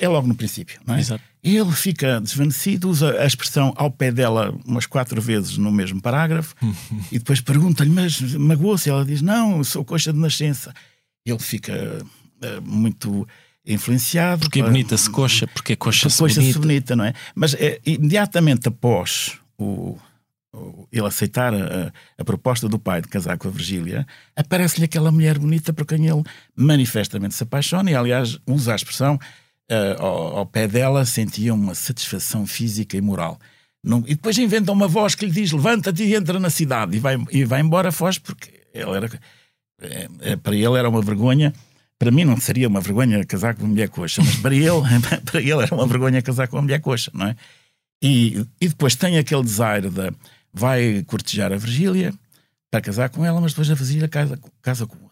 É 0.00 0.08
logo 0.08 0.26
no 0.26 0.34
princípio, 0.34 0.80
não 0.86 0.94
é? 0.94 1.00
Exato. 1.00 1.22
Ele 1.42 1.72
fica 1.72 2.20
desvanecido, 2.20 2.88
usa 2.88 3.20
a 3.20 3.26
expressão 3.26 3.72
ao 3.76 3.90
pé 3.90 4.10
dela 4.10 4.54
umas 4.66 4.84
quatro 4.84 5.20
vezes 5.20 5.56
no 5.56 5.70
mesmo 5.70 6.00
parágrafo 6.00 6.54
e 7.12 7.18
depois 7.18 7.40
pergunta-lhe, 7.40 7.90
mas 7.90 8.20
magoou-se? 8.20 8.90
Ela 8.90 9.04
diz, 9.04 9.22
não, 9.22 9.62
sou 9.64 9.84
coxa 9.84 10.12
de 10.12 10.18
nascença. 10.18 10.74
Ele 11.24 11.38
fica 11.38 12.02
uh, 12.02 12.62
muito 12.62 13.26
influenciado. 13.66 14.40
Porque 14.40 14.60
é 14.60 14.62
bonita-se 14.62 15.10
coxa, 15.10 15.46
porque 15.48 15.72
é 15.72 15.76
coxa-se 15.76 16.18
coxa 16.18 16.40
bonita. 16.40 16.58
bonita, 16.58 16.96
não 16.96 17.04
é? 17.04 17.12
Mas 17.34 17.54
é, 17.54 17.80
imediatamente 17.84 18.68
após 18.68 19.38
o, 19.58 19.98
o, 20.54 20.88
ele 20.92 21.06
aceitar 21.06 21.52
a, 21.54 21.92
a, 22.16 22.24
proposta 22.24 22.68
do 22.68 22.78
pai 22.78 23.02
de 23.02 23.08
casar 23.08 23.36
com 23.36 23.48
a 23.48 23.50
Virgília, 23.50 24.06
aparece-lhe 24.34 24.84
aquela 24.84 25.10
mulher 25.10 25.38
bonita 25.38 25.72
por 25.72 25.84
quem 25.84 26.06
ele 26.06 26.22
manifestamente 26.54 27.34
se 27.34 27.42
apaixona 27.42 27.90
e, 27.90 27.94
aliás, 27.94 28.38
usa 28.46 28.72
a 28.72 28.76
expressão 28.76 29.18
uh, 29.70 30.02
ao, 30.02 30.38
ao, 30.38 30.46
pé 30.46 30.68
dela 30.68 31.04
sentia 31.04 31.52
uma 31.52 31.74
satisfação 31.74 32.46
física 32.46 32.96
e 32.96 33.00
moral. 33.00 33.38
Não, 33.82 33.98
e 34.06 34.14
depois 34.14 34.36
inventa 34.38 34.72
uma 34.72 34.88
voz 34.88 35.14
que 35.14 35.26
lhe 35.26 35.32
diz: 35.32 35.52
levanta-te 35.52 36.02
e 36.02 36.14
entra 36.14 36.40
na 36.40 36.50
cidade. 36.50 36.96
E 36.96 37.00
vai, 37.00 37.16
e 37.30 37.44
vai 37.44 37.60
embora, 37.60 37.92
foge, 37.92 38.20
porque 38.20 38.50
ele 38.74 38.90
era, 38.90 39.10
é, 40.20 40.36
para 40.36 40.54
ele 40.54 40.76
era 40.76 40.88
uma 40.88 41.00
vergonha. 41.00 41.52
Para 41.98 42.10
mim 42.10 42.24
não 42.24 42.38
seria 42.38 42.68
uma 42.68 42.80
vergonha 42.80 43.24
casar 43.24 43.54
com 43.54 43.62
uma 43.62 43.70
mulher 43.70 43.88
coxa, 43.88 44.22
mas 44.22 44.36
para 44.36 44.54
ele, 44.54 44.70
para 45.24 45.40
ele 45.40 45.62
era 45.62 45.74
uma 45.74 45.86
vergonha 45.86 46.20
casar 46.22 46.48
com 46.48 46.56
uma 46.56 46.62
mulher 46.62 46.80
coxa, 46.80 47.10
não 47.14 47.26
é? 47.26 47.36
E, 48.02 48.46
e 48.60 48.68
depois 48.68 48.94
tem 48.94 49.16
aquele 49.16 49.42
desaire 49.42 49.88
de 49.88 50.12
vai 50.52 51.02
cortejar 51.04 51.52
a 51.52 51.56
Virgília 51.56 52.12
para 52.70 52.80
casar 52.80 53.08
com 53.08 53.24
ela, 53.24 53.40
mas 53.40 53.52
depois 53.52 53.70
a 53.70 53.74
Virgília 53.74 54.08
casa, 54.08 54.38
casa 54.60 54.86
com 54.86 55.06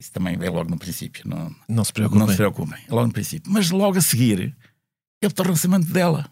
isso 0.00 0.12
também 0.12 0.36
é 0.38 0.50
logo 0.50 0.70
no 0.70 0.78
princípio. 0.78 1.26
Não, 1.26 1.54
não 1.66 1.82
se 1.82 1.90
preocupem. 1.90 2.20
Não 2.20 2.28
se 2.28 2.36
preocupem, 2.36 2.78
é 2.86 2.92
logo 2.92 3.06
no 3.06 3.12
princípio. 3.12 3.50
Mas 3.50 3.70
logo 3.70 3.96
a 3.96 4.02
seguir, 4.02 4.54
ele 5.22 5.32
torna-se 5.32 5.66
amante 5.66 5.86
dela. 5.86 6.30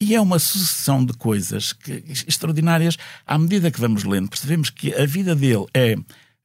E 0.00 0.14
é 0.14 0.20
uma 0.20 0.38
sucessão 0.38 1.04
de 1.04 1.12
coisas 1.14 1.72
que, 1.72 2.04
extraordinárias. 2.28 2.96
À 3.26 3.36
medida 3.36 3.70
que 3.70 3.80
vamos 3.80 4.04
lendo, 4.04 4.28
percebemos 4.28 4.70
que 4.70 4.94
a 4.94 5.06
vida 5.06 5.34
dele 5.34 5.66
é 5.74 5.96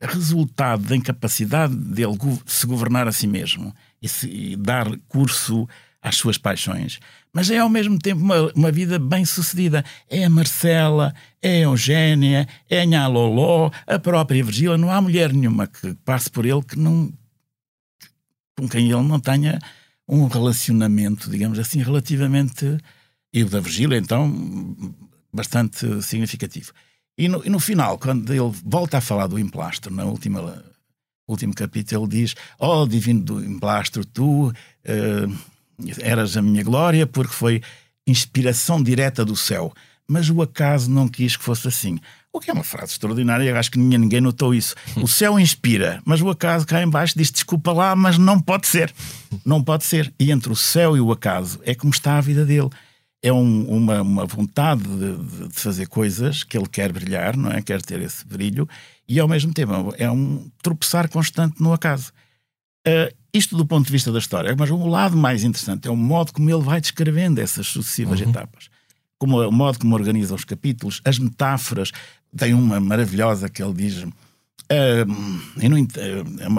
resultado 0.02 0.84
da 0.84 0.96
incapacidade 0.96 1.76
dele 1.76 2.18
se 2.46 2.66
governar 2.66 3.08
a 3.08 3.12
si 3.12 3.28
mesmo 3.28 3.74
e, 4.02 4.08
se, 4.08 4.30
e 4.30 4.56
dar 4.56 4.88
curso 5.08 5.68
às 6.02 6.16
suas 6.16 6.38
paixões, 6.38 7.00
mas 7.34 7.50
é 7.52 7.60
ao 7.60 7.70
mesmo 7.70 8.00
tempo 8.00 8.22
uma, 8.22 8.52
uma 8.54 8.72
vida 8.72 8.98
bem 8.98 9.24
sucedida. 9.24 9.84
É 10.10 10.24
a 10.24 10.30
Marcela, 10.30 11.14
é 11.42 11.58
a 11.58 11.60
Eugénia, 11.60 12.48
é 12.70 12.82
a 12.82 12.86
Nha 12.86 13.08
Loló, 13.08 13.70
a 13.86 14.00
própria 14.00 14.44
Virgília. 14.44 14.78
Não 14.78 14.90
há 14.90 15.00
mulher 15.02 15.32
nenhuma 15.32 15.68
que 15.68 15.94
passe 16.06 16.30
por 16.30 16.46
ele 16.46 16.64
que 16.64 16.78
não. 16.78 17.12
com 18.58 18.68
quem 18.68 18.90
ele 18.90 19.04
não 19.04 19.20
tenha 19.20 19.60
um 20.08 20.26
relacionamento, 20.26 21.30
digamos 21.30 21.60
assim, 21.60 21.84
relativamente. 21.84 22.78
E 23.32 23.44
o 23.44 23.50
da 23.50 23.60
Virgília, 23.60 23.98
então, 23.98 24.96
bastante 25.32 26.02
significativo. 26.02 26.74
E 27.20 27.28
no, 27.28 27.46
e 27.46 27.50
no, 27.50 27.60
final, 27.60 28.00
quando 28.00 28.34
ele 28.34 28.52
volta 28.66 28.98
a 28.98 29.02
falar 29.02 29.28
do 29.28 29.38
emplastro, 29.38 29.94
última 30.06 30.64
último 31.28 31.54
capítulo, 31.54 32.06
ele 32.06 32.22
diz: 32.22 32.36
Oh, 32.58 32.88
divino 32.88 33.22
do 33.22 33.44
emplastro, 33.44 34.06
tu. 34.06 34.48
Uh, 34.48 35.60
eras 36.02 36.36
a 36.36 36.42
minha 36.42 36.64
glória 36.64 37.06
porque 37.06 37.34
foi 37.34 37.62
inspiração 38.08 38.82
direta 38.82 39.24
do 39.24 39.36
céu. 39.36 39.74
mas 40.08 40.30
o 40.30 40.42
acaso 40.42 40.90
não 40.90 41.08
quis 41.08 41.38
que 41.38 41.44
fosse 41.44 41.68
assim. 41.68 42.00
O 42.34 42.40
que 42.40 42.50
é 42.50 42.54
uma 42.54 42.64
frase 42.64 42.94
extraordinária, 42.94 43.58
acho 43.58 43.70
que 43.70 43.78
ninguém, 43.78 44.00
ninguém 44.00 44.22
notou 44.22 44.56
isso. 44.56 44.74
O 44.98 45.08
céu 45.08 45.40
inspira, 45.40 46.02
mas 46.06 46.22
o 46.22 46.30
acaso 46.30 46.66
cá 46.66 46.82
embaixo 46.82 47.18
diz 47.18 47.30
desculpa 47.30 47.72
lá, 47.72 47.96
mas 47.96 48.18
não 48.18 48.40
pode 48.40 48.66
ser. 48.66 48.94
Não 49.46 49.64
pode 49.64 49.84
ser. 49.86 50.12
E 50.20 50.32
entre 50.32 50.52
o 50.52 50.56
céu 50.56 50.98
e 50.98 51.02
o 51.02 51.12
acaso 51.12 51.60
é 51.64 51.76
como 51.76 51.94
está 51.94 52.18
a 52.18 52.22
vida 52.22 52.46
dele. 52.46 52.70
É 53.22 53.34
um, 53.34 53.68
uma, 53.68 54.02
uma 54.02 54.26
vontade 54.26 54.84
de, 54.84 55.18
de, 55.18 55.54
fazer 55.54 55.88
coisas 55.88 56.44
que 56.44 56.58
ele 56.58 56.68
quer 56.68 56.92
brilhar, 56.94 57.36
não 57.36 57.52
é? 57.52 57.62
Quer 57.62 57.82
ter 57.82 58.00
esse 58.02 58.26
brilho, 58.26 58.68
e 59.08 59.20
ao 59.20 59.28
mesmo 59.28 59.54
tempo 59.54 59.94
é 59.98 60.10
um 60.10 60.50
tropeçar 60.62 61.10
constante 61.10 61.62
no 61.62 61.74
acaso. 61.74 62.14
Uh, 62.88 63.14
isto 63.34 63.56
do 63.56 63.66
ponto 63.66 63.86
de 63.86 63.92
vista 63.92 64.12
da 64.12 64.20
história, 64.20 64.56
mas 64.58 64.70
o 64.72 64.88
lado 64.88 65.16
mais 65.16 65.44
interessante 65.44 65.88
é 65.88 65.92
o 65.92 65.96
modo 65.96 66.34
como 66.34 66.50
ele 66.50 66.62
vai 66.62 66.82
descrevendo 66.82 67.40
essas 67.40 67.68
sucessivas 67.68 68.20
uhum. 68.22 68.30
etapas. 68.30 68.70
Como, 69.20 69.42
o 69.42 69.52
modo 69.52 69.80
como 69.80 69.96
organiza 69.96 70.34
os 70.34 70.46
capítulos, 70.46 71.02
as 71.04 71.20
metáforas. 71.20 71.92
Tem 72.36 72.54
uma 72.54 72.80
maravilhosa 72.80 73.50
que 73.50 73.62
ele 73.62 73.74
diz. 73.74 74.04
Uh, 74.04 74.12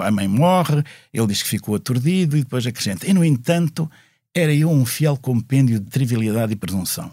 a 0.01 0.11
mãe 0.11 0.27
morre, 0.27 0.83
ele 1.13 1.27
diz 1.27 1.41
que 1.41 1.49
ficou 1.49 1.75
aturdido 1.75 2.37
e 2.37 2.43
depois 2.43 2.65
acrescenta: 2.67 3.07
E 3.07 3.13
no 3.13 3.25
entanto, 3.25 3.89
era 4.33 4.53
eu 4.53 4.69
um 4.69 4.85
fiel 4.85 5.17
compêndio 5.17 5.79
de 5.79 5.89
trivialidade 5.89 6.53
e 6.53 6.55
presunção. 6.55 7.11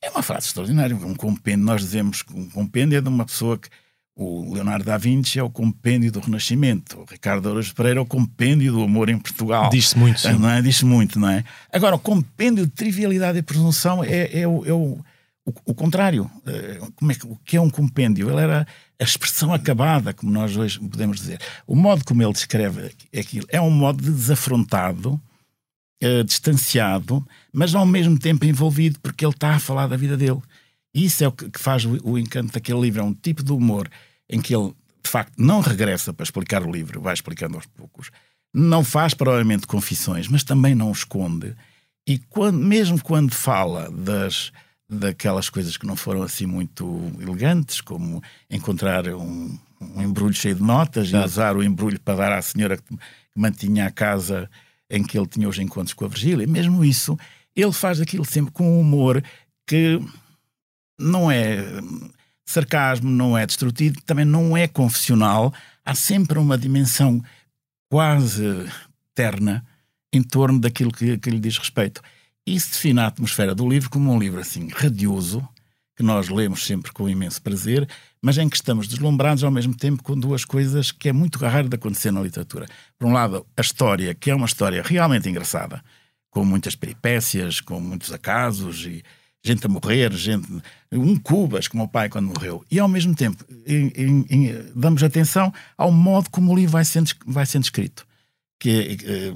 É 0.00 0.10
uma 0.10 0.22
frase 0.22 0.46
extraordinária. 0.46 0.96
Um 0.96 1.14
compêndio, 1.14 1.64
nós 1.64 1.80
dizemos 1.80 2.22
que 2.22 2.32
um 2.32 2.48
compêndio 2.48 2.98
é 2.98 3.00
de 3.00 3.08
uma 3.08 3.24
pessoa 3.24 3.58
que 3.58 3.68
o 4.16 4.54
Leonardo 4.54 4.84
da 4.84 4.96
Vinci 4.96 5.38
é 5.38 5.42
o 5.42 5.50
compêndio 5.50 6.10
do 6.10 6.20
Renascimento. 6.20 7.00
O 7.00 7.04
Ricardo 7.04 7.46
Ouros 7.46 7.70
Pereira 7.70 8.00
é 8.00 8.02
o 8.02 8.06
compêndio 8.06 8.72
do 8.72 8.82
amor 8.82 9.10
em 9.10 9.18
Portugal. 9.18 9.68
Diz-se 9.68 9.98
muito, 9.98 10.20
sim. 10.20 10.32
Não 10.32 10.48
é? 10.48 10.62
Diz-se 10.62 10.86
muito, 10.86 11.18
não 11.18 11.28
é? 11.28 11.44
Agora, 11.70 11.96
o 11.96 11.98
compêndio 11.98 12.64
de 12.64 12.72
trivialidade 12.72 13.38
e 13.38 13.42
presunção 13.42 14.02
é, 14.02 14.40
é, 14.40 14.48
o, 14.48 14.64
é 14.64 14.72
o, 14.72 14.98
o, 15.44 15.52
o, 15.66 15.74
contrário. 15.74 16.30
Eh, 16.46 16.80
como 16.96 17.12
é 17.12 17.14
que, 17.14 17.26
o 17.26 17.36
que 17.44 17.56
é 17.58 17.60
um 17.60 17.68
compêndio? 17.68 18.30
Ele 18.30 18.40
era 18.40 18.66
a 18.98 19.04
expressão 19.04 19.52
acabada, 19.52 20.14
como 20.14 20.32
nós 20.32 20.56
hoje 20.56 20.80
podemos 20.80 21.18
dizer. 21.18 21.38
O 21.66 21.76
modo 21.76 22.02
como 22.02 22.22
ele 22.22 22.32
descreve 22.32 22.92
aquilo 23.14 23.46
é 23.50 23.60
um 23.60 23.70
modo 23.70 24.02
de 24.02 24.10
desafrontado, 24.10 25.20
uh, 26.02 26.24
distanciado, 26.24 27.26
mas 27.52 27.74
ao 27.74 27.86
mesmo 27.86 28.18
tempo 28.18 28.44
envolvido, 28.44 28.98
porque 29.00 29.24
ele 29.24 29.32
está 29.32 29.54
a 29.54 29.60
falar 29.60 29.86
da 29.86 29.96
vida 29.96 30.16
dele. 30.16 30.40
E 30.94 31.04
isso 31.04 31.22
é 31.22 31.28
o 31.28 31.32
que 31.32 31.58
faz 31.58 31.84
o, 31.84 31.98
o 32.02 32.18
encanto 32.18 32.52
daquele 32.52 32.80
livro. 32.80 33.00
É 33.00 33.04
um 33.04 33.14
tipo 33.14 33.42
de 33.42 33.52
humor 33.52 33.88
em 34.28 34.40
que 34.40 34.54
ele, 34.54 34.74
de 35.02 35.10
facto, 35.10 35.34
não 35.36 35.60
regressa 35.60 36.12
para 36.12 36.24
explicar 36.24 36.64
o 36.64 36.70
livro, 36.70 37.00
vai 37.00 37.14
explicando 37.14 37.56
aos 37.56 37.66
poucos. 37.66 38.10
Não 38.52 38.82
faz 38.82 39.12
provavelmente 39.12 39.66
confissões, 39.66 40.28
mas 40.28 40.42
também 40.42 40.74
não 40.74 40.90
esconde. 40.90 41.54
E 42.06 42.18
quando, 42.18 42.58
mesmo 42.58 43.02
quando 43.02 43.34
fala 43.34 43.90
das, 43.90 44.52
daquelas 44.88 45.50
coisas 45.50 45.76
que 45.76 45.86
não 45.86 45.96
foram 45.96 46.22
assim 46.22 46.46
muito 46.46 47.12
elegantes, 47.20 47.80
como 47.80 48.22
encontrar 48.48 49.08
um, 49.08 49.58
um 49.80 50.02
embrulho 50.02 50.32
cheio 50.32 50.54
de 50.54 50.62
notas 50.62 51.10
e 51.10 51.16
usar 51.16 51.56
o 51.56 51.62
embrulho 51.62 52.00
para 52.00 52.16
dar 52.16 52.32
à 52.32 52.40
senhora 52.40 52.76
que 52.76 52.98
mantinha 53.34 53.86
a 53.86 53.90
casa 53.90 54.48
em 54.90 55.02
que 55.02 55.18
ele 55.18 55.26
tinha 55.26 55.48
os 55.48 55.58
encontros 55.58 55.94
com 55.94 56.04
a 56.04 56.08
Virgília, 56.08 56.46
mesmo 56.46 56.84
isso, 56.84 57.18
ele 57.54 57.72
faz 57.72 58.00
aquilo 58.00 58.24
sempre 58.24 58.52
com 58.52 58.76
um 58.76 58.80
humor 58.80 59.22
que 59.66 60.00
não 60.98 61.30
é 61.30 61.64
sarcasmo, 62.44 63.10
não 63.10 63.36
é 63.36 63.44
destrutivo, 63.44 64.00
também 64.02 64.24
não 64.24 64.56
é 64.56 64.68
confessional. 64.68 65.52
Há 65.84 65.94
sempre 65.94 66.38
uma 66.38 66.56
dimensão 66.56 67.22
quase 67.90 68.42
terna 69.14 69.64
em 70.12 70.22
torno 70.22 70.60
daquilo 70.60 70.92
que, 70.92 71.18
que 71.18 71.30
lhe 71.30 71.40
diz 71.40 71.58
respeito. 71.58 72.00
Isso 72.46 72.70
define 72.70 73.00
a 73.00 73.06
atmosfera 73.08 73.54
do 73.54 73.68
livro 73.68 73.90
como 73.90 74.12
um 74.12 74.18
livro 74.18 74.40
assim 74.40 74.68
radioso, 74.68 75.46
que 75.96 76.02
nós 76.02 76.28
lemos 76.28 76.64
sempre 76.66 76.92
com 76.92 77.08
imenso 77.08 77.40
prazer, 77.40 77.88
mas 78.20 78.36
em 78.36 78.48
que 78.48 78.56
estamos 78.56 78.86
deslumbrados 78.86 79.42
ao 79.42 79.50
mesmo 79.50 79.74
tempo 79.74 80.02
com 80.02 80.18
duas 80.18 80.44
coisas 80.44 80.92
que 80.92 81.08
é 81.08 81.12
muito 81.12 81.38
raro 81.38 81.68
de 81.68 81.74
acontecer 81.74 82.10
na 82.10 82.20
literatura. 82.20 82.66
Por 82.98 83.08
um 83.08 83.12
lado, 83.12 83.46
a 83.56 83.60
história, 83.60 84.14
que 84.14 84.30
é 84.30 84.34
uma 84.34 84.46
história 84.46 84.82
realmente 84.84 85.28
engraçada, 85.28 85.82
com 86.30 86.44
muitas 86.44 86.74
peripécias, 86.76 87.60
com 87.62 87.80
muitos 87.80 88.12
acasos 88.12 88.84
e, 88.84 89.02
gente 89.42 89.64
a 89.64 89.68
morrer, 89.68 90.12
gente. 90.12 90.46
Um 90.92 91.16
Cubas, 91.16 91.68
como 91.68 91.84
o 91.84 91.88
pai 91.88 92.08
quando 92.08 92.26
morreu. 92.26 92.64
E 92.70 92.78
ao 92.78 92.88
mesmo 92.88 93.14
tempo 93.14 93.44
em, 93.66 93.92
em, 93.96 94.26
em, 94.28 94.72
damos 94.74 95.02
atenção 95.02 95.52
ao 95.78 95.92
modo 95.92 96.28
como 96.30 96.52
o 96.52 96.56
livro 96.56 96.72
vai 96.72 96.84
sendo, 96.84 97.10
vai 97.26 97.46
sendo 97.46 97.64
escrito. 97.64 98.06
Que 98.58 98.98
eh, 99.04 99.34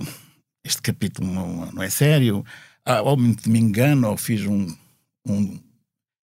este 0.65 0.83
capítulo 0.83 1.31
não, 1.31 1.73
não 1.73 1.83
é 1.83 1.89
sério. 1.89 2.45
Ah, 2.85 3.03
ou 3.03 3.17
me 3.17 3.59
engano, 3.59 4.09
ou 4.09 4.17
fiz 4.17 4.45
um, 4.47 4.75
um 5.27 5.59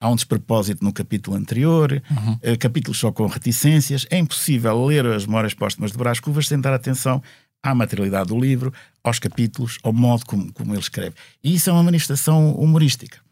há 0.05 0.11
um 0.11 0.14
despropósito 0.14 0.84
no 0.84 0.92
capítulo 0.92 1.36
anterior, 1.36 2.02
uhum. 2.11 2.32
uh, 2.34 2.59
capítulos 2.59 2.98
só 2.98 3.11
com 3.11 3.26
reticências. 3.26 4.07
É 4.11 4.18
impossível 4.18 4.84
ler 4.84 5.07
as 5.07 5.24
Memórias 5.24 5.55
Póstumas 5.55 5.92
de 5.92 5.98
Brás 5.98 6.20
Cubas 6.20 6.46
sem 6.46 6.61
dar 6.61 6.74
atenção 6.74 7.22
à 7.62 7.74
materialidade 7.74 8.28
do 8.28 8.38
livro, 8.38 8.72
aos 9.02 9.18
capítulos, 9.18 9.78
ao 9.82 9.92
modo 9.92 10.26
como, 10.26 10.52
como 10.52 10.74
ele 10.74 10.80
escreve. 10.80 11.14
E 11.42 11.55
isso 11.55 11.70
é 11.70 11.72
uma 11.72 11.82
manifestação 11.82 12.52
humorística 12.52 13.24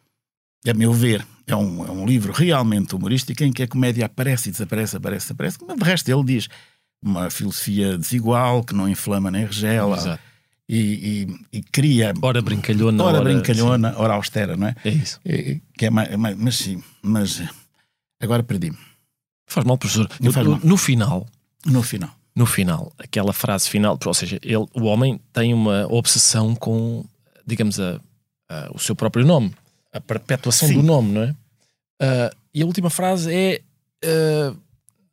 a 0.71 0.75
meu 0.75 0.93
ver, 0.93 1.27
é 1.47 1.57
um, 1.57 1.85
é 1.85 1.91
um 1.91 2.07
livro 2.07 2.33
realmente 2.33 2.95
humorístico 2.95 3.43
em 3.43 3.53
que 3.53 3.65
a 3.65 3.69
comédia 3.69 4.07
aparece 4.07 4.49
e 4.49 4.53
desaparece, 4.53 4.97
aparece, 4.97 5.27
desaparece. 5.27 5.59
Como 5.59 5.77
de 5.77 5.85
resto 5.85 6.09
ele 6.09 6.25
diz, 6.25 6.49
uma 7.03 7.31
filosofia 7.31 7.99
desigual 7.99 8.63
que 8.63 8.75
não 8.75 8.89
inflama 8.89 9.31
nem 9.31 9.45
regela. 9.45 10.19
E, 10.75 11.27
e, 11.53 11.59
e, 11.59 11.63
cria. 11.63 12.15
Ora 12.23 12.41
brincalhona, 12.41 13.05
ora, 13.05 13.17
ora 13.19 13.25
brincalhona, 13.25 13.91
sim. 13.91 13.97
ora 13.99 14.15
austera, 14.15 14.57
não 14.57 14.69
é? 14.69 14.75
É 14.85 14.89
isso. 14.89 15.21
É, 15.25 15.61
que 15.77 15.87
é 15.87 15.91
mais, 15.91 16.09
mas 16.39 16.57
sim, 16.57 16.83
mas 17.03 17.43
agora 18.19 18.43
perdi-me. 18.43 18.79
Faz 19.47 19.67
mal, 19.67 19.77
professor. 19.77 20.09
No, 20.19 20.33
faz 20.33 20.47
mal. 20.47 20.61
no 20.65 20.77
final. 20.79 21.27
No 21.67 21.83
final. 21.83 22.11
No 22.35 22.47
final, 22.47 22.91
aquela 22.99 23.35
frase 23.35 23.69
final, 23.69 23.99
ou 24.03 24.15
seja, 24.15 24.39
ele, 24.43 24.67
o 24.73 24.85
homem 24.85 25.21
tem 25.35 25.53
uma 25.53 25.87
obsessão 25.93 26.55
com, 26.55 27.05
digamos, 27.47 27.79
a, 27.79 28.01
a 28.49 28.71
o 28.73 28.79
seu 28.79 28.97
próprio 28.97 29.27
nome 29.27 29.53
a 29.93 30.01
perpetuação 30.01 30.69
Sim. 30.69 30.75
do 30.77 30.83
nome, 30.83 31.13
não 31.13 31.23
é? 31.23 31.31
Uh, 32.03 32.37
e 32.55 32.63
a 32.63 32.67
última 32.67 32.89
frase 32.89 33.33
é 33.33 33.61
uh, 34.05 34.57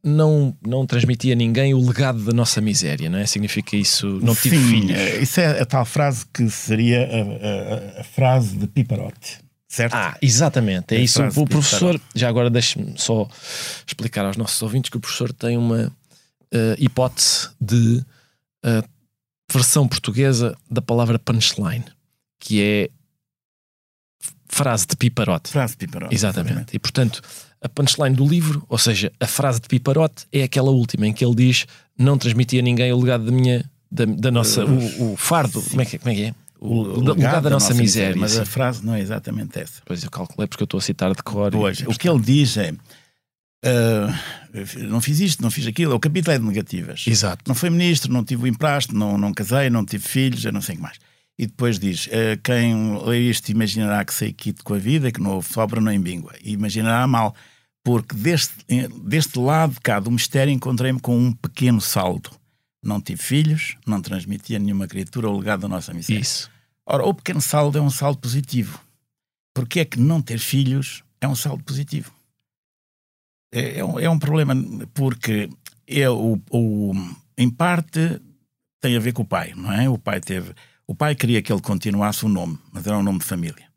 não, 0.04 0.56
não 0.66 0.86
transmitir 0.86 1.34
a 1.34 1.36
ninguém 1.36 1.74
o 1.74 1.86
legado 1.86 2.24
da 2.24 2.32
nossa 2.32 2.62
miséria, 2.62 3.10
não 3.10 3.20
é? 3.20 3.26
Significa 3.26 3.76
isso, 3.76 4.08
não 4.22 4.34
tive 4.36 4.58
Sim, 4.58 4.70
filhos. 4.70 4.98
É, 4.98 5.22
isso 5.22 5.40
é 5.40 5.62
a 5.62 5.66
tal 5.66 5.86
frase 5.86 6.26
que 6.34 6.50
seria 6.50 7.08
a, 7.08 7.98
a, 7.98 8.02
a 8.02 8.04
frase 8.04 8.58
de 8.58 8.68
Piparote. 8.68 9.40
Certo? 9.68 9.94
Ah, 9.94 10.18
exatamente, 10.22 10.96
é, 10.96 10.98
é 10.98 11.02
isso. 11.02 11.22
O 11.36 11.46
professor, 11.46 12.00
já 12.16 12.28
agora 12.28 12.50
deixe-me 12.50 12.94
só 12.98 13.30
explicar 13.86 14.26
aos 14.26 14.36
nossos 14.36 14.60
ouvintes 14.62 14.90
que 14.90 14.98
o 14.98 15.00
professor 15.00 15.32
tem 15.32 15.58
uma 15.58 15.88
uh, 15.88 16.76
hipótese 16.80 17.50
de 17.62 18.04
versão 19.52 19.88
portuguesa 19.88 20.56
da 20.70 20.82
palavra 20.82 21.18
punchline, 21.18 21.86
que 22.40 22.62
é 22.62 22.90
frase 24.48 24.88
de 24.88 24.96
piparote. 24.96 25.50
Frase 25.50 25.74
de 25.74 25.78
piparote. 25.78 26.14
Exatamente. 26.14 26.48
exatamente. 26.48 26.76
E 26.76 26.80
portanto, 26.80 27.22
a 27.62 27.70
punchline 27.70 28.16
do 28.16 28.26
livro, 28.26 28.64
ou 28.70 28.78
seja, 28.78 29.12
a 29.20 29.28
frase 29.28 29.60
de 29.60 29.68
piparote, 29.68 30.26
é 30.32 30.44
aquela 30.44 30.72
última 30.72 31.08
em 31.08 31.14
que 31.14 31.24
ele 31.24 31.36
diz: 31.36 31.66
Não 31.98 32.18
transmiti 32.18 32.58
a 32.58 32.62
ninguém 32.62 32.92
o 32.94 33.00
legado 33.00 33.26
da 33.26 33.32
minha, 33.32 33.70
da, 33.92 34.06
da 34.06 34.32
nossa, 34.32 34.66
o, 34.66 35.14
o, 35.14 35.18
fardo, 35.18 35.62
como 35.62 35.82
é 35.82 35.86
que, 35.86 35.98
como 35.98 36.12
é, 36.12 36.16
que 36.16 36.24
é? 36.24 36.36
O, 36.60 36.68
o, 36.68 37.00
legado, 37.00 37.18
legado 37.18 37.44
da, 37.44 37.50
nossa, 37.50 37.70
nossa 37.70 37.82
miséria. 37.82 38.16
miséria 38.16 38.22
mas 38.22 38.32
sim. 38.32 38.42
a 38.42 38.46
frase 38.46 38.86
não 38.86 38.94
é 38.94 39.02
exatamente 39.02 39.60
essa. 39.60 39.82
Pois 39.86 40.04
eu 40.04 40.12
calculei 40.12 40.48
porque 40.48 40.64
eu 40.64 40.66
estou 40.66 40.78
a 40.78 40.82
citar 40.82 41.14
de 41.14 41.24
cor. 41.24 41.52
Pois, 41.52 41.82
o 41.82 41.98
que 41.98 42.10
ele 42.10 42.20
diz 42.20 42.58
é. 42.58 42.74
Uh, 43.66 44.88
não 44.88 45.02
fiz 45.02 45.20
isto, 45.20 45.44
não 45.44 45.52
fiz 45.52 45.68
aquilo. 45.68 45.94
O 45.94 46.00
capítulo 46.00 46.34
é 46.34 46.40
de 46.40 46.46
negativas. 46.46 47.04
Exato. 47.06 47.44
Não 47.46 47.54
fui 47.54 47.70
ministro, 47.70 48.12
não 48.12 48.24
tive 48.24 48.44
o 48.44 48.48
empréstimo, 48.48 48.98
não, 48.98 49.18
não 49.18 49.34
casei, 49.34 49.70
não 49.70 49.86
tive 49.86 50.08
filhos, 50.08 50.46
eu 50.46 50.52
não 50.54 50.62
sei 50.62 50.76
o 50.76 50.78
que 50.78 50.82
mais. 50.82 50.98
E 51.38 51.48
depois 51.48 51.80
diz: 51.80 52.08
uh, 52.08 52.40
quem 52.44 53.02
lê 53.06 53.20
isto 53.20 53.50
imaginará 53.50 54.04
que 54.04 54.14
sei 54.14 54.34
quito 54.34 54.62
com 54.64 54.74
a 54.74 54.78
vida, 54.78 55.12
que 55.12 55.22
não 55.22 55.32
houve 55.36 55.48
sobra 55.54 55.80
nem 55.80 56.00
bíngua. 56.00 56.34
E 56.44 56.52
imaginará 56.52 57.08
mal, 57.08 57.34
porque 57.84 58.16
deste, 58.16 58.54
deste 59.04 59.40
lado 59.40 59.74
de 59.74 59.80
cá 59.80 60.00
do 60.00 60.12
mistério 60.12 60.52
encontrei-me 60.52 61.00
com 61.00 61.18
um 61.18 61.32
pequeno 61.32 61.82
saldo. 61.82 62.32
Não 62.82 63.02
tive 63.02 63.22
filhos, 63.22 63.76
não 63.86 64.02
transmitia 64.02 64.60
nenhuma 64.60 64.88
criatura 64.88 65.30
o 65.30 65.38
legado 65.38 65.62
da 65.62 65.68
nossa 65.68 65.94
missão. 65.94 66.16
Isso. 66.16 66.50
Ora, 66.86 67.06
o 67.06 67.14
pequeno 67.14 67.42
saldo 67.42 67.78
é 67.78 67.82
um 67.82 67.90
saldo 67.90 68.20
positivo. 68.20 68.80
Porque 69.54 69.80
é 69.82 69.86
que 69.86 70.00
não 70.00 70.22
ter 70.22 70.40
filhos 70.40 71.04
é 71.20 71.28
um 71.28 71.36
saldo 71.36 71.64
positivo? 71.64 72.14
É, 73.52 73.80
é, 73.80 73.86
um, 73.86 74.00
é 74.00 74.10
um, 74.10 74.20
problema 74.20 74.56
porque 74.94 75.50
é 75.88 76.10
o, 76.10 76.40
o, 76.52 76.94
em 77.38 77.50
parte 77.50 78.22
tem 78.80 78.96
a 78.96 79.00
ver 79.00 79.12
com 79.12 79.24
o 79.24 79.26
pai, 79.26 79.54
não 79.56 79.74
é? 79.74 79.90
O 79.90 79.98
pai 79.98 80.22
teve 80.22 80.54
o 80.88 80.96
pai 80.96 81.14
queria 81.14 81.42
que 81.42 81.54
ele 81.54 81.62
continuasse 81.62 82.26
o 82.26 82.30
nome, 82.30 82.58
mas 82.72 82.88
era 82.88 82.98
um 82.98 83.04
nome 83.04 83.20
de 83.20 83.26
família. 83.26 83.69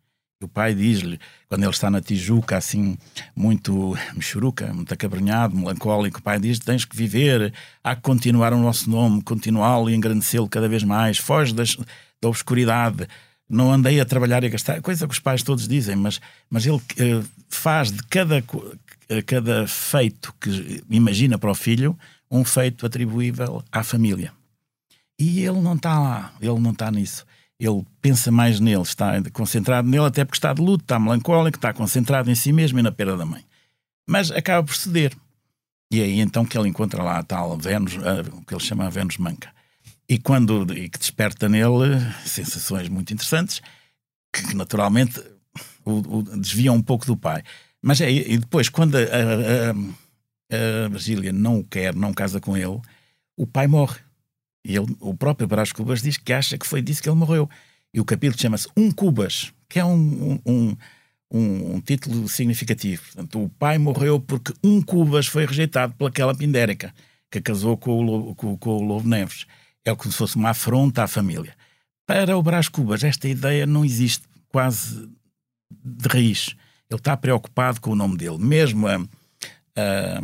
O 0.45 0.49
pai 0.49 0.75
diz-lhe, 0.75 1.19
quando 1.49 1.63
ele 1.63 1.71
está 1.71 1.91
na 1.91 2.01
Tijuca, 2.01 2.57
assim, 2.57 2.97
muito 3.35 3.97
mexuruca, 4.15 4.73
muito 4.73 4.93
acabrinhado, 4.93 5.57
melancólico, 5.57 6.19
o 6.19 6.23
pai 6.23 6.39
diz: 6.39 6.59
tens 6.59 6.85
que 6.85 6.97
viver, 6.97 7.53
há 7.83 7.95
que 7.95 8.03
continuar 8.03 8.53
o 8.53 8.59
nosso 8.59 8.91
nome, 8.91 9.23
continuá-lo 9.23 9.91
e 9.91 9.95
engrandecê-lo 9.95 10.49
cada 10.49 10.69
vez 10.69 10.83
mais, 10.83 11.19
foge 11.19 11.55
das, 11.55 11.77
da 12.21 12.29
obscuridade. 12.29 13.09
Não 13.49 13.73
andei 13.73 14.01
a 14.01 14.05
trabalhar 14.05 14.43
e 14.45 14.47
a 14.47 14.51
gastar, 14.51 14.81
coisa 14.81 15.07
que 15.07 15.13
os 15.13 15.19
pais 15.19 15.43
todos 15.43 15.69
dizem, 15.69 15.95
mas, 15.95 16.21
mas 16.49 16.65
ele 16.65 16.77
uh, 16.77 17.25
faz 17.49 17.93
de 17.93 18.03
cada, 18.05 18.43
cada 19.27 19.67
feito 19.67 20.35
que 20.41 20.83
imagina 20.89 21.37
para 21.39 21.51
o 21.51 21.55
filho 21.55 21.99
um 22.31 22.45
feito 22.45 22.87
atribuível 22.87 23.63
à 23.71 23.85
família. 23.85 24.33
E 25.19 25.45
ele 25.45 25.61
não 25.61 25.75
está 25.75 26.01
lá, 26.01 26.33
ele 26.41 26.59
não 26.59 26.71
está 26.71 26.91
nisso. 26.91 27.27
Ele 27.65 27.87
pensa 28.01 28.33
mais 28.33 28.59
nele, 28.59 28.83
está 28.83 29.13
concentrado 29.33 29.89
nele, 29.89 30.07
até 30.07 30.25
porque 30.25 30.37
está 30.37 30.53
de 30.53 30.61
luto, 30.61 30.83
está 30.83 30.99
melancólico, 30.99 31.57
está 31.57 31.73
concentrado 31.73 32.29
em 32.29 32.35
si 32.35 32.53
mesmo 32.53 32.81
e 32.81 32.83
na 32.83 32.91
perda 32.91 33.17
da 33.17 33.25
mãe. 33.25 33.45
Mas 34.05 34.33
acaba 34.33 34.67
por 34.67 34.75
ceder. 34.75 35.15
E 35.93 36.01
é 36.01 36.05
aí 36.05 36.21
então 36.21 36.45
que 36.45 36.59
ele 36.59 36.69
encontra 36.69 37.03
lá 37.03 37.19
a 37.19 37.23
tal 37.23 37.57
Vênus, 37.57 37.93
o 38.33 38.45
que 38.45 38.55
ele 38.55 38.65
chama 38.65 38.87
a 38.87 38.91
Vênus 38.91 39.17
Manca. 39.19 39.53
E 40.09 40.19
quando 40.19 40.73
e 40.77 40.89
que 40.89 40.99
desperta 40.99 41.49
nele 41.49 42.01
sensações 42.25 42.89
muito 42.89 43.13
interessantes, 43.13 43.63
que 44.33 44.55
naturalmente 44.57 45.23
o, 45.85 46.19
o 46.19 46.23
desviam 46.23 46.75
um 46.75 46.83
pouco 46.83 47.07
do 47.07 47.17
pai. 47.17 47.43
Mas 47.81 48.01
é, 48.01 48.11
e 48.11 48.39
depois, 48.39 48.69
quando 48.69 48.97
a, 48.97 49.01
a, 49.01 49.71
a, 50.85 50.89
Virgília 50.89 51.33
não 51.33 51.59
o 51.59 51.65
quer, 51.65 51.95
não 51.95 52.13
casa 52.13 52.41
com 52.41 52.57
ele, 52.57 52.81
o 53.37 53.47
pai 53.47 53.67
morre. 53.67 54.01
E 54.65 54.77
ele, 54.77 54.97
o 55.01 55.15
próprio 55.15 55.49
Brás 55.49 55.73
Cubas 55.73 56.03
diz 56.03 56.17
que 56.17 56.33
acha 56.33 56.57
que 56.57 56.67
foi 56.67 56.81
disso 56.81 57.03
que 57.03 57.09
ele 57.09 57.17
morreu. 57.17 57.49
E 57.93 58.01
o 58.01 58.05
capítulo 58.05 58.41
chama-se 58.41 58.69
Um 58.77 58.91
Cubas, 58.91 59.53
que 59.69 59.79
é 59.79 59.85
um, 59.85 60.41
um, 60.47 60.77
um, 61.31 61.75
um, 61.75 61.81
título 61.81 62.29
significativo. 62.29 63.03
Portanto, 63.03 63.43
o 63.43 63.49
pai 63.49 63.79
morreu 63.79 64.21
porque 64.21 64.53
um 64.63 64.81
Cubas 64.81 65.27
foi 65.27 65.47
rejeitado 65.47 65.95
pelaquela 65.95 66.35
pindérica 66.35 66.95
que 67.31 67.41
casou 67.41 67.77
com 67.77 67.99
o, 67.99 68.03
Lobo, 68.03 68.35
com, 68.35 68.57
com 68.57 68.71
o 68.77 68.83
Lobo 68.83 69.09
Neves. 69.09 69.47
É 69.85 69.95
como 69.95 70.13
se 70.13 70.19
fosse 70.19 70.37
uma 70.37 70.51
afronta 70.51 71.03
à 71.03 71.09
família. 71.09 71.57
Para 72.07 72.37
o 72.37 72.43
Brás 72.43 72.69
Cubas, 72.69 73.03
esta 73.03 73.29
ideia 73.29 73.67
não 73.67 73.85
existe 73.85 74.25
quase 74.49 75.09
de 75.85 76.09
raiz. 76.09 76.55
Ele 76.91 76.99
está 76.99 77.17
preocupado 77.17 77.81
com 77.81 77.91
o 77.91 77.97
nome 77.97 78.17
dele. 78.17 78.39
Mesmo 78.39 78.87
a, 78.87 78.97
a, 78.97 80.21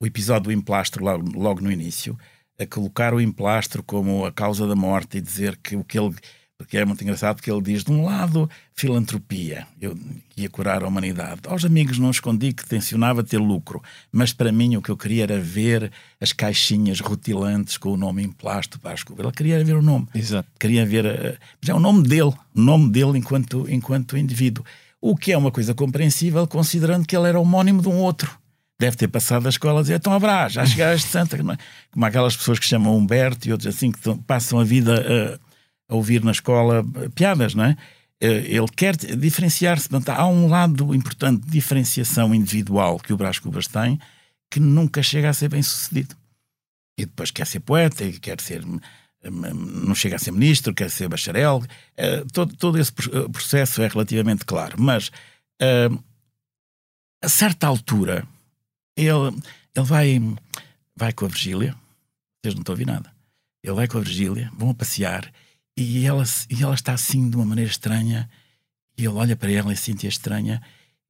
o 0.00 0.06
episódio 0.06 0.44
do 0.44 0.52
emplastro, 0.52 1.04
logo, 1.04 1.38
logo 1.38 1.60
no 1.60 1.70
início, 1.70 2.18
a 2.62 2.66
colocar 2.66 3.14
o 3.14 3.20
emplastro 3.20 3.82
como 3.82 4.24
a 4.24 4.32
causa 4.32 4.66
da 4.66 4.74
morte 4.76 5.18
e 5.18 5.20
dizer 5.20 5.58
que 5.62 5.76
o 5.76 5.84
que 5.84 5.98
ele 5.98 6.14
porque 6.62 6.78
é 6.78 6.84
muito 6.84 7.02
engraçado 7.02 7.36
porque 7.36 7.50
ele 7.50 7.60
diz, 7.60 7.82
de 7.82 7.90
um 7.90 8.04
lado, 8.04 8.48
filantropia, 8.74 9.66
eu 9.80 9.98
ia 10.36 10.48
curar 10.48 10.82
a 10.84 10.86
humanidade. 10.86 11.40
Aos 11.46 11.64
amigos 11.64 11.98
não 11.98 12.10
escondi 12.10 12.52
que 12.52 12.64
tencionava 12.64 13.22
ter 13.24 13.38
lucro, 13.38 13.82
mas 14.12 14.32
para 14.32 14.52
mim 14.52 14.76
o 14.76 14.82
que 14.82 14.90
eu 14.90 14.96
queria 14.96 15.24
era 15.24 15.40
ver 15.40 15.90
as 16.20 16.32
caixinhas 16.32 17.00
rutilantes 17.00 17.76
com 17.76 17.90
o 17.90 17.96
nome 17.96 18.22
em 18.22 18.30
plástico 18.30 18.80
para 18.80 18.92
as 18.92 19.02
Ele 19.18 19.32
queria 19.32 19.64
ver 19.64 19.76
o 19.76 19.82
nome. 19.82 20.06
Exato. 20.14 20.48
Queria 20.58 20.86
ver. 20.86 21.04
Uh, 21.04 21.38
mas 21.60 21.68
é 21.68 21.74
o 21.74 21.80
nome 21.80 22.06
dele, 22.06 22.32
o 22.54 22.60
nome 22.60 22.90
dele 22.90 23.18
enquanto, 23.18 23.68
enquanto 23.68 24.16
indivíduo. 24.16 24.64
O 25.00 25.16
que 25.16 25.32
é 25.32 25.36
uma 25.36 25.50
coisa 25.50 25.74
compreensível, 25.74 26.46
considerando 26.46 27.06
que 27.06 27.16
ele 27.16 27.28
era 27.28 27.40
homónimo 27.40 27.82
de 27.82 27.88
um 27.88 27.96
outro 27.96 28.38
deve 28.82 28.96
ter 28.96 29.08
passado 29.08 29.44
da 29.44 29.48
escola 29.48 29.78
a 29.78 29.82
dizer 29.82 29.94
então 29.94 30.12
abraço, 30.12 30.56
já 30.56 30.66
chegaste 30.66 31.08
Santa, 31.08 31.38
como 31.38 32.04
aquelas 32.04 32.36
pessoas 32.36 32.58
que 32.58 32.66
chamam 32.66 32.96
Humberto 32.96 33.48
e 33.48 33.52
outros 33.52 33.72
assim, 33.72 33.92
que 33.92 34.00
passam 34.26 34.58
a 34.58 34.64
vida 34.64 35.38
a 35.88 35.94
ouvir 35.94 36.24
na 36.24 36.32
escola 36.32 36.84
piadas, 37.14 37.54
não 37.54 37.64
é? 37.64 37.76
Eh, 38.20 38.56
ele 38.56 38.68
quer 38.68 38.96
diferenciar-se. 38.96 39.88
Há 40.08 40.26
um 40.26 40.48
lado 40.48 40.94
importante 40.94 41.44
de 41.44 41.50
diferenciação 41.50 42.34
individual 42.34 42.98
que 42.98 43.12
o 43.12 43.16
Brás 43.16 43.38
Cubas 43.38 43.66
tem 43.66 44.00
que 44.50 44.60
nunca 44.60 45.02
chega 45.02 45.28
a 45.28 45.32
ser 45.32 45.48
bem 45.48 45.62
sucedido. 45.62 46.14
E 46.98 47.04
depois 47.04 47.30
quer 47.30 47.46
ser 47.46 47.60
poeta, 47.60 48.04
quer 48.20 48.40
ser. 48.40 48.64
Hum, 48.64 48.78
hum, 49.24 49.54
não 49.86 49.94
chega 49.94 50.16
a 50.16 50.18
ser 50.18 50.30
ministro, 50.30 50.74
quer 50.74 50.90
ser 50.90 51.08
bacharel. 51.08 51.62
Eh, 51.96 52.24
todo, 52.32 52.54
todo 52.56 52.78
esse 52.78 52.92
eh, 52.92 53.28
processo 53.30 53.82
é 53.82 53.88
relativamente 53.88 54.44
claro. 54.44 54.76
Mas 54.80 55.10
a 57.22 57.28
certa 57.28 57.68
altura 57.68 58.26
ele, 58.96 59.42
ele 59.74 59.86
vai, 59.86 60.20
vai 60.96 61.12
com 61.12 61.24
a 61.24 61.28
Virgília. 61.28 61.74
Vocês 62.42 62.54
não 62.54 62.62
estão 62.62 62.72
a 62.72 62.74
ouvir 62.74 62.86
nada. 62.86 63.12
Ele 63.62 63.74
vai 63.74 63.86
com 63.86 63.98
a 63.98 64.00
Virgília, 64.00 64.50
vão 64.56 64.70
a 64.70 64.74
passear 64.74 65.32
e 65.76 66.04
ela, 66.04 66.24
e 66.50 66.62
ela 66.62 66.74
está 66.74 66.92
assim 66.92 67.28
de 67.30 67.36
uma 67.36 67.44
maneira 67.44 67.70
estranha. 67.70 68.28
E 68.96 69.02
ele 69.02 69.14
olha 69.14 69.36
para 69.36 69.50
ela 69.50 69.72
e 69.72 69.76
sente-a 69.76 70.08
estranha 70.08 70.62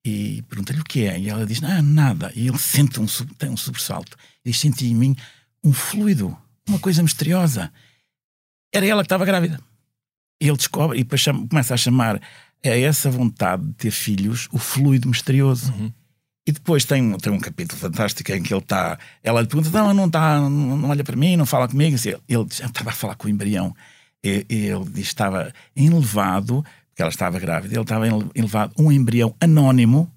e 0.04 0.42
pergunta-lhe 0.42 0.80
o 0.80 0.84
que 0.84 1.04
é. 1.04 1.18
E 1.18 1.28
ela 1.28 1.46
diz: 1.46 1.62
Ah, 1.62 1.82
nada. 1.82 2.32
E 2.34 2.46
ele 2.48 2.58
sente 2.58 3.00
um, 3.00 3.06
tem 3.38 3.50
um 3.50 3.56
sobressalto. 3.56 4.16
E 4.44 4.50
diz: 4.50 4.60
Senti 4.60 4.86
em 4.86 4.94
mim 4.94 5.16
um 5.64 5.72
fluido, 5.72 6.36
uma 6.68 6.78
coisa 6.78 7.02
misteriosa. 7.02 7.72
Era 8.72 8.86
ela 8.86 9.02
que 9.02 9.06
estava 9.06 9.24
grávida. 9.24 9.60
E 10.40 10.48
ele 10.48 10.56
descobre 10.56 11.00
e 11.00 11.18
chama, 11.18 11.46
começa 11.46 11.74
a 11.74 11.76
chamar 11.76 12.20
a 12.64 12.68
essa 12.68 13.10
vontade 13.10 13.64
de 13.64 13.74
ter 13.74 13.90
filhos 13.90 14.48
o 14.52 14.58
fluido 14.58 15.08
misterioso. 15.08 15.72
Uhum. 15.72 15.92
E 16.46 16.52
depois 16.52 16.84
tem, 16.84 17.16
tem 17.18 17.32
um 17.32 17.38
capítulo 17.38 17.80
fantástico 17.80 18.32
em 18.32 18.42
que 18.42 18.52
ele 18.52 18.60
está. 18.60 18.98
Ela 19.22 19.40
lhe 19.40 19.46
pergunta: 19.46 19.70
Não, 19.70 19.94
não 19.94 20.06
está, 20.06 20.40
não, 20.40 20.76
não 20.76 20.90
olha 20.90 21.04
para 21.04 21.16
mim, 21.16 21.36
não 21.36 21.46
fala 21.46 21.68
comigo. 21.68 21.96
Ele, 22.04 22.18
ele 22.28 22.44
diz: 22.44 22.60
Estava 22.60 22.90
a 22.90 22.92
falar 22.92 23.14
com 23.14 23.26
o 23.26 23.30
embrião 23.30 23.74
ele 24.22 25.00
estava 25.00 25.52
enlevado, 25.76 26.64
porque 26.88 27.02
ela 27.02 27.10
estava 27.10 27.38
grávida, 27.40 27.74
ele 27.74 27.82
estava 27.82 28.06
enlevado 28.34 28.72
um 28.78 28.92
embrião 28.92 29.34
anónimo 29.40 30.10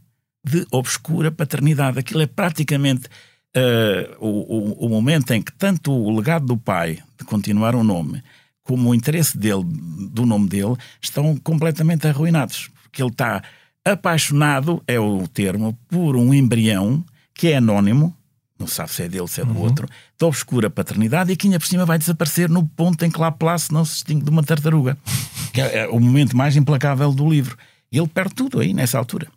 de 0.44 0.66
obscura 0.72 1.32
paternidade. 1.32 1.98
Aquilo 1.98 2.22
é 2.22 2.28
praticamente 2.28 3.08
uh, 3.08 4.16
o, 4.20 4.28
o, 4.28 4.86
o, 4.86 4.90
momento 4.90 5.34
em 5.34 5.42
que 5.42 5.52
tanto 5.52 5.92
o 5.92 6.16
legado 6.16 6.46
do 6.46 6.58
pai 6.58 7.00
de 7.18 7.26
continuar 7.26 7.74
o 7.74 7.84
nome, 7.84 8.24
como 8.64 8.90
o 8.90 8.96
interesse 8.96 9.38
dele, 9.38 9.64
do 10.12 10.26
nome 10.26 10.48
dele, 10.48 10.76
estão 11.02 11.36
completamente 11.38 12.08
arruinados. 12.08 12.70
Porque 12.84 13.02
ele 13.02 13.10
está 13.10 13.42
apaixonado, 13.86 14.84
é 14.88 15.00
o 15.00 15.28
termo, 15.28 15.78
por 15.88 16.16
um 16.16 16.34
embrião 16.34 17.04
que 17.34 17.50
é 17.50 17.58
anónimo, 17.58 18.16
não 18.58 18.68
sabe 18.68 18.92
se 18.92 19.04
é 19.04 19.10
dele, 19.10 19.28
se 19.28 19.42
é 19.42 19.46
do 19.46 19.54
uhum. 19.54 19.62
outro, 19.62 19.88
da 20.18 20.26
obscura 20.26 20.70
paternidade 20.70 21.32
e 21.32 21.36
que 21.36 21.48
ainda 21.48 21.60
por 21.60 21.68
cima 21.68 21.86
vai 21.86 21.98
desaparecer 21.98 22.50
no 22.50 22.66
ponto 22.66 23.04
em 23.04 23.12
que 23.12 23.20
lá 23.20 23.28
Laplace 23.28 23.72
não 23.72 23.84
se 23.84 23.96
distingue 23.96 24.24
de 24.24 24.30
uma 24.30 24.44
tartaruga. 24.44 24.98
que 25.54 25.62
é, 25.62 25.88
o 25.88 26.00
momento 26.00 26.36
mais 26.36 26.56
implacável 26.56 27.12
do 27.12 27.30
livro. 27.30 27.58
Ele 27.92 28.08
perde 28.08 28.34
tudo 28.34 28.60
aí, 28.60 28.74
nessa 28.74 28.98
altura. 28.98 29.28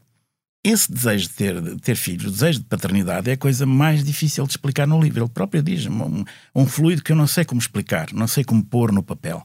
Esse 0.64 0.90
desejo 0.90 1.28
de 1.28 1.34
ter, 1.34 1.60
de 1.60 1.76
ter 1.76 1.94
filhos, 1.94 2.26
o 2.26 2.30
desejo 2.30 2.58
de 2.60 2.64
paternidade, 2.64 3.30
é 3.30 3.34
a 3.34 3.36
coisa 3.36 3.64
mais 3.64 4.02
difícil 4.04 4.44
de 4.44 4.50
explicar 4.50 4.86
no 4.86 5.00
livro. 5.00 5.24
Ele 5.24 5.30
próprio 5.30 5.62
diz 5.62 5.86
um, 5.86 6.24
um 6.54 6.66
fluido 6.66 7.02
que 7.02 7.12
eu 7.12 7.16
não 7.16 7.26
sei 7.26 7.44
como 7.44 7.60
explicar, 7.60 8.12
não 8.12 8.26
sei 8.26 8.44
como 8.44 8.64
pôr 8.64 8.92
no 8.92 9.02
papel. 9.02 9.44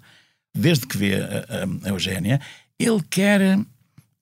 Desde 0.56 0.88
que 0.88 0.98
vê 0.98 1.16
a, 1.16 1.18
a, 1.18 1.88
a 1.88 1.90
Eugénia, 1.90 2.40
ele 2.80 3.02
quer. 3.10 3.60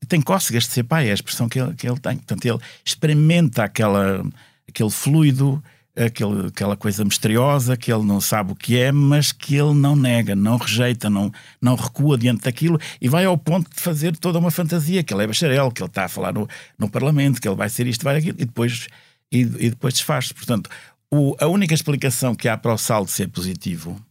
Tem 0.08 0.22
cócegas 0.22 0.64
de 0.64 0.72
ser 0.72 0.84
pai, 0.84 1.08
é 1.08 1.12
a 1.12 1.14
expressão 1.14 1.47
que 1.47 1.60
ele, 1.60 1.74
que 1.76 1.88
ele 1.88 1.99
tem. 1.99 2.18
Portanto, 2.18 2.45
ele 2.45 2.60
experimenta 2.84 3.64
aquela 3.64 4.24
aquele 4.68 4.89
fluido, 4.89 5.64
aquele, 5.95 6.47
aquela 6.47 6.76
coisa 6.76 7.04
misteriosa 7.04 7.78
que 7.78 7.91
ele 7.91 8.04
não 8.04 8.20
sabe 8.20 8.54
o 8.54 8.56
que 8.56 8.78
é, 8.78 8.91
mas 8.91 9.32
que 9.32 9.56
ele 9.56 9.74
não 9.74 9.95
nega, 9.95 10.36
não 10.36 10.58
rejeita, 10.58 11.10
não, 11.10 11.32
não 11.62 11.76
recua 11.76 12.18
diante 12.18 12.43
daquilo 12.43 12.80
e 12.99 13.08
vai 13.08 13.26
ao 13.26 13.38
ponto 13.38 13.70
de 13.70 13.80
fazer 13.80 14.16
toda 14.18 14.39
uma 14.39 14.52
fantasia, 14.52 15.04
que 15.04 15.14
ele 15.14 15.24
é 15.24 15.28
bacharel, 15.28 15.72
que 15.72 15.82
ele 15.82 15.89
está 15.89 16.06
a 16.06 16.10
falar 16.10 16.34
no, 16.34 16.47
no 16.78 16.89
Parlamento, 16.89 17.39
que 17.39 17.47
ele 17.47 17.56
vai 17.56 17.70
ser 17.70 17.86
isto, 17.88 18.04
vai 18.04 18.18
aquilo, 18.18 18.38
e 18.39 18.45
depois, 18.45 18.88
e, 19.32 19.39
e 19.39 19.70
depois 19.70 19.93
desfaz. 19.93 20.32
Portanto, 20.32 20.70
o, 21.12 21.36
a 21.39 21.47
única 21.47 21.74
explicação 21.74 22.34
que 22.34 22.47
há 22.47 22.58
para 22.58 22.74
o 22.74 22.78
saldo 22.78 23.12
ser 23.12 23.28
positivo 23.28 24.02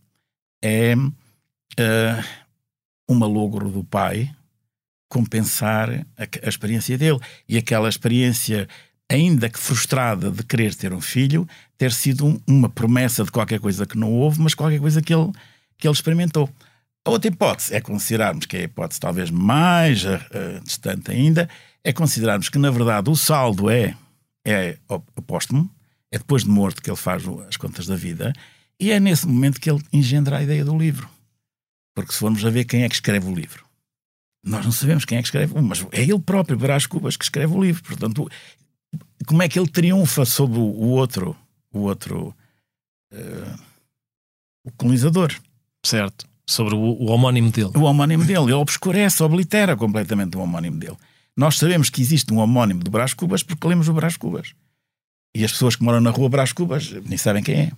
é 0.62 0.94
uh, 0.94 2.24
um 3.08 3.14
malogro 3.14 3.70
do 3.70 3.82
pai 3.82 4.30
compensar 5.10 5.90
a, 6.16 6.22
a 6.46 6.48
experiência 6.48 6.96
dele. 6.96 7.18
E 7.46 7.58
aquela 7.58 7.88
experiência 7.88 8.66
ainda 9.10 9.50
que 9.50 9.58
frustrada 9.58 10.30
de 10.30 10.44
querer 10.44 10.72
ter 10.74 10.92
um 10.92 11.00
filho, 11.00 11.46
ter 11.76 11.92
sido 11.92 12.24
um, 12.24 12.40
uma 12.46 12.68
promessa 12.68 13.24
de 13.24 13.30
qualquer 13.30 13.58
coisa 13.58 13.84
que 13.84 13.98
não 13.98 14.12
houve, 14.12 14.40
mas 14.40 14.54
qualquer 14.54 14.78
coisa 14.78 15.02
que 15.02 15.12
ele, 15.12 15.32
que 15.76 15.86
ele 15.86 15.92
experimentou. 15.92 16.48
A 17.04 17.10
outra 17.10 17.28
hipótese 17.28 17.74
é 17.74 17.80
considerarmos, 17.80 18.46
que 18.46 18.56
é 18.56 18.60
a 18.60 18.64
hipótese 18.64 19.00
talvez 19.00 19.30
mais 19.30 20.04
uh, 20.04 20.60
distante 20.64 21.10
ainda, 21.10 21.48
é 21.82 21.92
considerarmos 21.92 22.48
que 22.48 22.58
na 22.58 22.70
verdade 22.70 23.10
o 23.10 23.16
saldo 23.16 23.68
é, 23.68 23.96
é 24.46 24.78
apóstomo, 25.16 25.68
é 26.12 26.18
depois 26.18 26.44
de 26.44 26.50
morto 26.50 26.80
que 26.80 26.88
ele 26.88 26.96
faz 26.96 27.24
as 27.48 27.56
contas 27.56 27.86
da 27.86 27.96
vida, 27.96 28.32
e 28.78 28.92
é 28.92 29.00
nesse 29.00 29.26
momento 29.26 29.60
que 29.60 29.70
ele 29.70 29.82
engendra 29.92 30.38
a 30.38 30.42
ideia 30.42 30.64
do 30.64 30.78
livro. 30.78 31.08
Porque 31.94 32.12
se 32.12 32.18
formos 32.18 32.44
a 32.44 32.50
ver 32.50 32.64
quem 32.64 32.84
é 32.84 32.88
que 32.88 32.94
escreve 32.94 33.26
o 33.26 33.34
livro, 33.34 33.64
nós 34.42 34.64
não 34.64 34.72
sabemos 34.72 35.04
quem 35.04 35.18
é 35.18 35.22
que 35.22 35.28
escreve, 35.28 35.60
mas 35.60 35.86
é 35.92 36.02
ele 36.02 36.18
próprio, 36.18 36.56
Brás 36.56 36.86
Cubas, 36.86 37.16
que 37.16 37.24
escreve 37.24 37.52
o 37.54 37.62
livro. 37.62 37.82
Portanto, 37.82 38.28
como 39.26 39.42
é 39.42 39.48
que 39.48 39.58
ele 39.58 39.68
triunfa 39.68 40.24
sobre 40.24 40.58
o 40.58 40.88
outro, 40.88 41.36
o 41.72 41.80
outro 41.80 42.34
uh, 43.12 43.60
o 44.64 44.70
colonizador. 44.72 45.34
Certo. 45.82 46.26
Sobre 46.48 46.74
o, 46.74 46.78
o 46.78 47.06
homónimo 47.06 47.50
dele. 47.50 47.70
O 47.74 47.82
homónimo 47.82 48.24
dele. 48.24 48.40
Ele 48.40 48.52
obscurece, 48.52 49.22
oblitera 49.22 49.76
completamente 49.76 50.36
o 50.36 50.40
homónimo 50.40 50.78
dele. 50.78 50.96
Nós 51.36 51.56
sabemos 51.56 51.90
que 51.90 52.02
existe 52.02 52.32
um 52.32 52.38
homónimo 52.38 52.82
do 52.82 52.90
Brás 52.90 53.14
Cubas 53.14 53.42
porque 53.42 53.66
lemos 53.66 53.88
o 53.88 53.92
Brás 53.92 54.16
Cubas. 54.16 54.52
E 55.34 55.44
as 55.44 55.52
pessoas 55.52 55.76
que 55.76 55.82
moram 55.82 56.00
na 56.00 56.10
rua 56.10 56.28
Brás 56.28 56.52
Cubas 56.52 56.90
nem 57.06 57.16
sabem 57.16 57.42
quem 57.42 57.54
é. 57.54 57.72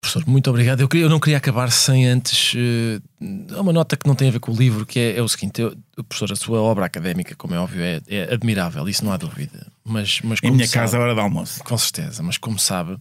Professor, 0.00 0.26
muito 0.28 0.48
obrigado. 0.50 0.80
Eu, 0.80 0.88
queria- 0.88 1.06
eu 1.06 1.10
não 1.10 1.18
queria 1.18 1.36
acabar 1.38 1.70
sem 1.72 2.06
antes 2.06 2.54
uh, 2.54 3.60
uma 3.60 3.72
nota 3.72 3.96
que 3.96 4.06
não 4.06 4.14
tem 4.14 4.28
a 4.28 4.30
ver 4.30 4.38
com 4.40 4.52
o 4.52 4.56
livro, 4.56 4.86
que 4.86 4.98
é, 5.00 5.16
é 5.16 5.22
o 5.22 5.28
seguinte: 5.28 5.60
eu, 5.60 5.76
professor, 6.08 6.30
a 6.32 6.36
sua 6.36 6.60
obra 6.60 6.84
académica, 6.86 7.34
como 7.34 7.54
é 7.54 7.58
óbvio, 7.58 7.82
é, 7.82 8.00
é 8.06 8.32
admirável, 8.34 8.88
isso 8.88 9.04
não 9.04 9.12
há 9.12 9.16
dúvida. 9.16 9.66
Mas, 9.84 10.20
mas 10.22 10.38
Em 10.42 10.50
minha 10.50 10.66
sabe- 10.66 10.74
casa, 10.80 10.96
é 10.96 11.00
hora 11.00 11.14
de 11.14 11.20
almoço. 11.20 11.62
Com 11.64 11.76
certeza, 11.78 12.22
mas 12.22 12.38
como 12.38 12.58
sabe, 12.58 12.96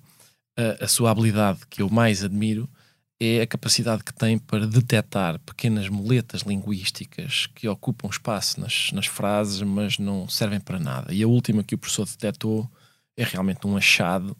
a, 0.57 0.85
a 0.85 0.87
sua 0.87 1.11
habilidade 1.11 1.59
que 1.69 1.81
eu 1.81 1.89
mais 1.89 2.23
admiro 2.23 2.67
é 3.19 3.41
a 3.41 3.47
capacidade 3.47 4.03
que 4.03 4.13
tem 4.13 4.37
para 4.37 4.65
detectar 4.67 5.39
pequenas 5.39 5.87
moletas 5.87 6.41
linguísticas 6.41 7.47
que 7.55 7.67
ocupam 7.67 8.09
espaço 8.09 8.59
nas, 8.59 8.91
nas 8.91 9.05
frases, 9.05 9.61
mas 9.61 9.97
não 9.99 10.27
servem 10.27 10.59
para 10.59 10.79
nada. 10.79 11.13
E 11.13 11.21
a 11.23 11.27
última 11.27 11.63
que 11.63 11.75
o 11.75 11.77
professor 11.77 12.05
detectou 12.05 12.69
é 13.15 13.23
realmente 13.23 13.65
um 13.65 13.77
achado, 13.77 14.35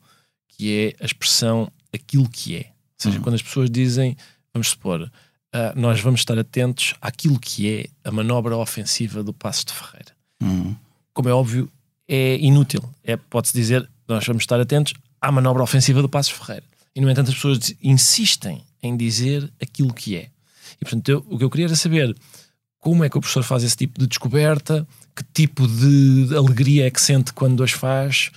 que 0.49 0.93
é 0.99 1.03
a 1.03 1.05
expressão 1.05 1.71
aquilo 1.95 2.27
que 2.29 2.55
é. 2.55 2.59
Ou 2.59 2.65
seja, 2.97 3.17
Uhum. 3.17 3.23
quando 3.23 3.35
as 3.35 3.41
pessoas 3.41 3.69
dizem, 3.69 4.15
vamos 4.53 4.69
supor, 4.69 5.11
ah, 5.53 5.73
nós 5.75 5.99
vamos 6.01 6.21
estar 6.21 6.37
atentos 6.37 6.93
àquilo 7.01 7.39
que 7.39 7.69
é 7.69 7.87
a 8.07 8.11
manobra 8.11 8.55
ofensiva 8.57 9.23
do 9.23 9.33
Passo 9.33 9.65
de 9.65 9.73
Ferreira 9.73 10.11
Hum. 10.41 10.75
como 11.13 11.29
é 11.29 11.33
óbvio, 11.33 11.69
é 12.07 12.37
inútil. 12.37 12.81
É, 13.03 13.15
Pode-se 13.17 13.53
dizer, 13.53 13.89
nós 14.07 14.25
vamos 14.25 14.43
estar 14.43 14.59
atentos 14.59 14.93
à 15.21 15.31
manobra 15.31 15.63
ofensiva 15.63 16.01
do 16.01 16.09
Passos 16.09 16.31
Ferreira. 16.33 16.63
E, 16.95 17.01
no 17.01 17.09
entanto, 17.09 17.29
as 17.29 17.35
pessoas 17.35 17.73
insistem 17.81 18.61
em 18.83 18.95
dizer 18.95 19.51
aquilo 19.61 19.93
que 19.93 20.15
é. 20.15 20.29
E, 20.79 20.85
portanto, 20.85 21.09
eu- 21.09 21.25
o 21.29 21.37
que 21.37 21.43
eu 21.43 21.49
queria 21.49 21.65
era 21.67 21.75
saber 21.75 22.15
como 22.79 23.03
é 23.03 23.09
que 23.09 23.17
o 23.17 23.21
professor 23.21 23.43
faz 23.43 23.63
esse 23.63 23.75
tipo 23.75 23.99
de 23.99 24.05
descoberta, 24.07 24.87
que 25.15 25.23
tipo 25.33 25.67
de 25.67 26.35
alegria 26.37 26.85
é 26.85 26.91
que 26.91 27.01
sente 27.01 27.33
quando 27.33 27.63
as 27.63 27.71
faz 27.71 28.29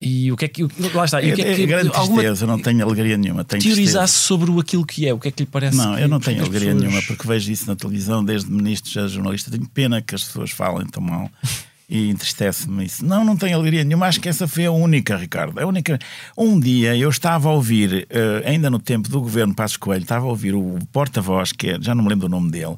e 0.00 0.30
o 0.30 0.36
que 0.36 0.44
é 0.44 0.48
que. 0.48 0.62
Lá 0.94 1.04
está. 1.04 1.22
E 1.22 1.32
o 1.32 1.34
que 1.36 1.42
é 1.42 1.52
É- 1.52 1.54
que 1.56 1.62
é 1.62 1.66
grande 1.66 1.88
alguma 1.94 2.18
tristeza, 2.20 2.44
eu 2.44 2.48
não 2.48 2.58
tenho 2.60 2.84
alegria 2.84 3.16
nenhuma. 3.16 3.44
Tenho 3.44 3.62
teorizasse 3.62 4.14
sobre 4.14 4.50
o 4.50 4.60
aquilo 4.60 4.84
que 4.84 5.06
é, 5.08 5.14
o 5.14 5.18
que 5.18 5.28
é 5.28 5.30
que 5.30 5.42
lhe 5.42 5.48
parece 5.50 5.76
Não, 5.76 5.94
que- 5.96 6.02
eu 6.02 6.08
não 6.08 6.18
é 6.18 6.20
tenho 6.20 6.40
alegria 6.40 6.60
pessoas- 6.74 6.82
nenhuma, 6.82 7.02
porque 7.02 7.26
vejo 7.26 7.50
isso 7.50 7.66
na 7.66 7.74
televisão, 7.76 8.24
desde 8.24 8.50
ministros 8.50 8.96
a 8.96 9.08
jornalistas. 9.08 9.52
Tenho 9.52 9.68
pena 9.70 10.02
que 10.02 10.14
as 10.14 10.22
pessoas 10.24 10.50
falem 10.50 10.86
tão 10.86 11.02
mal 11.02 11.30
e 11.88 12.10
entristece-me 12.10 12.84
isso. 12.84 13.04
Não, 13.06 13.24
não 13.24 13.36
tenho 13.36 13.56
alegria 13.56 13.84
nenhuma. 13.84 14.06
Acho 14.06 14.20
que 14.20 14.28
essa 14.28 14.46
foi 14.46 14.66
a 14.66 14.70
única, 14.72 15.16
Ricardo. 15.16 15.58
A 15.58 15.66
única. 15.66 15.98
Um 16.36 16.60
dia 16.60 16.94
eu 16.96 17.08
estava 17.08 17.48
a 17.48 17.52
ouvir, 17.52 18.06
eh, 18.10 18.42
ainda 18.44 18.68
no 18.68 18.78
tempo 18.78 19.08
do 19.08 19.20
governo 19.20 19.54
Passos 19.54 19.76
Coelho, 19.78 20.02
estava 20.02 20.26
a 20.26 20.28
ouvir 20.28 20.54
o 20.54 20.78
porta-voz, 20.92 21.52
que 21.52 21.68
é, 21.70 21.78
já 21.80 21.94
não 21.94 22.02
me 22.04 22.10
lembro 22.10 22.26
o 22.26 22.30
nome 22.30 22.50
dele, 22.50 22.76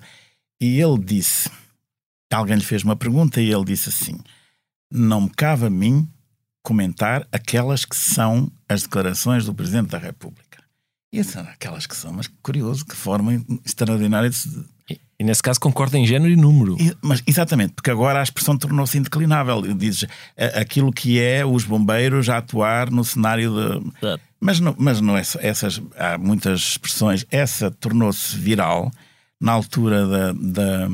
e 0.61 0.81
ele 0.81 0.99
disse: 0.99 1.51
alguém 2.33 2.57
lhe 2.57 2.65
fez 2.65 2.85
uma 2.85 2.95
pergunta 2.95 3.41
e 3.41 3.51
ele 3.53 3.65
disse 3.65 3.89
assim: 3.89 4.17
Não 4.93 5.23
me 5.23 5.31
cabe 5.31 5.67
a 5.67 5.71
mim 5.71 6.07
comentar 6.69 7.27
aquelas 7.33 7.87
que 7.87 7.97
são 7.97 8.53
as 8.69 8.83
declarações 8.83 9.47
do 9.47 9.55
Presidente 9.55 9.89
da 9.89 9.97
República. 9.97 10.63
E 11.11 11.25
são 11.25 11.41
aquelas 11.41 11.87
que 11.87 11.97
são, 11.97 12.13
mas 12.13 12.29
curioso, 12.43 12.85
que 12.85 12.95
forma 12.95 13.43
extraordinária 13.65 14.29
de 14.29 14.37
E, 15.19 15.25
nesse 15.25 15.43
caso 15.43 15.59
concorda 15.59 15.97
em 15.97 16.07
género 16.07 16.31
e 16.31 16.37
número. 16.37 16.77
Mas 17.01 17.23
exatamente, 17.27 17.73
porque 17.73 17.91
agora 17.91 18.21
a 18.21 18.23
expressão 18.23 18.59
tornou-se 18.59 18.99
indeclinável. 18.99 19.63
Dizes 19.75 20.07
aquilo 20.55 20.93
que 20.93 21.19
é 21.19 21.47
os 21.47 21.65
bombeiros 21.65 22.29
a 22.29 22.37
atuar 22.37 22.91
no 22.91 23.03
cenário 23.03 23.51
de. 23.55 24.21
Mas 24.39 24.61
não, 24.61 24.77
mas 24.79 25.01
não 25.01 25.17
é 25.17 25.25
só 25.25 25.39
essas. 25.41 25.81
Há 25.97 26.19
muitas 26.19 26.61
expressões. 26.61 27.25
Essa 27.31 27.71
tornou-se 27.71 28.37
viral 28.37 28.93
na 29.41 29.53
altura 29.53 30.07
da, 30.07 30.33
da, 30.33 30.89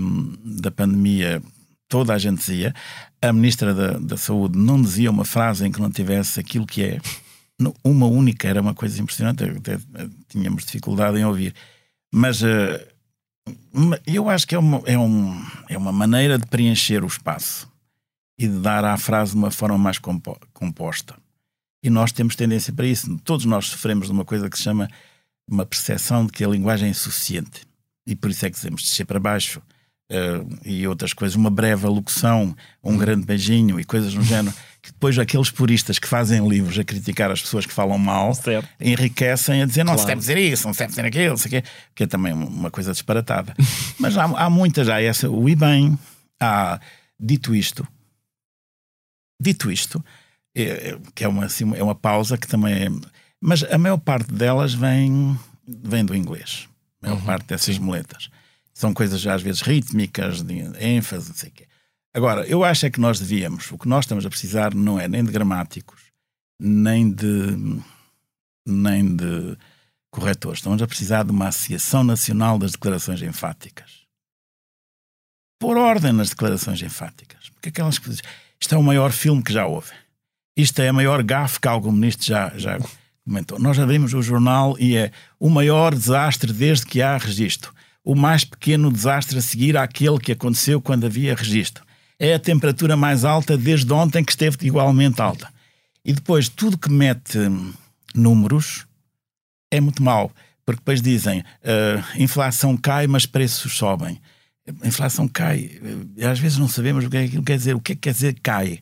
da 0.44 0.70
pandemia. 0.70 1.42
Toda 1.88 2.14
a 2.14 2.18
gente 2.18 2.38
dizia. 2.38 2.72
A 3.28 3.32
ministra 3.32 3.72
da, 3.74 3.98
da 3.98 4.16
Saúde 4.16 4.58
não 4.58 4.80
dizia 4.80 5.10
uma 5.10 5.24
frase 5.24 5.66
em 5.66 5.72
que 5.72 5.80
não 5.80 5.90
tivesse 5.90 6.38
aquilo 6.38 6.66
que 6.66 6.82
é. 6.82 7.00
Uma 7.82 8.06
única 8.06 8.48
era 8.48 8.60
uma 8.60 8.74
coisa 8.74 9.00
impressionante. 9.00 9.44
Até, 9.44 9.74
eh, 9.74 10.08
tínhamos 10.28 10.64
dificuldade 10.64 11.18
em 11.18 11.24
ouvir. 11.24 11.54
Mas 12.12 12.42
eh, 12.42 12.86
eu 14.06 14.28
acho 14.28 14.46
que 14.46 14.54
é 14.54 14.58
uma, 14.58 14.82
é, 14.84 14.98
um, 14.98 15.42
é 15.68 15.78
uma 15.78 15.92
maneira 15.92 16.38
de 16.38 16.46
preencher 16.46 17.02
o 17.02 17.06
espaço 17.06 17.70
e 18.38 18.48
de 18.48 18.58
dar 18.58 18.84
à 18.84 18.96
frase 18.96 19.34
uma 19.34 19.50
forma 19.50 19.78
mais 19.78 19.98
compo- 19.98 20.38
composta. 20.52 21.14
E 21.82 21.88
nós 21.90 22.12
temos 22.12 22.34
tendência 22.34 22.72
para 22.72 22.86
isso. 22.86 23.16
Todos 23.24 23.44
nós 23.46 23.66
sofremos 23.66 24.06
de 24.06 24.12
uma 24.12 24.24
coisa 24.24 24.50
que 24.50 24.56
se 24.56 24.64
chama 24.64 24.88
uma 25.48 25.64
percepção 25.64 26.26
de 26.26 26.32
que 26.32 26.44
a 26.44 26.48
linguagem 26.48 26.88
é 26.88 26.90
insuficiente. 26.90 27.62
E 28.06 28.16
por 28.16 28.30
isso 28.30 28.44
é 28.44 28.50
que 28.50 28.56
dizemos 28.56 28.82
descer 28.82 29.06
para 29.06 29.20
baixo 29.20 29.62
eh, 30.10 30.44
e 30.64 30.86
outras 30.86 31.12
coisas. 31.12 31.34
Uma 31.36 31.50
breve 31.50 31.86
alocução, 31.86 32.56
um 32.82 32.96
grande 32.96 33.24
beijinho 33.26 33.78
e 33.80 33.84
coisas 33.84 34.14
no 34.14 34.22
género. 34.24 34.54
Que 34.82 34.92
depois 34.92 35.18
aqueles 35.18 35.50
puristas 35.50 35.98
que 35.98 36.06
fazem 36.06 36.46
livros 36.46 36.78
a 36.78 36.84
criticar 36.84 37.30
as 37.30 37.40
pessoas 37.40 37.64
que 37.64 37.72
falam 37.72 37.96
mal 37.96 38.34
Certo. 38.34 38.68
enriquecem 38.78 39.62
a 39.62 39.66
dizer 39.66 39.82
não 39.82 39.94
se 39.96 40.04
Claro. 40.04 40.08
deve 40.08 40.20
dizer 40.20 40.36
isso, 40.52 40.66
não 40.66 40.74
se 40.74 40.80
deve 40.80 40.90
dizer 40.90 41.04
aquilo, 41.06 41.28
não 41.30 41.36
sei 41.38 41.50
quê, 41.50 41.68
que 41.94 42.02
é 42.04 42.06
também 42.06 42.34
uma 42.34 42.70
coisa 42.70 42.92
disparatada. 42.92 43.54
Mas 43.98 44.18
há, 44.18 44.24
há 44.24 44.50
muitas, 44.50 44.90
há 44.90 45.00
essa, 45.00 45.30
o 45.30 45.48
e 45.48 45.56
bem, 45.56 45.98
há 46.38 46.78
dito 47.18 47.54
isto, 47.54 47.88
dito 49.40 49.70
isto, 49.70 50.04
é, 50.54 50.62
é, 50.62 50.98
que 51.14 51.24
é 51.24 51.28
uma, 51.28 51.46
assim, 51.46 51.72
é 51.74 51.82
uma 51.82 51.94
pausa 51.94 52.36
que 52.36 52.46
também 52.46 52.74
é. 52.74 52.88
Mas 53.40 53.62
a 53.64 53.78
maior 53.78 53.98
parte 53.98 54.32
delas 54.32 54.72
vem, 54.74 55.38
vem 55.66 56.04
do 56.04 56.14
inglês. 56.14 56.68
A 57.02 57.08
maior 57.08 57.22
parte 57.24 57.46
dessas 57.46 57.78
moletas. 57.78 58.28
São 58.74 58.92
coisas 58.92 59.20
já 59.20 59.34
às 59.34 59.42
vezes 59.42 59.62
rítmicas, 59.62 60.42
de 60.42 60.54
ênfase, 60.84 61.28
não 61.28 61.36
sei 61.36 61.48
o 61.48 61.52
quê. 61.52 61.66
Agora, 62.12 62.46
eu 62.46 62.62
acho 62.62 62.84
é 62.86 62.90
que 62.90 63.00
nós 63.00 63.18
devíamos, 63.18 63.70
o 63.72 63.78
que 63.78 63.88
nós 63.88 64.04
estamos 64.04 64.26
a 64.26 64.30
precisar 64.30 64.74
não 64.74 65.00
é 65.00 65.08
nem 65.08 65.24
de 65.24 65.32
gramáticos, 65.32 66.00
nem 66.60 67.10
de 67.10 67.80
nem 68.66 69.14
de 69.14 69.56
corretores. 70.10 70.58
Estamos 70.58 70.80
a 70.80 70.86
precisar 70.86 71.24
de 71.24 71.30
uma 71.30 71.48
Associação 71.48 72.04
Nacional 72.04 72.58
das 72.58 72.72
Declarações 72.72 73.20
Enfáticas. 73.22 74.04
Por 75.58 75.76
ordem 75.76 76.12
nas 76.12 76.30
declarações 76.30 76.82
enfáticas. 76.82 77.48
Porque 77.50 77.68
aquelas 77.70 77.98
coisas. 77.98 78.22
Isto 78.60 78.74
é 78.74 78.78
o 78.78 78.82
maior 78.82 79.12
filme 79.12 79.42
que 79.42 79.52
já 79.52 79.66
houve. 79.66 79.90
Isto 80.56 80.82
é 80.82 80.88
a 80.88 80.92
maior 80.92 81.22
gafe 81.22 81.60
que 81.60 81.68
algum 81.68 81.90
ministro 81.90 82.26
já, 82.26 82.52
já 82.56 82.78
comentou. 83.24 83.58
Nós 83.58 83.78
abrimos 83.78 84.14
o 84.14 84.22
jornal 84.22 84.76
e 84.78 84.96
é 84.96 85.10
o 85.38 85.48
maior 85.48 85.94
desastre 85.94 86.52
desde 86.52 86.86
que 86.86 87.02
há 87.02 87.16
registro. 87.16 87.72
O 88.04 88.14
mais 88.14 88.44
pequeno 88.44 88.92
desastre 88.92 89.38
a 89.38 89.42
seguir 89.42 89.76
àquele 89.76 90.18
que 90.18 90.32
aconteceu 90.32 90.80
quando 90.80 91.06
havia 91.06 91.34
registro. 91.34 91.84
É 92.18 92.34
a 92.34 92.38
temperatura 92.38 92.96
mais 92.96 93.24
alta 93.24 93.56
desde 93.56 93.92
ontem 93.92 94.22
que 94.22 94.32
esteve 94.32 94.58
igualmente 94.66 95.20
alta. 95.22 95.48
E 96.04 96.12
depois, 96.12 96.48
tudo 96.48 96.76
que 96.78 96.90
mete 96.90 97.38
hum, 97.38 97.72
números 98.14 98.86
é 99.72 99.80
muito 99.80 100.02
mau, 100.02 100.30
porque 100.66 100.80
depois 100.80 101.00
dizem 101.00 101.42
ah, 101.64 102.04
inflação 102.16 102.76
cai, 102.76 103.06
mas 103.06 103.24
preços 103.26 103.72
sobem. 103.76 104.20
A 104.82 104.86
inflação 104.86 105.26
cai, 105.28 105.78
eh, 106.18 106.26
às 106.26 106.38
vezes 106.38 106.56
não 106.58 106.68
sabemos 106.68 107.04
o 107.04 107.10
que 107.10 107.16
é 107.16 107.28
que 107.28 107.42
quer 107.42 107.56
dizer. 107.56 107.74
O 107.74 107.80
que 107.80 107.92
é 107.92 107.94
que 107.94 108.00
quer 108.02 108.12
dizer 108.12 108.38
cai? 108.42 108.80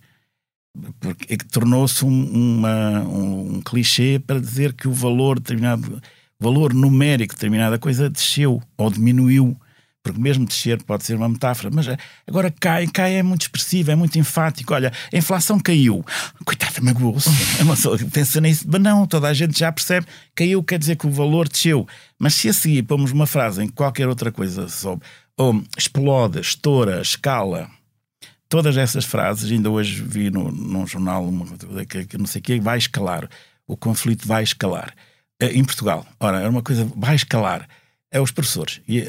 Porque 1.00 1.34
é 1.34 1.36
tornou-se 1.50 2.04
um, 2.04 2.08
um- 2.10 3.56
um 3.56 3.60
clichê 3.62 4.18
para 4.18 4.40
dizer 4.40 4.72
que 4.74 4.86
o 4.88 4.92
valor 4.92 5.38
determinado, 5.38 6.00
valor 6.42 6.74
numérico 6.74 7.34
de 7.34 7.38
determinada 7.38 7.78
coisa 7.78 8.10
desceu 8.10 8.60
ou 8.76 8.90
diminuiu. 8.90 9.56
Porque 10.02 10.20
mesmo 10.20 10.44
descer 10.44 10.82
pode 10.82 11.04
ser 11.04 11.14
uma 11.14 11.28
metáfora, 11.28 11.70
mas 11.72 11.86
eh, 11.86 11.96
agora 12.26 12.52
cai, 12.58 12.88
cai 12.88 13.14
é 13.14 13.22
muito 13.22 13.42
expressivo, 13.42 13.92
é 13.92 13.94
muito 13.94 14.18
enfático. 14.18 14.74
Olha, 14.74 14.92
a 15.12 15.16
inflação 15.16 15.60
caiu. 15.60 16.04
Coitado, 16.44 16.82
magoou-se. 16.82 17.30
É 17.60 17.62
uma 17.62 17.76
pessoa 17.76 17.96
que 17.96 18.04
pensa 18.06 18.40
nisso, 18.40 18.64
mas 18.66 18.82
não, 18.82 19.06
toda 19.06 19.28
a 19.28 19.32
gente 19.32 19.56
já 19.56 19.70
percebe. 19.70 20.04
Caiu 20.34 20.60
quer 20.64 20.80
dizer 20.80 20.96
que 20.96 21.06
o 21.06 21.10
valor 21.10 21.48
desceu. 21.48 21.86
Mas 22.18 22.34
se 22.34 22.48
a 22.48 22.52
seguir 22.52 22.82
pomos 22.82 23.12
uma 23.12 23.28
frase 23.28 23.62
em 23.62 23.68
que 23.68 23.74
qualquer 23.74 24.08
outra 24.08 24.32
coisa 24.32 24.68
soube, 24.68 25.02
ou 25.36 25.62
explode, 25.78 26.40
estoura, 26.40 27.00
escala, 27.00 27.70
todas 28.48 28.76
essas 28.76 29.04
frases, 29.04 29.52
ainda 29.52 29.70
hoje 29.70 30.02
vi 30.02 30.30
no, 30.30 30.50
num 30.50 30.84
jornal 30.84 31.24
uma, 31.24 31.46
que, 31.86 32.06
que 32.06 32.18
não 32.18 32.26
sei 32.26 32.40
o 32.40 32.42
que, 32.42 32.60
vai 32.60 32.76
escalar. 32.76 33.28
O 33.68 33.76
conflito 33.76 34.26
vai 34.26 34.42
escalar. 34.42 34.92
Eh, 35.42 35.58
Em 35.58 35.64
Portugal, 35.64 36.06
ora, 36.20 36.38
era 36.40 36.48
uma 36.50 36.62
coisa, 36.62 36.90
vai 36.96 37.14
escalar. 37.16 37.68
É 38.10 38.20
os 38.20 38.30
professores. 38.30 38.80
E, 38.86 39.00
eh, 39.00 39.08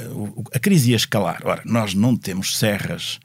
a 0.53 0.59
crise 0.59 0.91
ia 0.91 0.95
escalar. 0.95 1.41
Ora, 1.45 1.61
nós 1.65 1.93
não 1.93 2.15
temos 2.15 2.57
serras 2.57 3.19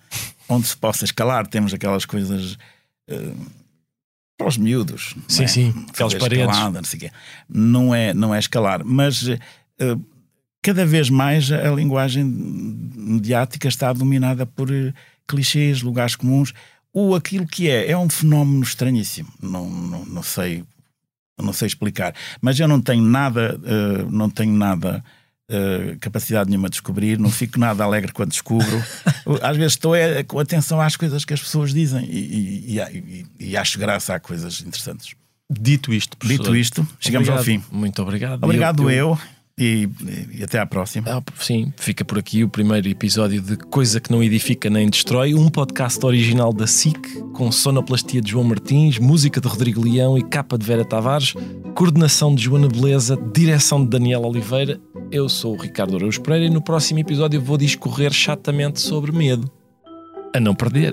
onde 0.49 0.67
se 0.67 0.77
possa 0.77 1.05
escalar, 1.05 1.47
temos 1.47 1.73
aquelas 1.73 2.05
coisas 2.05 2.57
eh, 3.09 3.33
para 4.37 4.49
os 4.49 4.57
miúdos. 4.57 5.15
não 5.17 5.23
Sim, 5.29 5.45
é? 5.45 5.47
sim, 5.47 5.87
aquelas 5.89 6.15
paredes. 6.15 6.47
escalada, 6.49 6.79
não, 6.81 6.85
sei 6.85 6.99
quê. 7.01 7.11
não 7.49 7.95
é 7.95 8.13
Não 8.15 8.35
é 8.35 8.39
escalar, 8.39 8.85
mas 8.85 9.29
eh, 9.29 9.39
cada 10.63 10.85
vez 10.85 11.09
mais 11.11 11.51
a 11.53 11.71
linguagem 11.71 12.25
mediática 12.25 13.69
está 13.69 13.93
dominada 13.93 14.45
por 14.45 14.69
clichês, 15.27 15.81
lugares 15.83 16.17
comuns. 16.17 16.53
O 16.93 17.15
aquilo 17.15 17.47
que 17.47 17.69
é, 17.71 17.91
é 17.91 17.97
um 17.99 18.09
fenómeno 18.09 18.63
estranhíssimo. 18.63 19.29
Não, 19.41 19.69
não, 19.71 20.05
não 20.07 20.23
sei 20.23 20.65
não 21.45 21.53
sei 21.53 21.67
explicar, 21.67 22.15
mas 22.41 22.59
eu 22.59 22.67
não 22.69 22.81
tenho 22.81 23.03
nada, 23.03 23.59
eh, 23.65 24.05
não 24.11 24.29
tenho 24.31 24.53
nada 24.53 25.03
eh, 25.51 25.97
capacidade 26.01 26.51
nenhuma 26.51 26.69
de 26.69 26.73
descobrir, 26.73 27.19
não 27.19 27.31
fico 27.31 27.59
nada 27.59 27.83
alegre 27.85 28.13
quando 28.13 28.31
descubro. 28.31 28.85
Às 29.43 29.57
vezes 29.57 29.73
estou 29.73 29.95
é, 29.95 30.23
com 30.23 30.39
atenção 30.39 30.81
às 30.81 30.95
coisas 30.97 31.25
que 31.25 31.33
as 31.35 31.41
pessoas 31.41 31.73
dizem 31.73 32.05
e, 32.05 32.77
e- 32.77 32.79
e- 32.79 33.27
e- 33.51 33.57
acho 33.57 33.79
graça 33.79 34.15
a 34.15 34.21
coisas 34.21 34.61
interessantes. 34.61 35.15
Dito 35.51 35.95
isto, 35.95 36.17
professor, 36.19 36.43
Dito 36.43 36.57
isto, 36.57 36.89
chegamos 37.01 37.29
ao 37.29 37.37
obrigado. 37.39 37.63
fim. 37.63 37.75
Muito 37.75 38.03
obrigado. 38.03 38.45
Obrigado 38.45 38.91
Eu- 38.91 39.13
eu, 39.13 39.19
e, 39.59 39.89
e 40.33 40.45
até 40.45 40.59
à 40.59 40.67
próxima. 40.67 41.11
Ah, 41.11 41.23
sim, 41.39 41.73
fica 41.77 42.05
por 42.05 42.19
aqui 42.19 42.45
o 42.45 42.49
primeiro 42.49 42.89
episódio 42.89 43.41
de 43.41 43.57
Coisa 43.57 44.01
que 44.01 44.11
não 44.11 44.23
edifica 44.23 44.71
nem 44.71 44.89
destrói, 44.89 45.35
um 45.35 45.49
podcast 45.49 46.05
original 46.07 46.53
da 46.53 46.67
SIC, 46.67 47.21
com 47.33 47.51
sonoplastia 47.51 48.21
de 48.21 48.31
João 48.31 48.45
Martins, 48.45 48.99
música 48.99 49.41
de 49.41 49.49
Rodrigo 49.49 49.83
Leão 49.83 50.17
e 50.17 50.23
capa 50.23 50.57
de 50.57 50.65
Vera 50.65 50.85
Tavares, 50.85 51.35
coordenação 51.75 52.35
de 52.35 52.43
Joana 52.43 52.69
Beleza, 52.69 53.19
direção 53.35 53.83
de 53.83 53.91
Daniel 53.91 54.23
Oliveira. 54.23 54.81
Eu 55.11 55.29
sou 55.29 55.55
o 55.55 55.61
Ricardo 55.61 55.97
Araújo 55.97 56.21
Pereira 56.21 56.47
e 56.47 56.51
no 56.51 56.63
próximo 56.63 57.01
episódio 57.01 57.41
vou 57.41 57.57
discorrer 57.57 58.13
chatamente 58.13 58.81
sobre 58.81 59.11
medo. 59.11 59.51
A 60.35 60.39
não 60.39 60.55
perder. 60.55 60.93